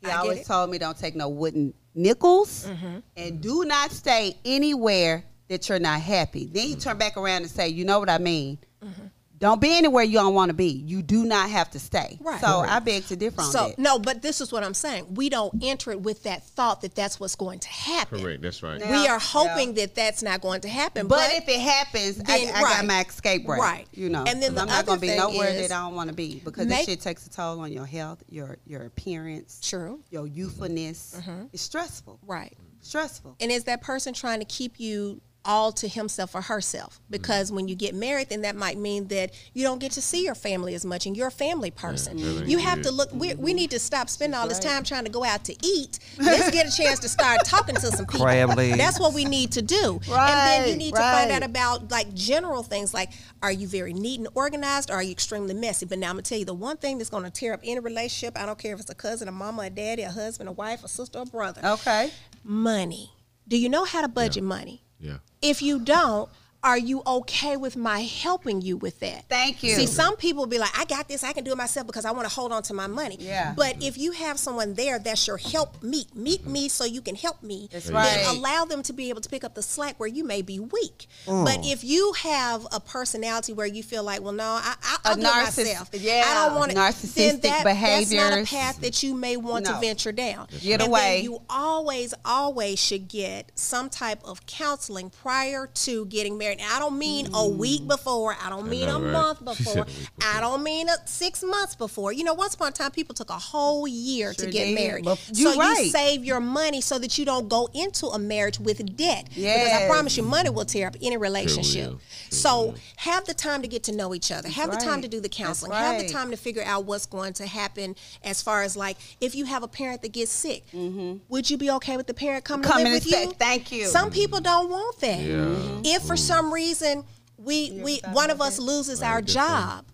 He 0.00 0.10
I 0.10 0.16
always 0.16 0.46
told 0.46 0.68
me 0.70 0.76
don't 0.76 0.98
take 0.98 1.14
no 1.16 1.28
wooden 1.30 1.72
nickels 1.94 2.66
Mm-hmm. 2.66 2.98
and 3.16 3.40
do 3.40 3.64
not 3.64 3.90
stay 3.90 4.36
anywhere 4.44 5.24
that 5.48 5.66
you're 5.68 5.78
not 5.78 6.00
happy. 6.00 6.44
Then 6.46 6.66
he 6.66 6.74
turned 6.76 6.98
back 6.98 7.16
around 7.16 7.42
and 7.42 7.50
say, 7.50 7.68
you 7.68 7.84
know 7.86 7.98
what 8.00 8.10
I 8.10 8.18
mean? 8.18 8.58
Mm-hmm. 8.82 9.06
Don't 9.44 9.60
be 9.60 9.76
anywhere 9.76 10.02
you 10.02 10.14
don't 10.18 10.32
want 10.32 10.48
to 10.48 10.54
be. 10.54 10.68
You 10.68 11.02
do 11.02 11.26
not 11.26 11.50
have 11.50 11.70
to 11.72 11.78
stay. 11.78 12.18
Right. 12.22 12.40
So 12.40 12.62
Right. 12.62 12.70
I 12.70 12.78
beg 12.78 13.04
to 13.08 13.16
differ 13.16 13.42
on 13.42 13.52
So 13.52 13.68
that. 13.68 13.78
no, 13.78 13.98
but 13.98 14.22
this 14.22 14.40
is 14.40 14.50
what 14.50 14.64
I'm 14.64 14.72
saying. 14.72 15.14
We 15.14 15.28
don't 15.28 15.62
enter 15.62 15.90
it 15.90 16.00
with 16.00 16.22
that 16.22 16.44
thought 16.44 16.80
that 16.80 16.94
that's 16.94 17.20
what's 17.20 17.36
going 17.36 17.58
to 17.58 17.68
happen. 17.68 18.20
Correct. 18.22 18.40
That's 18.40 18.62
right. 18.62 18.80
Yeah. 18.80 18.90
We 19.02 19.06
are 19.06 19.18
hoping 19.18 19.74
that 19.74 19.94
that's 19.94 20.22
not 20.22 20.40
going 20.40 20.62
to 20.62 20.68
happen. 20.70 21.08
But, 21.08 21.30
if 21.34 21.46
it 21.46 21.60
happens, 21.60 22.20
I, 22.20 22.22
then- 22.24 22.54
I 22.54 22.62
right. 22.62 22.76
got 22.76 22.86
my 22.86 23.00
escape 23.02 23.46
route. 23.46 23.60
Right. 23.60 23.86
You 23.92 24.08
know. 24.08 24.24
And 24.26 24.42
then 24.42 24.54
the 24.54 24.62
I'm 24.62 24.68
not 24.68 24.86
gonna 24.86 24.98
be 24.98 25.14
nowhere 25.14 25.48
is 25.50 25.68
that 25.68 25.74
I 25.78 25.82
don't 25.84 25.94
want 25.94 26.08
to 26.08 26.16
be 26.16 26.40
because 26.42 26.66
make- 26.66 26.78
this 26.78 26.86
shit 26.86 27.00
takes 27.02 27.26
a 27.26 27.30
toll 27.30 27.60
on 27.60 27.70
your 27.70 27.84
health, 27.84 28.22
your 28.30 28.56
your 28.64 28.84
appearance, 28.86 29.60
True. 29.62 30.00
your 30.10 30.26
youthfulness. 30.26 31.16
Mm-hmm. 31.18 31.44
It's 31.52 31.62
stressful. 31.62 32.18
Right. 32.26 32.56
Stressful. 32.80 33.36
And 33.40 33.52
is 33.52 33.64
that 33.64 33.82
person 33.82 34.14
trying 34.14 34.38
to 34.38 34.46
keep 34.46 34.80
you 34.80 35.20
all 35.44 35.72
to 35.72 35.88
himself 35.88 36.34
or 36.34 36.40
herself? 36.42 37.00
Because 37.10 37.48
Mm-hmm. 37.48 37.56
when 37.56 37.68
you 37.68 37.74
get 37.74 37.94
married, 37.94 38.28
then 38.28 38.42
that 38.42 38.56
might 38.56 38.78
mean 38.78 39.08
that 39.08 39.32
you 39.52 39.62
don't 39.64 39.78
get 39.78 39.92
to 39.92 40.00
see 40.02 40.24
your 40.24 40.34
family 40.34 40.74
as 40.74 40.84
much 40.84 41.06
and 41.06 41.16
you're 41.16 41.28
a 41.28 41.30
family 41.32 41.70
person. 41.70 42.16
that 42.16 42.22
ain't 42.40 42.48
you 42.48 42.58
have 42.58 42.78
good. 42.78 42.84
to 42.84 42.90
look, 42.92 43.12
we, 43.12 43.34
we 43.34 43.52
need 43.54 43.70
to 43.72 43.78
stop 43.78 44.08
spending 44.08 44.38
all 44.38 44.48
this 44.48 44.58
time 44.58 44.84
trying 44.84 45.04
to 45.04 45.10
go 45.10 45.24
out 45.24 45.44
to 45.44 45.54
eat. 45.66 45.98
Let's 46.18 46.50
get 46.50 46.66
a 46.66 46.76
chance 46.76 46.98
to 47.00 47.08
start 47.08 47.44
talking 47.44 47.74
to 47.76 47.80
some 47.92 48.06
people. 48.06 48.26
Crab. 48.26 48.56
That's 48.56 48.98
what 49.00 49.14
we 49.14 49.24
need 49.24 49.52
to 49.52 49.62
do. 49.62 50.00
and 50.08 50.46
then 50.46 50.66
you 50.66 50.72
Right, 50.72 50.78
need 50.78 50.94
to 50.94 51.00
find 51.00 51.30
out 51.30 51.42
about 51.42 51.90
like 51.90 52.12
general 52.14 52.62
things 52.62 52.94
like 52.94 53.10
are 53.42 53.52
you 53.52 53.66
very 53.68 53.92
neat 53.92 54.20
and 54.20 54.28
organized 54.34 54.90
or 54.90 54.94
are 54.94 55.02
you 55.02 55.12
extremely 55.12 55.54
messy? 55.54 55.86
But 55.86 55.98
now 55.98 56.08
I'm 56.10 56.14
gonna 56.14 56.22
tell 56.22 56.38
you 56.38 56.44
the 56.44 56.54
one 56.54 56.76
thing 56.76 56.98
that's 56.98 57.10
gonna 57.10 57.30
tear 57.30 57.52
up 57.54 57.60
any 57.64 57.80
relationship, 57.80 58.38
I 58.38 58.46
don't 58.46 58.58
care 58.58 58.74
if 58.74 58.80
it's 58.80 58.90
a 58.90 58.94
cousin, 58.94 59.28
a 59.28 59.32
mama, 59.32 59.62
a 59.62 59.70
daddy, 59.70 60.02
a 60.02 60.10
husband, 60.10 60.48
a 60.48 60.52
wife, 60.52 60.84
a 60.84 60.88
sister, 60.88 61.18
or 61.18 61.26
brother. 61.26 61.60
Okay. 61.64 62.10
Money. 62.44 63.10
Do 63.48 63.58
you 63.58 63.68
know 63.68 63.84
how 63.84 64.00
to 64.00 64.08
budget 64.08 64.44
money? 64.44 64.83
Yeah. 64.98 65.18
If 65.42 65.62
you 65.62 65.78
don't, 65.78 66.28
are 66.64 66.78
you 66.78 67.02
okay 67.06 67.58
with 67.58 67.76
my 67.76 68.00
helping 68.00 68.62
you 68.62 68.78
with 68.78 68.98
that? 69.00 69.26
Thank 69.28 69.62
you. 69.62 69.74
See, 69.74 69.86
some 69.86 70.16
people 70.16 70.46
be 70.46 70.58
like, 70.58 70.76
I 70.78 70.86
got 70.86 71.08
this, 71.08 71.22
I 71.22 71.34
can 71.34 71.44
do 71.44 71.52
it 71.52 71.56
myself 71.58 71.86
because 71.86 72.06
I 72.06 72.10
want 72.10 72.26
to 72.26 72.34
hold 72.34 72.52
on 72.52 72.62
to 72.64 72.74
my 72.74 72.86
money. 72.86 73.18
Yeah. 73.20 73.52
But 73.54 73.76
if 73.82 73.98
you 73.98 74.12
have 74.12 74.38
someone 74.38 74.72
there 74.72 74.98
that's 74.98 75.26
your 75.26 75.36
help 75.36 75.82
meet, 75.82 76.16
meet 76.16 76.46
me 76.46 76.70
so 76.70 76.86
you 76.86 77.02
can 77.02 77.16
help 77.16 77.42
me, 77.42 77.68
That's 77.70 77.84
then 77.86 77.94
right. 77.94 78.24
allow 78.28 78.64
them 78.64 78.82
to 78.84 78.94
be 78.94 79.10
able 79.10 79.20
to 79.20 79.28
pick 79.28 79.44
up 79.44 79.54
the 79.54 79.62
slack 79.62 80.00
where 80.00 80.08
you 80.08 80.24
may 80.24 80.40
be 80.40 80.58
weak. 80.58 81.06
Mm. 81.26 81.44
But 81.44 81.58
if 81.66 81.84
you 81.84 82.14
have 82.14 82.66
a 82.72 82.80
personality 82.80 83.52
where 83.52 83.66
you 83.66 83.82
feel 83.82 84.02
like, 84.02 84.22
well, 84.22 84.32
no, 84.32 84.44
I, 84.44 84.74
I, 84.82 84.96
I'll 85.04 85.12
A 85.12 85.16
do 85.16 85.20
it 85.22 85.26
narciss- 85.26 85.64
myself. 85.66 85.90
yeah, 85.92 86.24
I 86.26 86.46
don't 86.48 86.58
want 86.58 86.72
it. 86.72 86.76
narcissistic 86.78 87.14
then 87.14 87.40
that, 87.42 87.64
That's 87.64 88.10
not 88.10 88.32
a 88.32 88.44
path 88.44 88.80
that 88.80 89.02
you 89.02 89.14
may 89.14 89.36
want 89.36 89.66
to 89.66 89.74
venture 89.80 90.12
down. 90.12 90.46
Get 90.62 90.80
and 90.80 90.88
away. 90.88 91.16
Then 91.16 91.24
you 91.24 91.42
always, 91.50 92.14
always 92.24 92.78
should 92.78 93.08
get 93.08 93.52
some 93.54 93.90
type 93.90 94.20
of 94.24 94.46
counseling 94.46 95.10
prior 95.10 95.68
to 95.74 96.06
getting 96.06 96.38
married. 96.38 96.53
And 96.60 96.70
I 96.72 96.78
don't 96.78 96.98
mean 96.98 97.28
a 97.34 97.48
week 97.48 97.86
before. 97.86 98.36
I 98.42 98.48
don't 98.50 98.68
mean 98.68 98.86
know, 98.86 98.98
a 98.98 99.02
right? 99.02 99.12
month 99.12 99.44
before. 99.44 99.82
a 99.82 99.84
week 99.84 100.08
I 100.22 100.40
don't 100.40 100.62
mean 100.62 100.88
a 100.88 100.94
six 101.06 101.42
months 101.42 101.74
before. 101.74 102.12
You 102.12 102.24
know, 102.24 102.34
once 102.34 102.54
upon 102.54 102.68
a 102.68 102.72
time, 102.72 102.90
people 102.90 103.14
took 103.14 103.30
a 103.30 103.38
whole 103.38 103.86
year 103.86 104.34
Sure 104.34 104.46
to 104.46 104.50
get 104.50 104.66
did. 104.66 104.74
married. 104.74 105.04
But 105.04 105.18
so 105.18 105.52
you 105.52 105.58
right. 105.58 105.84
you 105.84 105.90
save 105.90 106.24
your 106.24 106.40
money 106.40 106.80
so 106.80 106.98
that 106.98 107.18
you 107.18 107.24
don't 107.24 107.48
go 107.48 107.68
into 107.74 108.06
a 108.06 108.18
marriage 108.18 108.58
with 108.58 108.96
debt. 108.96 109.28
Because 109.34 109.72
I 109.72 109.86
promise 109.88 110.16
you, 110.16 110.22
money 110.22 110.50
will 110.50 110.64
tear 110.64 110.88
up 110.88 110.96
any 111.02 111.16
relationship. 111.16 111.90
will. 111.90 112.00
Sure 112.30 112.38
so 112.44 112.62
will. 112.62 112.74
have 112.96 113.24
the 113.24 113.34
time 113.34 113.62
to 113.62 113.68
get 113.68 113.84
to 113.84 113.92
know 113.92 114.14
each 114.14 114.30
other. 114.30 114.48
Have 114.48 114.70
the 114.70 114.76
time 114.76 114.94
right. 114.94 115.02
to 115.02 115.08
do 115.08 115.18
the 115.18 115.28
That's 115.28 115.36
counseling. 115.36 115.72
Have 115.72 116.00
the 116.00 116.08
time 116.08 116.30
to 116.30 116.36
figure 116.36 116.62
out 116.64 116.84
what's 116.84 117.06
going 117.06 117.32
to 117.34 117.46
happen 117.46 117.96
as 118.22 118.42
far 118.42 118.62
as 118.62 118.76
like 118.76 118.96
if 119.20 119.34
you 119.34 119.44
have 119.44 119.62
a 119.62 119.68
parent 119.68 120.02
that 120.02 120.12
gets 120.12 120.32
sick, 120.32 120.64
mm-hmm. 120.72 121.18
would 121.28 121.50
you 121.50 121.56
be 121.56 121.70
okay 121.70 121.96
with 121.96 122.06
the 122.06 122.14
parent 122.14 122.44
coming, 122.44 122.64
Coming 122.64 122.86
to 122.86 122.92
live 122.92 123.04
with 123.04 123.12
you? 123.12 123.32
"Thank 123.32 123.72
you." 123.72 123.86
Some 123.86 124.10
people 124.10 124.40
don't 124.40 124.70
want 124.70 125.00
that. 125.00 125.20
Yeah. 125.20 125.80
If 125.84 126.02
for 126.02 126.16
some 126.16 126.43
reason 126.52 127.04
we 127.36 127.80
we 127.82 128.00
one 128.12 128.30
of 128.30 128.40
us 128.40 128.58
loses 128.58 129.02
our 129.02 129.20
good 129.20 129.28
job, 129.28 129.86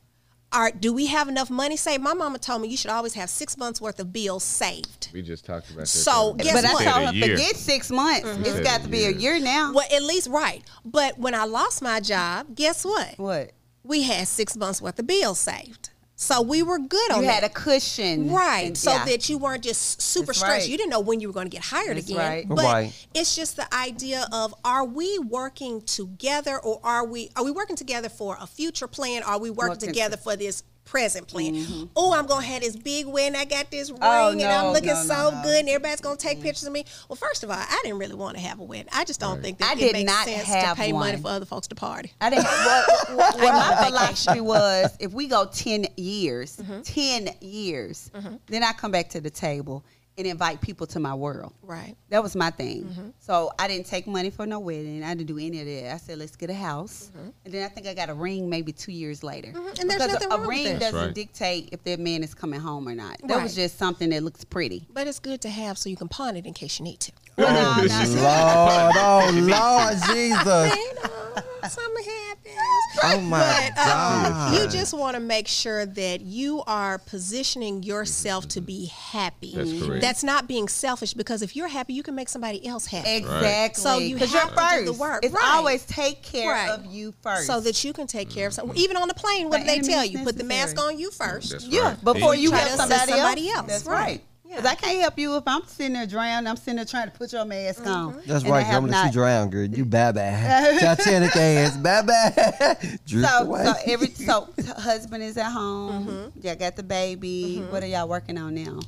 are 0.53 0.71
do 0.71 0.93
we 0.93 1.07
have 1.07 1.29
enough 1.29 1.51
money 1.51 1.77
saved? 1.77 2.03
My 2.03 2.15
mama 2.15 2.39
told 2.39 2.63
me 2.63 2.69
you 2.69 2.77
should 2.77 2.91
always 2.91 3.15
have 3.15 3.31
six 3.31 3.57
months 3.57 3.81
worth 3.81 4.01
of 4.01 4.13
bills 4.13 4.43
saved. 4.45 5.11
We 5.13 5.23
just 5.23 5.45
talked 5.45 5.71
about 5.71 5.81
that. 5.81 5.87
So, 5.87 6.35
the 6.37 6.45
guess 6.45 6.55
But 6.55 6.65
I 6.65 6.73
what? 6.73 6.79
day. 6.85 6.91
told 6.91 7.15
her, 7.15 7.21
forget 7.21 7.57
six 7.57 7.91
months. 7.91 8.29
Mm-hmm. 8.29 8.45
It's 8.45 8.61
got 8.61 8.83
to 8.83 8.89
be 8.89 9.05
a 9.05 9.11
year. 9.11 9.35
year 9.35 9.41
now. 9.41 9.73
Well, 9.73 9.87
at 9.93 10.03
least 10.03 10.29
right. 10.29 10.63
But 10.85 11.19
when 11.19 11.35
I 11.35 11.45
lost 11.45 11.83
my 11.83 12.01
job, 12.01 12.55
guess 12.55 12.85
what? 12.85 13.15
What? 13.19 13.53
We 13.85 14.03
had 14.03 14.27
six 14.29 14.57
months 14.57 14.83
worth 14.83 14.99
of 14.99 15.07
bills 15.07 15.39
saved. 15.39 15.90
So 16.23 16.43
we 16.43 16.63
were 16.63 16.79
good 16.79 17.13
on 17.13 17.21
You 17.23 17.27
that. 17.29 17.43
had 17.43 17.45
a 17.45 17.49
cushion. 17.49 18.31
Right, 18.31 18.67
And- 18.67 18.77
so 18.79 18.93
yeah. 18.93 19.07
that 19.07 19.31
you 19.31 19.39
weren't 19.39 19.65
just 19.65 20.03
super 20.03 20.27
That's 20.27 20.39
stressed. 20.41 20.61
right. 20.65 20.69
You 20.69 20.77
didn't 20.77 20.91
know 20.91 21.01
when 21.01 21.19
you 21.19 21.29
were 21.29 21.33
going 21.33 21.47
to 21.47 21.51
get 21.51 21.65
hired 21.65 21.97
That's 21.97 22.11
again. 22.11 22.19
right. 22.19 22.47
But 22.47 22.59
Right. 22.65 22.93
it's 23.15 23.35
just 23.35 23.57
the 23.57 23.73
idea 23.75 24.29
of 24.31 24.55
are 24.63 24.85
we 24.85 25.19
working 25.19 25.81
together 25.81 26.59
or 26.59 26.79
are 26.85 27.07
we 27.07 27.31
are 27.37 27.43
we 27.43 27.51
working 27.51 27.75
together 27.75 28.11
for 28.11 28.37
a 28.39 28.47
future 28.47 28.87
plan? 28.87 29.23
Are 29.23 29.39
we 29.39 29.49
working 29.49 29.71
Working- 29.77 29.89
together 29.89 30.19
for 30.19 30.37
this 30.37 30.63
present 30.91 31.29
plan? 31.29 31.55
Mm-hmm. 31.55 31.85
Oh, 31.95 32.13
I'm 32.13 32.27
gonna 32.27 32.45
have 32.45 32.63
this 32.63 32.77
big 32.77 33.07
win. 33.07 33.37
I 33.37 33.45
got 33.45 33.71
this 33.71 33.91
oh, 33.91 34.29
ring 34.29 34.41
Oh, 34.41 34.45
and 34.45 34.53
I'm 34.53 34.73
looking 34.73 34.89
no, 34.89 34.95
no, 34.95 35.03
so 35.03 35.31
no. 35.31 35.43
good 35.43 35.61
and 35.61 35.69
everybody's 35.69 36.01
gonna 36.01 36.17
take 36.17 36.39
mm. 36.39 36.43
pictures 36.43 36.65
of 36.65 36.73
me. 36.73 36.85
Well, 37.09 37.17
first 37.17 37.45
of 37.45 37.51
all, 37.51 37.57
I 37.57 37.81
didn't 37.85 37.99
really 37.99 38.17
want 38.17 38.37
to 38.37 38.43
have 38.43 38.59
a 38.59 38.65
wedding. 38.65 38.89
I 38.93 39.05
just 39.05 39.21
don't 39.21 39.41
think 39.41 39.59
that 39.59 39.71
I 39.71 39.73
it 39.75 39.79
did 39.79 39.93
makes 39.93 40.11
not 40.11 40.27
sense 40.27 40.45
have 40.49 40.77
to 40.77 40.83
pay 40.83 40.93
money 40.93 41.17
for 41.17 41.29
other 41.29 41.47
folks 41.47 41.69
to 41.69 41.77
party. 41.77 42.13
I 42.21 42.31
didn't. 42.31 42.45
What, 42.45 43.39
my 43.39 43.85
philosophy 43.87 44.41
was, 44.41 44.97
if 44.99 45.13
we 45.13 45.29
go 45.29 45.47
ten 45.47 45.87
years, 45.97 46.57
Mm-hmm. 46.61 46.83
ten 46.83 47.29
years, 47.41 48.11
mm-hmm. 48.15 48.37
then 48.47 48.63
I 48.65 48.73
come 48.73 48.91
back 48.91 49.11
to 49.11 49.21
the 49.21 49.31
table 49.31 49.85
and 50.19 50.27
invite 50.27 50.61
people 50.61 50.87
to 50.89 51.01
my 51.01 51.15
world. 51.15 51.53
Right. 51.63 51.97
That 52.11 52.23
was 52.23 52.37
my 52.37 52.51
thing. 52.51 52.85
Mm-hmm. 52.85 53.09
So 53.19 53.53
I 53.59 53.69
didn't 53.69 53.87
take 53.87 54.07
money 54.07 54.31
for 54.31 54.47
no 54.47 54.59
wedding. 54.59 55.03
I 55.03 55.15
didn't 55.15 55.29
do 55.29 55.39
any 55.39 55.61
of 55.61 55.67
that. 55.67 55.95
I 55.95 55.97
said, 55.97 56.19
let's 56.19 56.37
get 56.37 56.51
a 56.51 56.55
house. 56.55 57.11
Mm-hmm. 57.17 57.29
And 57.45 57.55
then 57.55 57.65
I 57.65 57.69
think 57.69 57.87
I 57.87 57.95
got 57.95 58.11
a 58.11 58.15
ring 58.15 58.49
maybe 58.49 58.73
two 58.73 58.93
years 58.93 59.23
later. 59.23 59.49
Mm-hmm. 59.49 59.81
And 59.81 59.91
there's 59.91 60.03
because 60.03 60.13
nothing 60.13 60.29
a 60.29 60.31
wrong 60.31 60.41
with 60.41 60.49
ring 60.49 60.65
that. 60.65 60.81
That's 60.81 60.93
doesn't 60.93 61.07
right. 61.09 61.15
dictate 61.15 61.69
if 61.73 61.83
that 61.85 62.01
man 62.01 62.23
is 62.23 62.35
coming 62.35 62.61
home 62.61 62.89
or 62.89 62.95
not. 62.95 63.17
That 63.25 63.43
was 63.43 63.55
just 63.55 63.79
something 63.79 64.11
that 64.11 64.23
looks 64.23 64.45
pretty. 64.45 64.87
But 64.93 65.07
it's 65.07 65.21
good 65.21 65.41
to 65.43 65.49
have 65.49 65.79
so 65.79 65.89
you 65.89 65.97
can 65.97 66.09
pawn 66.09 66.37
it 66.37 66.47
in 66.47 66.55
case 66.55 66.79
you 66.79 66.85
need 66.85 67.01
to. 67.01 67.13
Well, 67.41 67.55
no, 67.55 67.87
no, 67.87 68.21
Lord, 68.21 68.97
oh 68.99 69.31
Lord, 69.33 69.95
Jesus. 70.15 70.77
You 70.77 70.95
know, 70.95 71.43
something 71.67 72.05
happens. 72.05 72.80
Oh 73.05 73.21
my 73.21 73.39
But 73.75 73.79
um, 73.79 74.33
God. 74.33 74.55
you 74.55 74.69
just 74.69 74.93
want 74.93 75.15
to 75.15 75.21
make 75.21 75.49
sure 75.49 75.87
that 75.87 76.21
you 76.21 76.63
are 76.67 76.99
positioning 76.99 77.83
yourself 77.83 78.47
to 78.49 78.61
be 78.61 78.87
happy. 78.87 79.53
That's 79.55 79.83
correct. 79.83 80.01
That's 80.03 80.23
not 80.25 80.47
being 80.47 80.69
selfish 80.69 81.15
because 81.15 81.43
if 81.43 81.57
you're 81.57 81.69
happy, 81.69 81.93
you 81.95 82.03
can 82.03 82.15
make 82.15 82.29
somebody 82.29 82.67
else 82.67 82.87
happy. 82.87 83.17
Exactly. 83.17 83.83
So 83.83 83.99
you 83.99 84.19
'Cause 84.19 84.33
have 84.33 84.51
you're 84.51 84.57
to 84.57 84.77
do 84.81 84.85
the 84.85 84.87
first. 84.93 85.01
work. 85.01 85.25
It's 85.25 85.35
Right. 85.35 85.55
always 85.55 85.85
take 85.87 86.23
care 86.23 86.53
Right. 86.53 86.71
of 86.71 86.87
you 86.87 87.15
first. 87.23 87.47
So 87.47 87.61
that 87.61 87.83
you 87.85 87.93
can 87.93 88.07
take 88.07 88.29
care 88.31 88.47
of 88.49 88.55
someone. 88.55 88.77
Even 88.77 88.97
on 88.97 89.09
the 89.09 89.15
plane, 89.15 89.49
what 89.49 89.61
By 89.61 89.75
do 89.77 89.83
they 89.83 89.89
tell 89.89 90.03
means 90.03 90.13
you? 90.13 90.25
Put 90.25 90.37
the 90.39 90.45
mask 90.45 90.79
on 90.81 90.99
you 90.99 91.11
first. 91.11 91.51
That's 91.53 91.67
yeah, 91.67 91.81
right. 91.95 92.05
before 92.05 92.33
And 92.35 92.43
you 92.43 92.51
try 92.51 92.59
help 92.61 92.79
somebody, 92.81 92.95
assist 93.03 93.19
somebody 93.19 93.51
else. 93.51 93.67
That's 93.67 93.85
Right. 93.87 94.23
Right. 94.51 94.57
Because 94.57 94.71
I 94.71 94.75
can't 94.75 95.01
help 95.01 95.19
you 95.19 95.37
if 95.37 95.45
I'm 95.47 95.65
sitting 95.67 95.93
there 95.95 96.07
drowning. 96.07 96.47
I'm 96.47 96.57
sitting 96.57 96.77
there 96.77 96.85
trying 96.85 97.11
to 97.11 97.17
put 97.17 97.33
your 97.33 97.45
mask 97.45 97.87
on. 97.87 98.21
That's 98.27 98.45
right. 98.45 98.65
I'm 98.67 98.83
gonna 98.83 98.87
let 98.87 98.91
not- 98.93 99.07
you 99.07 99.13
drown, 99.13 99.51
girl. 99.51 99.67
You 99.67 99.85
bad 99.85 100.15
bye. 100.15 100.79
Titanic 100.81 101.35
ass. 101.37 101.77
Bad 101.77 102.07
bye. 102.07 102.77
Drift 103.07 103.29
So, 103.29 103.39
away. 103.45 103.65
so 103.65 103.73
every 103.87 104.09
so 104.09 104.49
husband 104.79 105.23
is 105.23 105.37
at 105.37 105.51
home. 105.51 106.07
Mm-hmm. 106.07 106.47
Y'all 106.47 106.57
got 106.57 106.77
the 106.77 106.83
baby. 106.83 107.59
What 107.71 107.83
are 107.83 107.87
y'all 107.87 108.09
working 108.09 108.39
on 108.39 108.55
now? 108.55 108.81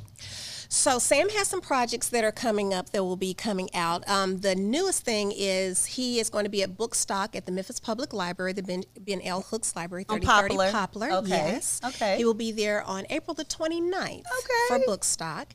So 0.74 0.98
Sam 0.98 1.28
has 1.28 1.48
some 1.48 1.60
projects 1.60 2.08
that 2.08 2.24
are 2.24 2.32
coming 2.32 2.72
up 2.72 2.90
that 2.92 3.04
will 3.04 3.18
be 3.18 3.34
coming 3.34 3.68
out. 3.74 4.08
Um, 4.08 4.38
the 4.38 4.54
newest 4.54 5.04
thing 5.04 5.30
is 5.36 5.84
he 5.84 6.18
is 6.18 6.30
going 6.30 6.44
to 6.44 6.50
be 6.50 6.62
at 6.62 6.78
Bookstock 6.78 7.36
at 7.36 7.44
the 7.44 7.52
Memphis 7.52 7.78
Public 7.78 8.14
Library, 8.14 8.54
the 8.54 8.62
Ben, 8.62 8.82
ben 8.98 9.20
L. 9.20 9.42
Hooks 9.42 9.76
Library, 9.76 10.06
On 10.08 10.18
3030 10.18 10.54
Poplar. 10.56 10.70
Poplar. 11.10 11.10
Okay. 11.24 11.28
Yes. 11.52 11.78
Okay. 11.84 12.16
He 12.16 12.24
will 12.24 12.32
be 12.32 12.52
there 12.52 12.82
on 12.84 13.04
April 13.10 13.34
the 13.34 13.44
29th 13.44 14.22
for 14.68 14.78
Bookstock. 14.86 15.48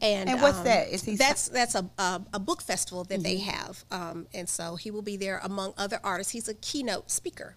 And, 0.00 0.30
And 0.30 0.40
what's 0.40 0.56
um, 0.58 0.64
that? 0.64 0.88
Is 0.88 1.04
he- 1.04 1.16
that's 1.16 1.48
that's 1.48 1.74
a, 1.74 1.90
a, 1.98 2.22
a 2.32 2.38
book 2.38 2.62
festival 2.62 3.04
that 3.04 3.22
they 3.22 3.36
Mm-hmm. 3.36 3.50
have. 3.50 3.84
Um, 3.90 4.26
and 4.32 4.48
so 4.48 4.76
he 4.76 4.90
will 4.90 5.02
be 5.02 5.18
there 5.18 5.40
among 5.44 5.74
other 5.76 6.00
artists. 6.02 6.32
He's 6.32 6.48
a 6.48 6.54
keynote 6.54 7.10
speaker. 7.10 7.54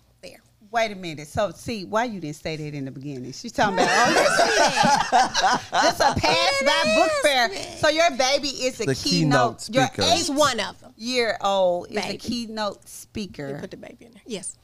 Wait 0.72 0.92
a 0.92 0.96
minute. 0.96 1.28
So, 1.28 1.52
see, 1.52 1.86
why 1.86 2.06
you 2.06 2.20
didn't 2.20 2.36
say 2.36 2.56
that 2.58 2.74
in 2.74 2.86
the 2.86 2.92
beginning? 2.92 3.32
She's 3.32 3.52
talking 3.52 3.76
about, 3.76 3.88
oh, 3.90 5.60
this 5.82 5.94
is 5.94 6.00
a 6.00 6.14
pass 6.20 6.64
by 6.66 6.96
book 6.96 7.12
fair. 7.24 7.50
So 7.78 7.90
your 7.90 8.10
baby 8.18 8.50
is 8.50 8.80
a 8.82 8.86
The 8.86 8.96
keynote. 8.96 9.68
keynote 9.68 9.70
Your 9.72 9.88
speaker. 9.88 10.04
He's 10.04 10.30
one 10.32 10.60
of 10.60 10.80
them. 10.82 10.94
year 10.98 11.38
old 11.42 11.88
is 11.92 11.98
a 11.98 12.02
Baby. 12.02 12.18
keynote 12.18 12.78
You 12.84 12.88
speaker. 12.88 13.58
put 13.60 13.72
the 13.72 13.78
baby 13.78 14.06
in 14.06 14.12
there. 14.12 14.22
Yes. 14.26 14.58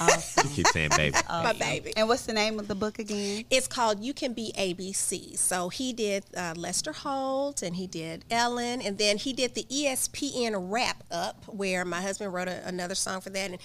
You 0.00 0.50
keep 0.50 0.66
saying 0.68 0.90
baby. 0.96 1.16
My 1.28 1.52
baby. 1.52 1.92
And 1.96 2.08
what's 2.08 2.26
the 2.26 2.32
name 2.32 2.58
of 2.60 2.68
the 2.68 2.74
book 2.76 2.98
again? 2.98 3.44
It's 3.50 3.66
called 3.66 4.00
You 4.02 4.14
Can 4.14 4.32
Be 4.32 4.52
ABC. 4.56 5.36
So 5.36 5.68
he 5.68 5.92
did 5.92 6.24
uh, 6.36 6.54
Lester 6.56 6.92
Holt 6.92 7.62
and 7.62 7.74
he 7.76 7.86
did 7.88 8.24
Ellen, 8.30 8.80
and 8.80 8.96
then 8.98 9.18
he 9.18 9.32
did 9.32 9.54
the 9.54 9.64
ESPN 9.64 10.54
wrap 10.70 11.02
up 11.10 11.44
where 11.48 11.84
my 11.84 12.00
husband 12.00 12.32
wrote 12.32 12.48
a, 12.48 12.66
another 12.66 12.94
song 12.94 13.20
for 13.20 13.30
that. 13.30 13.50
And 13.50 13.58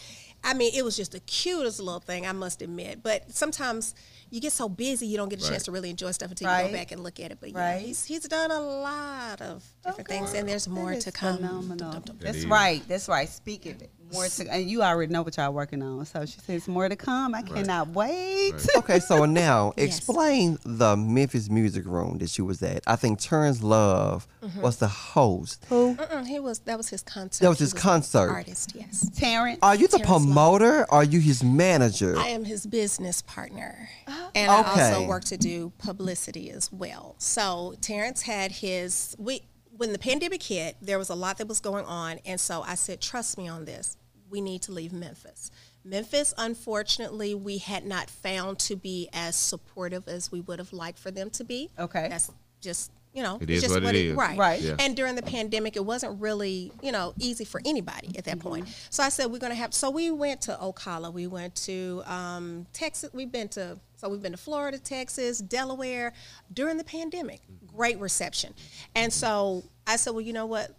I 0.44 0.54
mean, 0.54 0.74
it 0.76 0.84
was 0.84 0.98
just 0.98 1.14
the 1.14 1.20
cutest 1.22 1.80
little 1.80 2.00
thing, 2.02 2.28
I 2.28 2.32
must 2.34 2.62
admit. 2.62 3.02
But 3.02 3.32
sometimes 3.34 3.96
you 4.30 4.42
get 4.42 4.52
so 4.52 4.68
busy, 4.68 5.08
you 5.08 5.16
don't 5.18 5.30
get 5.30 5.40
a 5.40 5.44
Right. 5.44 5.52
chance 5.52 5.64
to 5.64 5.72
really 5.72 5.90
enjoy 5.90 6.12
stuff 6.12 6.32
until 6.32 6.52
you 6.52 6.68
go 6.68 6.72
back 6.74 6.92
and 6.92 7.02
look 7.02 7.20
at 7.20 7.32
it. 7.32 7.38
But 7.40 7.52
yeah, 7.52 7.60
Right. 7.76 7.86
he's, 7.86 8.04
he's 8.06 8.28
done 8.28 8.52
a 8.52 8.60
lot 8.60 9.42
of 9.42 9.64
different 9.86 10.08
things, 10.10 10.34
and 10.34 10.48
there's 10.50 10.68
more 10.68 10.92
That 10.94 11.02
to 11.02 11.12
come. 11.12 11.38
Phenomenal. 11.38 11.92
That 12.02 12.20
That's 12.20 12.46
right. 12.46 12.86
That's 12.88 13.08
right. 13.08 13.30
Speak 13.30 13.66
of 13.68 13.82
it. 13.82 13.90
More 14.14 14.28
to, 14.28 14.54
and 14.54 14.70
you 14.70 14.82
already 14.84 15.12
know 15.12 15.22
what 15.24 15.36
y'all 15.38 15.52
working 15.54 15.82
on. 15.82 16.06
So 16.06 16.26
she 16.26 16.40
says 16.40 16.68
more 16.68 16.88
to 16.88 16.96
come. 16.96 17.34
I 17.36 17.42
cannot 17.42 17.90
wait. 17.90 18.52
Right. 18.54 18.68
okay, 18.78 19.00
so 19.00 19.26
now 19.44 19.74
Yes. 19.78 19.98
explain 19.98 20.58
the 20.64 20.96
Memphis 20.96 21.50
Music 21.50 21.86
Room 21.86 22.18
that 22.20 22.38
you 22.38 22.46
was 22.46 22.62
at. 22.64 22.84
I 22.88 22.96
think 22.96 23.20
Terrence 23.20 23.62
Love 23.64 24.28
Mm-hmm. 24.44 24.60
was 24.62 24.76
the 24.76 24.90
host. 24.90 25.66
Who? 25.70 25.96
Mm-mm, 25.96 26.28
he 26.28 26.38
was 26.38 26.60
that 26.60 26.76
was 26.78 26.90
his 26.90 27.02
concert. 27.02 27.44
That 27.44 27.50
was 27.50 27.60
his 27.60 27.72
an 27.72 27.80
concert. 27.80 28.30
Artist, 28.30 28.74
yes. 28.76 29.10
Terrence. 29.16 29.60
Are 29.62 29.74
you 29.74 29.88
the 29.88 30.00
Terrence 30.00 30.26
promoter? 30.26 30.82
Or 30.82 30.96
are 30.96 31.04
you 31.06 31.22
his 31.22 31.42
manager? 31.46 32.18
I 32.20 32.28
am 32.28 32.44
his 32.44 32.66
business 32.66 33.22
partner. 33.22 33.88
And 34.36 34.52
I 34.52 34.56
also 34.64 35.08
work 35.08 35.24
to 35.26 35.38
do 35.38 35.72
publicity 35.78 36.50
as 36.52 36.70
well. 36.74 37.16
So 37.20 37.76
Terrence 37.80 38.24
had 38.24 38.52
his 38.52 39.16
we 39.18 39.44
when 39.78 39.94
the 39.94 39.98
pandemic 40.00 40.44
hit, 40.44 40.76
there 40.82 41.00
was 41.00 41.10
a 41.10 41.16
lot 41.16 41.38
that 41.38 41.48
was 41.48 41.60
going 41.62 41.86
on 41.86 42.20
and 42.26 42.38
so 42.40 42.64
I 42.64 42.76
said, 42.76 43.00
Trust 43.00 43.38
me 43.38 43.48
on 43.48 43.64
this. 43.64 43.96
We 44.34 44.42
need 44.42 44.64
to 44.64 44.72
leave 44.72 44.92
Memphis. 44.92 45.52
Memphis, 45.86 46.34
unfortunately, 46.40 47.36
we 47.36 47.60
had 47.60 47.86
not 47.86 48.10
found 48.10 48.58
to 48.60 48.76
be 48.76 49.08
as 49.14 49.36
supportive 49.36 50.08
as 50.08 50.32
we 50.32 50.42
would 50.42 50.58
have 50.58 50.74
liked 50.74 50.98
for 50.98 51.12
them 51.12 51.30
to 51.30 51.44
be. 51.44 51.70
Okay. 51.78 52.08
That's 52.10 52.32
just 52.60 52.92
you 53.14 53.22
know, 53.22 53.38
It 53.40 53.48
it's 53.50 53.58
is 53.58 53.70
just 53.70 53.84
what 53.84 53.94
it 53.94 54.08
is. 54.08 54.16
Right. 54.16 54.38
Right. 54.38 54.60
Yeah. 54.60 54.76
And 54.80 54.96
during 54.96 55.14
the 55.14 55.22
pandemic, 55.22 55.76
it 55.76 55.86
wasn't 55.86 56.20
really, 56.20 56.72
you 56.82 56.92
know, 56.92 57.14
easy 57.20 57.46
for 57.46 57.62
anybody 57.64 58.18
at 58.18 58.26
that 58.26 58.40
point. 58.40 58.68
So 58.90 59.04
I 59.04 59.10
said, 59.10 59.28
we're 59.28 59.38
going 59.38 59.52
to 59.52 59.56
have, 59.56 59.72
so 59.72 59.92
we 59.92 60.10
went 60.10 60.42
to 60.42 60.58
Ocala. 60.60 61.14
We 61.14 61.28
went 61.28 61.54
to 61.68 62.02
um, 62.08 62.66
Texas. 62.74 63.12
We've 63.14 63.32
been 63.32 63.50
to, 63.50 63.78
so 63.98 64.10
we've 64.10 64.22
been 64.22 64.32
to 64.32 64.38
Florida, 64.38 64.80
Texas, 64.80 65.38
Delaware 65.38 66.14
during 66.52 66.78
the 66.78 66.84
pandemic. 66.84 67.42
Great 67.68 68.00
reception. 68.00 68.56
And 68.96 69.14
so 69.14 69.64
I 69.86 69.98
said, 69.98 70.14
well, 70.14 70.22
you 70.22 70.34
know 70.34 70.48
what? 70.48 70.76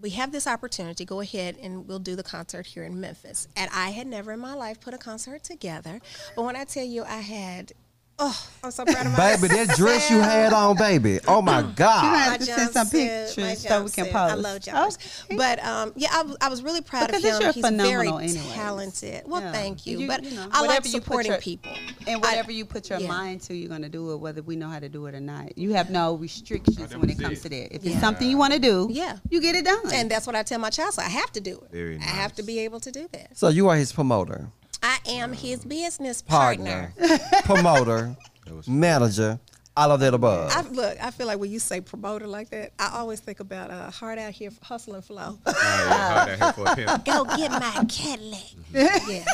We 0.00 0.10
have 0.10 0.32
this 0.32 0.46
opportunity. 0.46 1.04
Go 1.04 1.20
ahead 1.20 1.56
and 1.60 1.88
we'll 1.88 1.98
do 1.98 2.14
the 2.14 2.22
concert 2.22 2.66
here 2.66 2.84
in 2.84 3.00
Memphis. 3.00 3.48
And 3.56 3.70
I 3.74 3.90
had 3.90 4.06
never 4.06 4.32
in 4.32 4.40
my 4.40 4.54
life 4.54 4.80
put 4.80 4.94
a 4.94 4.98
concert 4.98 5.42
together. 5.42 6.00
But 6.36 6.42
when 6.42 6.56
I 6.56 6.64
tell 6.64 6.84
you 6.84 7.04
I 7.04 7.20
had, 7.20 7.72
oh, 8.18 8.46
I'm 8.64 8.70
so 8.70 8.84
proud 8.84 9.06
of 9.06 9.12
myself. 9.12 9.40
baby, 9.40 9.54
that 9.54 9.76
dress 9.76 10.10
you 10.10 10.18
had 10.20 10.52
on, 10.52 10.76
baby. 10.76 11.20
Oh 11.26 11.40
my 11.42 11.60
You 11.68 11.72
God. 11.74 12.16
have 12.16 12.38
to 12.38 12.44
send 12.44 12.70
some 12.72 12.88
pictures 12.88 13.60
so 13.62 13.84
we 13.84 13.90
can 13.90 14.04
post. 14.06 14.14
I 14.16 14.34
love 14.34 14.60
jumpers. 14.60 14.98
Okay. 15.26 15.36
But 15.36 15.64
um, 15.64 15.92
yeah, 15.96 16.08
I, 16.12 16.22
was- 16.22 16.36
I 16.40 16.48
was 16.48 16.62
really 16.62 16.80
proud 16.80 17.06
Because 17.08 17.22
of 17.24 17.28
it's 17.28 17.36
him. 17.38 17.42
your 17.42 17.52
He's 17.52 17.82
very 17.86 18.08
anyways. 18.08 18.52
talented. 18.52 19.22
Well, 19.26 19.40
Yeah. 19.42 19.52
thank 19.52 19.86
you. 19.86 19.98
You- 20.00 20.08
but 20.08 20.24
you 20.24 20.34
know, 20.36 20.48
I 20.50 20.60
like 20.60 20.68
whatever 20.68 20.88
you 20.88 20.92
supporting 20.92 21.32
your- 21.32 21.40
people. 21.40 21.72
And 22.06 22.16
I- 22.16 22.28
whatever 22.28 22.52
you 22.52 22.64
put 22.64 22.90
your 22.90 22.98
yeah. 23.00 23.08
mind 23.08 23.42
to, 23.42 23.54
you're 23.54 23.68
gonna 23.68 23.88
do 23.88 24.12
it, 24.12 24.16
whether 24.16 24.42
we 24.42 24.56
know 24.56 24.68
how 24.68 24.78
to 24.80 24.88
do 24.88 25.06
it 25.06 25.14
or 25.14 25.20
not. 25.20 25.56
You 25.56 25.72
have 25.74 25.90
no 25.90 26.14
restrictions 26.14 26.96
when 26.96 27.10
it 27.10 27.18
comes 27.18 27.38
it. 27.38 27.42
to 27.42 27.48
that. 27.50 27.74
If 27.74 27.84
Yeah. 27.84 27.92
it's 27.92 28.00
something 28.00 28.28
you 28.28 28.36
want 28.38 28.52
to 28.54 28.58
do, 28.58 28.88
Yeah. 28.90 29.16
you 29.30 29.40
get 29.40 29.54
it 29.54 29.64
done. 29.64 29.78
and 29.92 30.10
that's 30.10 30.26
what 30.26 30.34
I 30.36 30.42
tell 30.42 30.58
my 30.58 30.70
child. 30.70 30.94
So 30.94 31.02
I 31.02 31.08
have 31.08 31.32
to 31.32 31.40
do 31.40 31.58
it. 31.64 31.70
Very 31.72 31.98
I 31.98 32.02
have 32.02 32.34
to 32.34 32.42
be 32.42 32.58
able 32.60 32.80
to 32.80 32.90
do 32.90 33.08
that. 33.12 33.36
So 33.38 33.48
you 33.48 33.68
are 33.68 33.76
his 33.76 33.92
promoter, 33.92 34.48
I 34.82 34.98
am 35.08 35.32
his 35.32 35.64
business 35.64 36.22
partner. 36.22 36.92
partner, 36.98 37.18
promoter, 37.44 38.16
manager, 38.66 39.38
all 39.78 39.92
of 39.92 40.00
that 40.00 40.12
above. 40.12 40.50
I, 40.54 40.62
look, 40.62 40.98
I 41.00 41.10
feel 41.12 41.26
like 41.28 41.38
when 41.38 41.50
you 41.50 41.60
say 41.60 41.80
promoter 41.80 42.26
like 42.26 42.50
that, 42.50 42.72
I 42.78 42.90
always 42.94 43.20
think 43.20 43.38
about 43.38 43.70
uh, 43.70 43.90
hard 43.90 44.18
out 44.18 44.32
here, 44.32 44.50
hustle 44.62 44.94
and 44.94 45.04
flow. 45.04 45.38
Oh, 45.46 45.52
yeah, 45.56 46.16
hold 46.26 46.26
that 46.26 46.38
here 46.38 46.52
for 46.52 46.72
a 46.72 46.76
pimp. 46.76 47.04
Go 47.04 47.24
get 47.36 47.50
my 47.52 47.84
Cadillac. 47.88 48.42
yeah, 48.72 49.24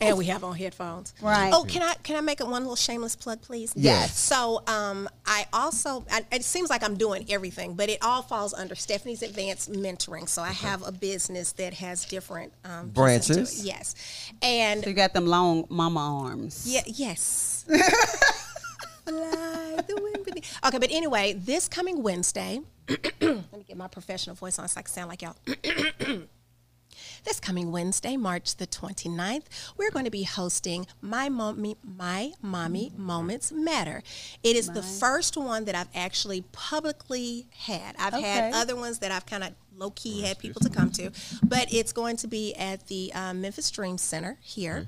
and 0.00 0.18
we 0.18 0.26
have 0.26 0.44
on 0.44 0.54
headphones. 0.56 1.14
Right. 1.22 1.50
Oh, 1.54 1.64
can 1.64 1.82
I 1.82 1.94
can 2.02 2.16
I 2.16 2.20
make 2.20 2.40
it 2.40 2.46
one 2.46 2.62
little 2.62 2.76
shameless 2.76 3.16
plug, 3.16 3.40
please? 3.40 3.72
Yes. 3.74 4.18
So, 4.18 4.62
um, 4.66 5.08
I 5.26 5.46
also 5.52 6.04
I, 6.10 6.22
it 6.30 6.44
seems 6.44 6.68
like 6.68 6.82
I'm 6.82 6.96
doing 6.96 7.24
everything, 7.30 7.74
but 7.74 7.88
it 7.88 7.98
all 8.02 8.22
falls 8.22 8.52
under 8.52 8.74
Stephanie's 8.74 9.22
Advanced 9.22 9.72
Mentoring. 9.72 10.28
So 10.28 10.42
I 10.42 10.52
have 10.52 10.86
a 10.86 10.92
business 10.92 11.52
that 11.52 11.74
has 11.74 12.04
different 12.04 12.52
um, 12.64 12.90
pieces 12.90 12.92
to 12.92 12.92
it. 12.92 12.94
Branches? 12.94 13.64
Yes, 13.64 13.94
and 14.42 14.84
so 14.84 14.90
you 14.90 14.94
got 14.96 15.14
them 15.14 15.26
long 15.26 15.66
mama 15.70 16.00
arms. 16.24 16.64
yeah, 16.68 16.82
yes. 16.86 17.64
Fly 19.06 19.80
the 19.86 20.00
wind 20.00 20.24
beneath. 20.24 20.58
Okay, 20.64 20.78
but 20.78 20.90
anyway, 20.90 21.34
this 21.34 21.68
coming 21.68 22.02
Wednesday, 22.02 22.60
let 22.88 23.20
me 23.20 23.64
get 23.66 23.76
my 23.76 23.88
professional 23.88 24.36
voice 24.36 24.58
on 24.58 24.68
so 24.68 24.78
I 24.78 24.82
can 24.82 24.92
sound 24.92 25.08
like 25.08 25.22
y'all. 25.22 25.36
This 27.24 27.40
coming 27.40 27.72
Wednesday, 27.72 28.18
March 28.18 28.56
the 28.56 28.66
29th, 28.66 29.44
we're 29.78 29.90
going 29.90 30.04
to 30.04 30.10
be 30.10 30.24
hosting 30.24 30.86
My 31.00 31.30
Mommy, 31.30 31.78
My 31.82 32.32
Mommy 32.42 32.92
Moments 32.98 33.50
Matter. 33.50 34.02
It 34.42 34.56
is 34.56 34.68
the 34.68 34.82
first 34.82 35.34
one 35.38 35.64
that 35.64 35.74
I've 35.74 35.88
actually 35.94 36.42
publicly 36.52 37.46
had. 37.56 37.96
I've 37.98 38.12
had 38.12 38.52
other 38.52 38.76
ones 38.76 38.98
that 38.98 39.10
I've 39.10 39.24
kind 39.24 39.42
of 39.42 39.54
low 39.74 39.90
key 39.90 40.20
had 40.20 40.38
people 40.38 40.60
to 40.60 40.68
come 40.68 40.90
to, 40.90 41.10
but 41.42 41.72
it's 41.72 41.92
going 41.92 42.18
to 42.18 42.28
be 42.28 42.54
at 42.56 42.88
the 42.88 43.10
um, 43.14 43.40
Memphis 43.40 43.70
Dream 43.70 43.96
Center 43.96 44.36
here, 44.42 44.86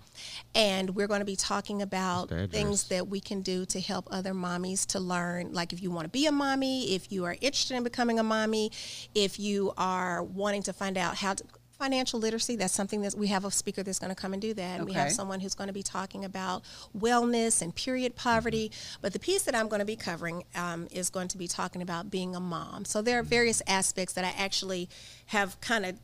and 0.55 0.95
we're 0.95 1.09
going 1.09 1.21
to 1.21 1.27
be 1.27 1.37
talking 1.37 1.81
about 1.81 2.29
things 2.51 2.85
that 2.89 3.09
we 3.09 3.19
can 3.19 3.41
do 3.41 3.65
to 3.65 3.81
help 3.81 4.09
other 4.11 4.35
mommies 4.35 4.85
to 4.89 5.01
learn. 5.01 5.55
Like 5.55 5.73
if 5.73 5.83
you 5.83 5.91
want 5.91 6.05
to 6.05 6.11
be 6.11 6.27
a 6.27 6.33
mommy, 6.33 6.95
if 6.95 7.11
you 7.11 7.25
are 7.25 7.37
interested 7.41 7.79
in 7.79 7.83
becoming 7.83 8.19
a 8.19 8.23
mommy, 8.23 8.71
if 9.15 9.41
you 9.41 9.73
are 9.79 10.23
wanting 10.23 10.63
to 10.65 10.75
find 10.75 10.99
out 10.99 11.17
how 11.17 11.33
to 11.33 11.43
financial 11.79 12.19
literacy. 12.19 12.57
That's 12.57 12.75
something 12.75 13.03
that 13.03 13.15
we 13.15 13.29
have 13.29 13.45
a 13.45 13.51
speaker 13.51 13.83
that's 13.83 13.99
going 13.99 14.15
to 14.15 14.21
come 14.21 14.33
and 14.33 14.41
do 14.41 14.55
that. 14.55 14.79
And 14.79 14.87
we 14.87 14.93
have 14.95 15.13
someone 15.13 15.41
who's 15.41 15.55
going 15.55 15.69
to 15.69 15.75
be 15.75 15.83
talking 15.83 16.25
about 16.25 16.63
wellness 16.97 17.63
and 17.63 17.75
period 17.75 18.17
poverty. 18.17 18.73
But 19.01 19.13
the 19.13 19.19
piece 19.19 19.43
that 19.43 19.55
I'm 19.55 19.69
going 19.69 19.81
to 19.81 19.87
be 19.87 19.97
covering 19.97 20.45
um, 20.55 20.89
is 20.91 21.11
going 21.11 21.29
to 21.29 21.39
be 21.39 21.49
talking 21.49 21.83
about 21.83 22.11
being 22.11 22.35
a 22.35 22.41
mom. 22.41 22.85
So 22.85 23.03
there 23.03 23.19
are 23.19 23.23
various 23.23 23.63
aspects 23.67 24.15
that 24.15 24.25
I 24.25 24.35
actually 24.43 24.89
have 25.27 25.61
kind 25.61 25.85
of 25.85 25.97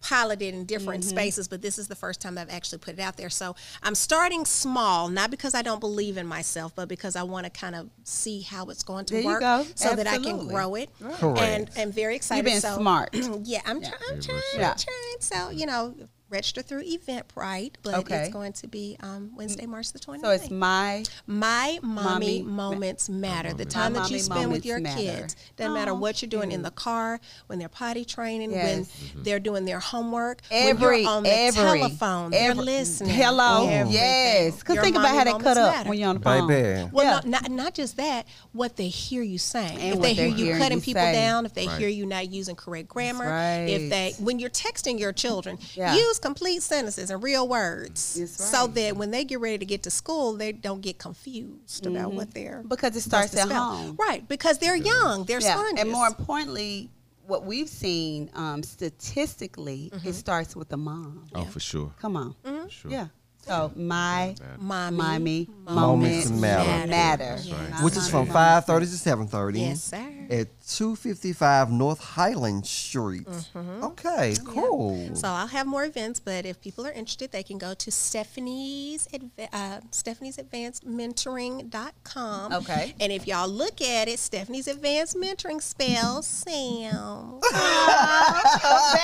piloted 0.00 0.54
in 0.54 0.64
different 0.64 1.02
Mm-hmm. 1.04 1.10
spaces, 1.10 1.48
but 1.48 1.62
this 1.62 1.78
is 1.78 1.88
the 1.88 1.94
first 1.94 2.20
time 2.20 2.36
I've 2.38 2.50
actually 2.50 2.78
put 2.78 2.94
it 2.94 3.00
out 3.00 3.16
there. 3.16 3.30
So 3.30 3.54
I'm 3.82 3.94
starting 3.94 4.44
small, 4.44 5.08
not 5.08 5.30
because 5.30 5.54
I 5.54 5.62
don't 5.62 5.80
believe 5.80 6.16
in 6.16 6.26
myself, 6.26 6.72
but 6.74 6.88
because 6.88 7.16
I 7.16 7.22
want 7.22 7.44
to 7.44 7.50
kind 7.50 7.74
of 7.74 7.88
see 8.04 8.40
how 8.40 8.66
it's 8.70 8.82
going 8.82 9.04
to 9.06 9.14
There 9.14 9.24
work 9.24 9.40
go. 9.40 9.66
so 9.74 9.94
that 9.94 10.06
I 10.06 10.18
can 10.18 10.48
grow 10.48 10.74
it. 10.74 10.90
Correct. 11.00 11.40
And 11.40 11.70
I'm 11.78 11.92
very 11.92 12.16
excited. 12.16 12.44
You've 12.44 12.54
been 12.54 12.60
so, 12.60 12.76
smart. 12.76 13.10
yeah, 13.44 13.60
I'm, 13.66 13.80
try- 13.80 13.92
I'm 14.10 14.20
trying. 14.20 14.40
Yeah. 14.56 14.70
I'm 14.70 14.76
trying. 14.78 15.20
So, 15.20 15.50
you 15.50 15.66
know, 15.66 15.94
register 16.30 16.62
through 16.62 16.84
Eventbrite, 16.84 17.74
but 17.82 17.94
Okay. 17.94 18.22
it's 18.22 18.32
going 18.32 18.52
to 18.54 18.68
be 18.68 18.96
um, 19.00 19.32
Wednesday, 19.36 19.66
March 19.66 19.92
the 19.92 19.98
29th. 19.98 20.20
So 20.22 20.30
it's 20.30 20.50
my 20.50 21.04
My 21.26 21.78
mommy, 21.82 22.40
Mommy 22.40 22.42
moments 22.42 23.08
matter. 23.08 23.52
The 23.52 23.64
My 23.64 23.70
time 23.70 23.92
that 23.94 24.10
you 24.10 24.18
spend 24.20 24.52
with 24.52 24.64
your 24.64 24.78
matter. 24.80 24.96
kids 25.00 25.36
doesn't 25.56 25.72
matter 25.74 25.92
what 25.94 26.22
you're 26.22 26.28
doing 26.28 26.52
in 26.52 26.62
the 26.62 26.70
car, 26.70 27.20
when 27.48 27.58
they're 27.58 27.68
potty 27.68 28.04
training, 28.04 28.52
Yes. 28.52 28.88
when 29.14 29.22
they're 29.24 29.40
doing 29.40 29.64
their 29.64 29.80
homework, 29.80 30.40
every 30.50 30.86
when 30.88 31.00
you're 31.02 31.10
on 31.10 31.22
the 31.24 31.30
every 31.32 31.62
telephone, 31.62 32.30
they're 32.30 32.50
every- 32.52 32.64
listening. 32.64 33.10
Hello, 33.14 33.66
Everything. 33.68 33.92
yes. 33.92 34.56
Because 34.58 34.78
think 34.78 34.96
about 34.96 35.08
how 35.14 35.24
they 35.24 35.32
cut 35.32 35.56
up 35.56 35.74
matter. 35.74 35.88
when 35.88 35.98
you're 35.98 36.08
on 36.08 36.16
the 36.18 36.22
phone. 36.22 36.46
Baby. 36.48 36.88
Well, 36.92 37.04
Yeah. 37.04 37.20
no, 37.24 37.30
not 37.30 37.50
not 37.50 37.74
just 37.74 37.96
that. 37.96 38.26
What 38.52 38.76
they 38.76 38.88
hear 38.88 39.22
you 39.22 39.38
saying. 39.38 39.78
And 39.78 39.94
if 39.96 40.00
they 40.00 40.14
hear 40.14 40.26
you 40.28 40.56
cutting 40.56 40.78
you 40.78 40.82
people 40.84 41.02
say. 41.02 41.12
down, 41.12 41.44
if 41.46 41.54
they 41.54 41.66
Right. 41.66 41.78
hear 41.78 41.88
you 41.88 42.06
not 42.06 42.30
using 42.30 42.54
correct 42.56 42.88
grammar, 42.88 43.26
right. 43.28 43.66
if 43.68 43.90
they 43.90 44.14
when 44.18 44.38
you're 44.38 44.50
texting 44.50 44.98
your 44.98 45.12
children, 45.12 45.58
Yeah. 45.74 45.94
use 45.94 46.18
complete 46.20 46.62
sentences 46.62 47.10
and 47.10 47.22
real 47.22 47.46
words, 47.48 48.14
That's 48.14 48.32
so 48.50 48.66
that 48.68 48.96
when 48.96 49.10
they 49.10 49.24
get 49.24 49.40
ready 49.40 49.58
to 49.58 49.64
get 49.64 49.82
to 49.84 49.90
school, 49.90 50.34
they 50.34 50.52
don't 50.52 50.80
get 50.80 50.98
confused 50.98 51.86
about 51.86 52.12
what 52.12 52.32
they're 52.34 52.62
Because 52.66 52.94
it 52.96 53.00
starts 53.02 53.32
to 53.32 53.40
at 53.40 53.50
home. 53.50 53.96
right? 53.98 54.26
Because 54.28 54.58
they're 54.58 54.76
young, 54.76 55.24
they're 55.24 55.40
yeah. 55.40 55.54
sponges. 55.56 55.80
And 55.82 55.90
more 55.90 56.06
importantly, 56.06 56.90
what 57.26 57.44
we've 57.44 57.68
seen 57.68 58.30
um, 58.34 58.62
statistically, 58.62 59.90
Mm-hmm. 59.94 60.08
it 60.08 60.14
starts 60.14 60.54
with 60.56 60.68
the 60.68 60.76
mom. 60.76 61.26
Oh, 61.34 61.44
for 61.44 61.60
sure. 61.60 61.92
Come 62.00 62.16
on. 62.16 62.34
Mm-hmm. 62.44 62.64
For 62.64 62.70
sure. 62.70 62.90
Yeah. 62.90 63.06
So 63.46 63.72
my 63.74 64.34
mommy, 64.58 64.96
mommy 64.98 65.48
Moments 65.64 66.28
moments 66.28 66.30
matter. 66.30 66.86
matter. 66.86 67.24
That's 67.36 67.50
right. 67.50 67.70
My 67.70 67.84
Which 67.84 67.96
is 67.96 68.08
from 68.08 68.26
5:30 68.26 68.66
to 68.66 69.08
7:30. 69.08 69.58
Yes, 69.58 69.82
sir. 69.82 70.26
At 70.30 70.48
255 70.76 71.70
North 71.70 72.00
Highland 72.00 72.66
Street. 72.66 73.26
Okay, 73.56 74.34
cool. 74.44 75.14
So 75.14 75.28
I'll 75.28 75.46
have 75.46 75.66
more 75.66 75.84
events, 75.84 76.20
but 76.20 76.44
if 76.46 76.60
people 76.60 76.86
are 76.86 76.92
interested, 76.92 77.32
they 77.32 77.42
can 77.42 77.58
go 77.58 77.74
to 77.74 77.90
Stephanie's 77.90 79.06
Adva- 79.08 79.48
uh, 79.52 79.80
Stephanie's 79.90 80.38
Advanced 80.38 80.86
Mentoring.com. 80.86 82.52
Okay. 82.52 82.94
And 83.00 83.12
if 83.12 83.26
y'all 83.26 83.48
look 83.48 83.80
at 83.80 84.08
it, 84.08 84.18
Stephanie's 84.18 84.68
Advanced 84.68 85.16
Mentoring 85.16 85.60
spells 85.62 86.26
Sam. 86.26 87.40
oh, 87.52 88.94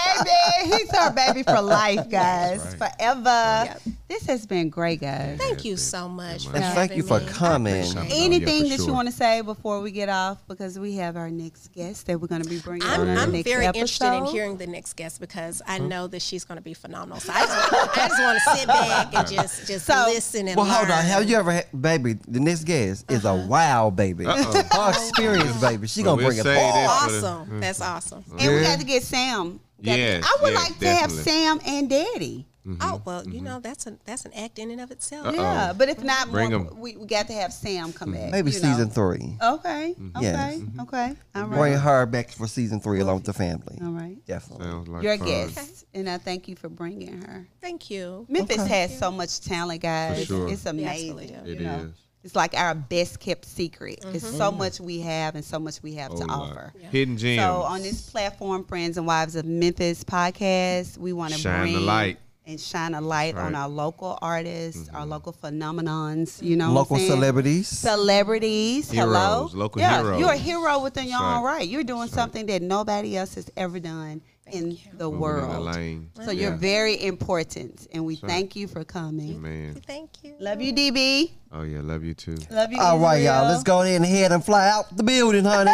baby. 0.65 0.77
He's 0.77 0.91
our 0.95 1.11
baby 1.13 1.43
for 1.43 1.61
life, 1.63 2.09
guys. 2.11 2.75
Forever. 2.75 3.75
This 4.09 4.27
has 4.27 4.47
been 4.47 4.71
great, 4.71 5.01
guys. 5.01 5.39
Thank 5.39 5.65
you 5.65 5.77
so 5.77 6.09
much. 6.09 6.47
For 6.47 6.55
And 6.57 6.65
thank 6.75 6.97
you 6.97 7.03
for 7.03 7.21
me. 7.21 7.27
coming. 7.27 7.85
Anything 8.11 8.65
for 8.65 8.69
that 8.69 8.77
sure. 8.77 8.87
you 8.87 8.93
want 8.93 9.09
to 9.09 9.15
say 9.15 9.41
before 9.41 9.81
we 9.81 9.91
get 9.91 10.09
off? 10.09 10.47
Because 10.47 10.79
we 10.79 10.95
have 10.95 11.17
our 11.17 11.31
next 11.31 11.56
guest 11.73 12.07
that 12.07 12.21
we're 12.21 12.29
going 12.29 12.43
to 12.43 12.49
be 12.49 12.59
bringing 12.59 12.87
I'm, 12.89 13.01
on 13.01 13.09
I'm 13.17 13.33
next 13.33 13.49
very 13.49 13.67
episode. 13.67 13.81
interested 13.81 14.13
in 14.15 14.25
hearing 14.27 14.57
the 14.57 14.67
next 14.67 14.95
guest 14.95 15.21
because 15.21 15.63
I 15.67 15.79
mm-hmm. 15.79 15.89
know 15.89 16.07
that 16.09 16.23
she's 16.23 16.45
going 16.45 16.57
to 16.57 16.63
be 16.63 16.75
phenomenal. 16.75 17.21
So 17.21 17.33
I 17.35 17.41
just, 17.41 17.73
I 17.73 18.09
just 18.09 18.23
want 18.23 18.39
to 18.43 18.57
sit 18.57 18.69
back 18.69 19.15
and 19.15 19.29
just 19.29 19.67
just 19.67 19.87
So- 19.87 20.05
listen 20.07 20.49
and 20.49 20.57
Well, 20.57 20.67
hold 20.67 20.91
on. 20.91 21.05
Have 21.05 21.29
you 21.29 21.37
ever 21.37 21.53
had, 21.53 21.67
baby? 21.81 22.15
The 22.29 22.41
next 22.41 22.65
guest 22.65 23.11
is 23.11 23.25
a 23.25 23.31
uh-huh. 23.31 23.47
wow 23.49 23.91
baby. 23.91 24.27
Uh-oh. 24.27 24.63
Her 24.73 24.91
experience, 24.91 25.61
baby. 25.61 25.87
She 25.87 26.03
Well, 26.03 26.17
gonna 26.17 26.29
we'll 26.29 26.35
bring 26.35 26.39
it 26.39 26.45
say 26.45 26.55
that 26.55 26.87
hard. 26.89 27.11
for 27.11 27.17
the- 27.21 27.27
Awesome. 27.27 27.61
That's 27.61 27.81
awesome. 27.81 28.25
And 28.39 28.55
we 28.55 28.63
got 28.63 28.79
to 28.79 28.87
get 28.87 29.03
Sam. 29.03 29.61
Yes, 29.81 30.25
I 30.25 30.43
would 30.43 30.53
yes, 30.53 30.71
like 30.71 30.79
to 30.79 30.89
have. 30.89 31.13
Sam 31.13 31.61
and 31.67 31.91
Daddy. 31.91 32.47
Oh 32.67 32.71
mm-hmm. 32.73 32.97
well, 33.05 33.25
you 33.25 33.35
mm-hmm. 33.35 33.45
know 33.45 33.61
that's 33.61 33.87
a 33.87 33.97
that's 34.05 34.25
an 34.25 34.33
act 34.35 34.59
in 34.59 34.73
and 34.73 34.81
of 34.81 34.91
itself. 34.91 35.29
Uh-oh. 35.29 35.35
Yeah, 35.35 35.73
but 35.73 35.89
if 35.89 36.03
not, 36.03 36.31
Bring 36.33 36.51
more, 36.51 36.61
'em. 36.63 36.81
we, 36.81 36.97
we 36.97 37.07
got 37.07 37.29
to 37.29 37.33
have 37.33 37.53
Sam 37.53 37.93
come 37.93 38.09
mm-hmm. 38.09 38.23
back. 38.23 38.31
Maybe 38.33 38.51
you 38.51 38.61
know. 38.61 38.69
season 38.69 38.91
three. 38.91 39.37
Okay. 39.41 39.95
Okay. 40.17 40.21
Yes. 40.21 40.61
Okay. 40.81 41.13
All 41.37 41.45
right. 41.45 41.59
Bring 41.59 41.75
her 41.75 42.07
back 42.07 42.31
for 42.31 42.49
season 42.49 42.81
three 42.81 43.01
along 43.01 43.17
with 43.17 43.25
the 43.25 43.33
family. 43.33 43.79
All 43.81 43.93
right. 43.93 44.17
Definitely. 44.27 44.67
Sounds 44.67 44.89
like 44.89 45.03
You're 45.05 45.17
fun. 45.17 45.27
guest, 45.29 45.87
and 45.95 46.11
I 46.11 46.19
thank 46.19 46.49
you 46.49 46.57
for 46.57 46.69
bringing 46.69 47.23
her. 47.23 47.47
Thank 47.61 47.89
you. 47.89 48.27
Memphis 48.29 48.67
has 48.67 48.99
so 48.99 49.13
much 49.13 49.41
talent, 49.41 49.83
guys. 49.83 50.27
sure. 50.27 50.49
It's 50.49 50.67
amazing. 50.67 51.17
really. 51.17 51.27
It 51.27 51.61
you 51.61 51.67
know? 51.67 51.77
is. 51.77 51.93
It's 52.27 52.35
like 52.35 52.55
our 52.57 52.75
best 52.75 53.21
kept 53.21 53.45
secret. 53.45 54.05
It's 54.07 54.27
so 54.37 54.51
much 54.51 54.81
we 54.81 54.99
have 54.99 55.37
and 55.37 55.45
so 55.45 55.61
much 55.61 55.81
we 55.81 55.95
have 55.95 56.11
to 56.11 56.25
oh, 56.25 56.27
Whole 56.27 56.41
lot. 56.49 56.51
offer. 56.51 56.73
Hidden 56.91 57.19
gems. 57.19 57.41
So 57.41 57.63
on 57.63 57.83
this 57.83 58.11
platform, 58.11 58.65
Friends 58.65 58.99
and 58.99 59.07
Wives 59.07 59.37
of 59.37 59.45
Memphis 59.45 60.03
podcast, 60.03 60.99
we 60.99 61.13
want 61.13 61.35
to 61.35 61.43
bring 61.45 61.75
the 61.75 61.79
light. 61.79 62.19
And 62.47 62.61
shine 62.61 62.95
a 62.95 63.01
light 63.01 63.35
on 63.35 63.43
Right. 63.43 63.47
Mm-hmm. 63.47 63.57
our 63.63 63.69
local 63.69 64.19
artists, 64.23 64.89
our 64.95 65.05
local 65.05 65.33
phenomenons. 65.33 66.41
You 66.43 66.57
know, 66.57 66.69
what 66.69 66.75
Local 66.81 66.97
I'm 66.97 67.01
saying? 67.01 67.11
celebrities. 67.13 67.69
celebrities. 67.69 68.91
Hello, 68.91 69.51
local 69.53 69.81
yeah, 69.81 70.01
heroes. 70.03 70.21
You're 70.21 70.33
a 70.33 70.37
hero 70.37 70.83
within 70.83 71.05
your 71.09 71.19
That's 71.19 71.39
own 71.39 71.45
right. 71.45 71.57
right. 71.59 71.69
You're 71.69 71.85
doing 71.85 72.09
something 72.09 72.47
that 72.47 72.63
nobody 72.63 73.17
else 73.17 73.35
has 73.35 73.51
ever 73.57 73.81
done 73.81 74.23
in 74.53 74.53
the 74.53 74.61
Moving 74.71 74.91
in 74.93 74.99
the 74.99 75.11
world. 75.11 75.75
lane. 75.75 76.11
So 76.25 76.31
you're 76.31 76.55
very 76.55 77.03
important, 77.03 77.89
and 77.93 78.05
we 78.05 78.15
right. 78.23 78.31
thank 78.31 78.55
you 78.55 78.69
for 78.69 78.85
coming. 78.85 79.43
Man. 79.43 79.75
Thank 79.87 80.23
you. 80.23 80.37
Love 80.39 80.61
you, 80.63 80.73
DB. 80.73 81.33
Oh 81.53 81.63
yeah, 81.63 81.81
love 81.81 82.03
you 82.05 82.13
too. 82.13 82.37
Love 82.51 82.73
you. 82.73 82.79
All 82.81 82.99
right, 82.99 83.23
y'all. 83.23 83.49
Let's 83.49 83.63
go 83.63 83.81
ahead 83.81 83.97
and 83.97 84.05
head 84.05 84.33
and 84.33 84.45
fly 84.45 84.69
out 84.69 84.95
the 84.97 85.03
building, 85.03 85.45
honey. 85.45 85.71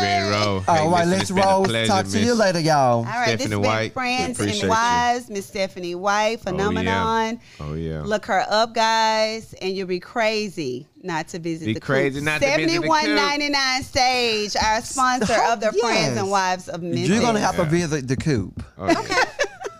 Ready 0.00 0.24
to 0.24 0.30
roll. 0.30 0.60
Hey, 0.60 0.72
All 0.72 0.90
right, 0.90 1.06
let's 1.06 1.22
it's 1.22 1.30
been 1.32 1.42
a 1.42 1.46
roll. 1.46 1.64
pleasure, 1.64 1.88
Talk 1.88 2.06
to 2.06 2.20
you 2.20 2.34
later, 2.34 2.60
y'all. 2.60 2.98
All 2.98 3.04
right, 3.04 3.36
this 3.36 3.46
Stephanie 3.46 3.50
has 3.50 3.50
been 3.50 3.62
White, 3.62 3.92
Friends 3.92 4.40
and 4.40 4.54
you. 4.54 4.68
Wives, 4.68 5.28
Miss 5.28 5.46
Stephanie 5.46 5.94
White, 5.96 6.38
oh, 6.40 6.50
phenomenon. 6.50 7.40
Oh 7.60 7.74
yeah. 7.74 8.02
Look 8.02 8.26
her 8.26 8.44
up, 8.48 8.74
guys, 8.74 9.54
and 9.54 9.76
you'll 9.76 9.88
be 9.88 10.00
crazy 10.00 10.86
not 11.02 11.28
to 11.28 11.38
visit 11.38 11.66
Be 11.66 11.74
the 11.74 11.80
crazy 11.80 12.20
Coop. 12.20 12.24
not 12.24 12.40
to 12.40 12.46
visit 12.46 12.56
the 12.56 12.66
Coop. 12.66 12.72
Seventy-one 12.74 13.14
ninety-nine 13.16 13.82
stage, 13.82 14.56
our 14.56 14.80
sponsor 14.82 15.34
oh, 15.36 15.52
of 15.52 15.60
the 15.60 15.72
Friends 15.72 16.16
and 16.16 16.30
Wives 16.30 16.68
of 16.68 16.82
Memphis. 16.82 17.08
You're 17.08 17.20
gonna 17.20 17.40
have 17.40 17.56
to 17.56 17.64
visit 17.64 18.06
the 18.06 18.16
coop. 18.16 18.62
Oh, 18.78 18.88
okay. 18.88 19.16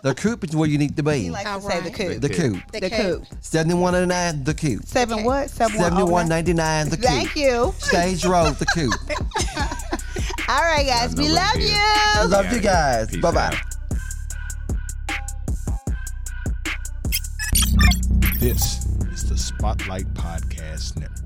The 0.09 0.15
coop 0.15 0.43
is 0.43 0.57
where 0.57 0.67
you 0.69 0.79
need 0.79 0.97
to 0.97 1.03
be. 1.03 1.19
He 1.25 1.31
likes 1.31 1.47
All 1.51 1.61
to 1.61 1.67
say 1.67 1.81
the 1.81 1.91
right. 1.91 1.95
Coop. 1.95 2.21
The 2.23 2.29
coop. 2.31 2.73
The, 2.73 2.81
The 2.81 2.91
Coop. 2.91 3.29
Coop. 3.29 3.39
Seventy-one 3.43 3.93
ninety 3.93 4.07
nine. 4.09 4.43
The 4.45 4.55
coop. 4.55 4.87
Seven 4.87 5.23
what? 5.23 5.51
Seven 5.51 5.77
one- 5.77 5.85
Seventy-one 5.85 6.23
okay. 6.23 6.29
ninety 6.31 6.55
nine. 6.55 6.89
The 6.89 6.97
coop. 6.97 7.05
Thank 7.07 7.37
you. 7.37 7.75
Stage 7.79 8.25
Road. 8.25 8.55
The 8.55 8.65
coop. 8.67 8.95
All 10.49 10.63
right, 10.63 10.87
guys. 10.87 11.15
We 11.15 11.29
love 11.29 11.57
you. 11.57 11.75
I 11.75 12.25
Love 12.27 12.51
you 12.51 12.61
guys. 12.61 13.15
Bye 13.19 13.31
bye. 13.33 13.61
This 18.41 18.87
is 19.13 19.29
the 19.29 19.37
Spotlight 19.37 20.07
Podcast 20.15 20.97
Network. 20.99 21.18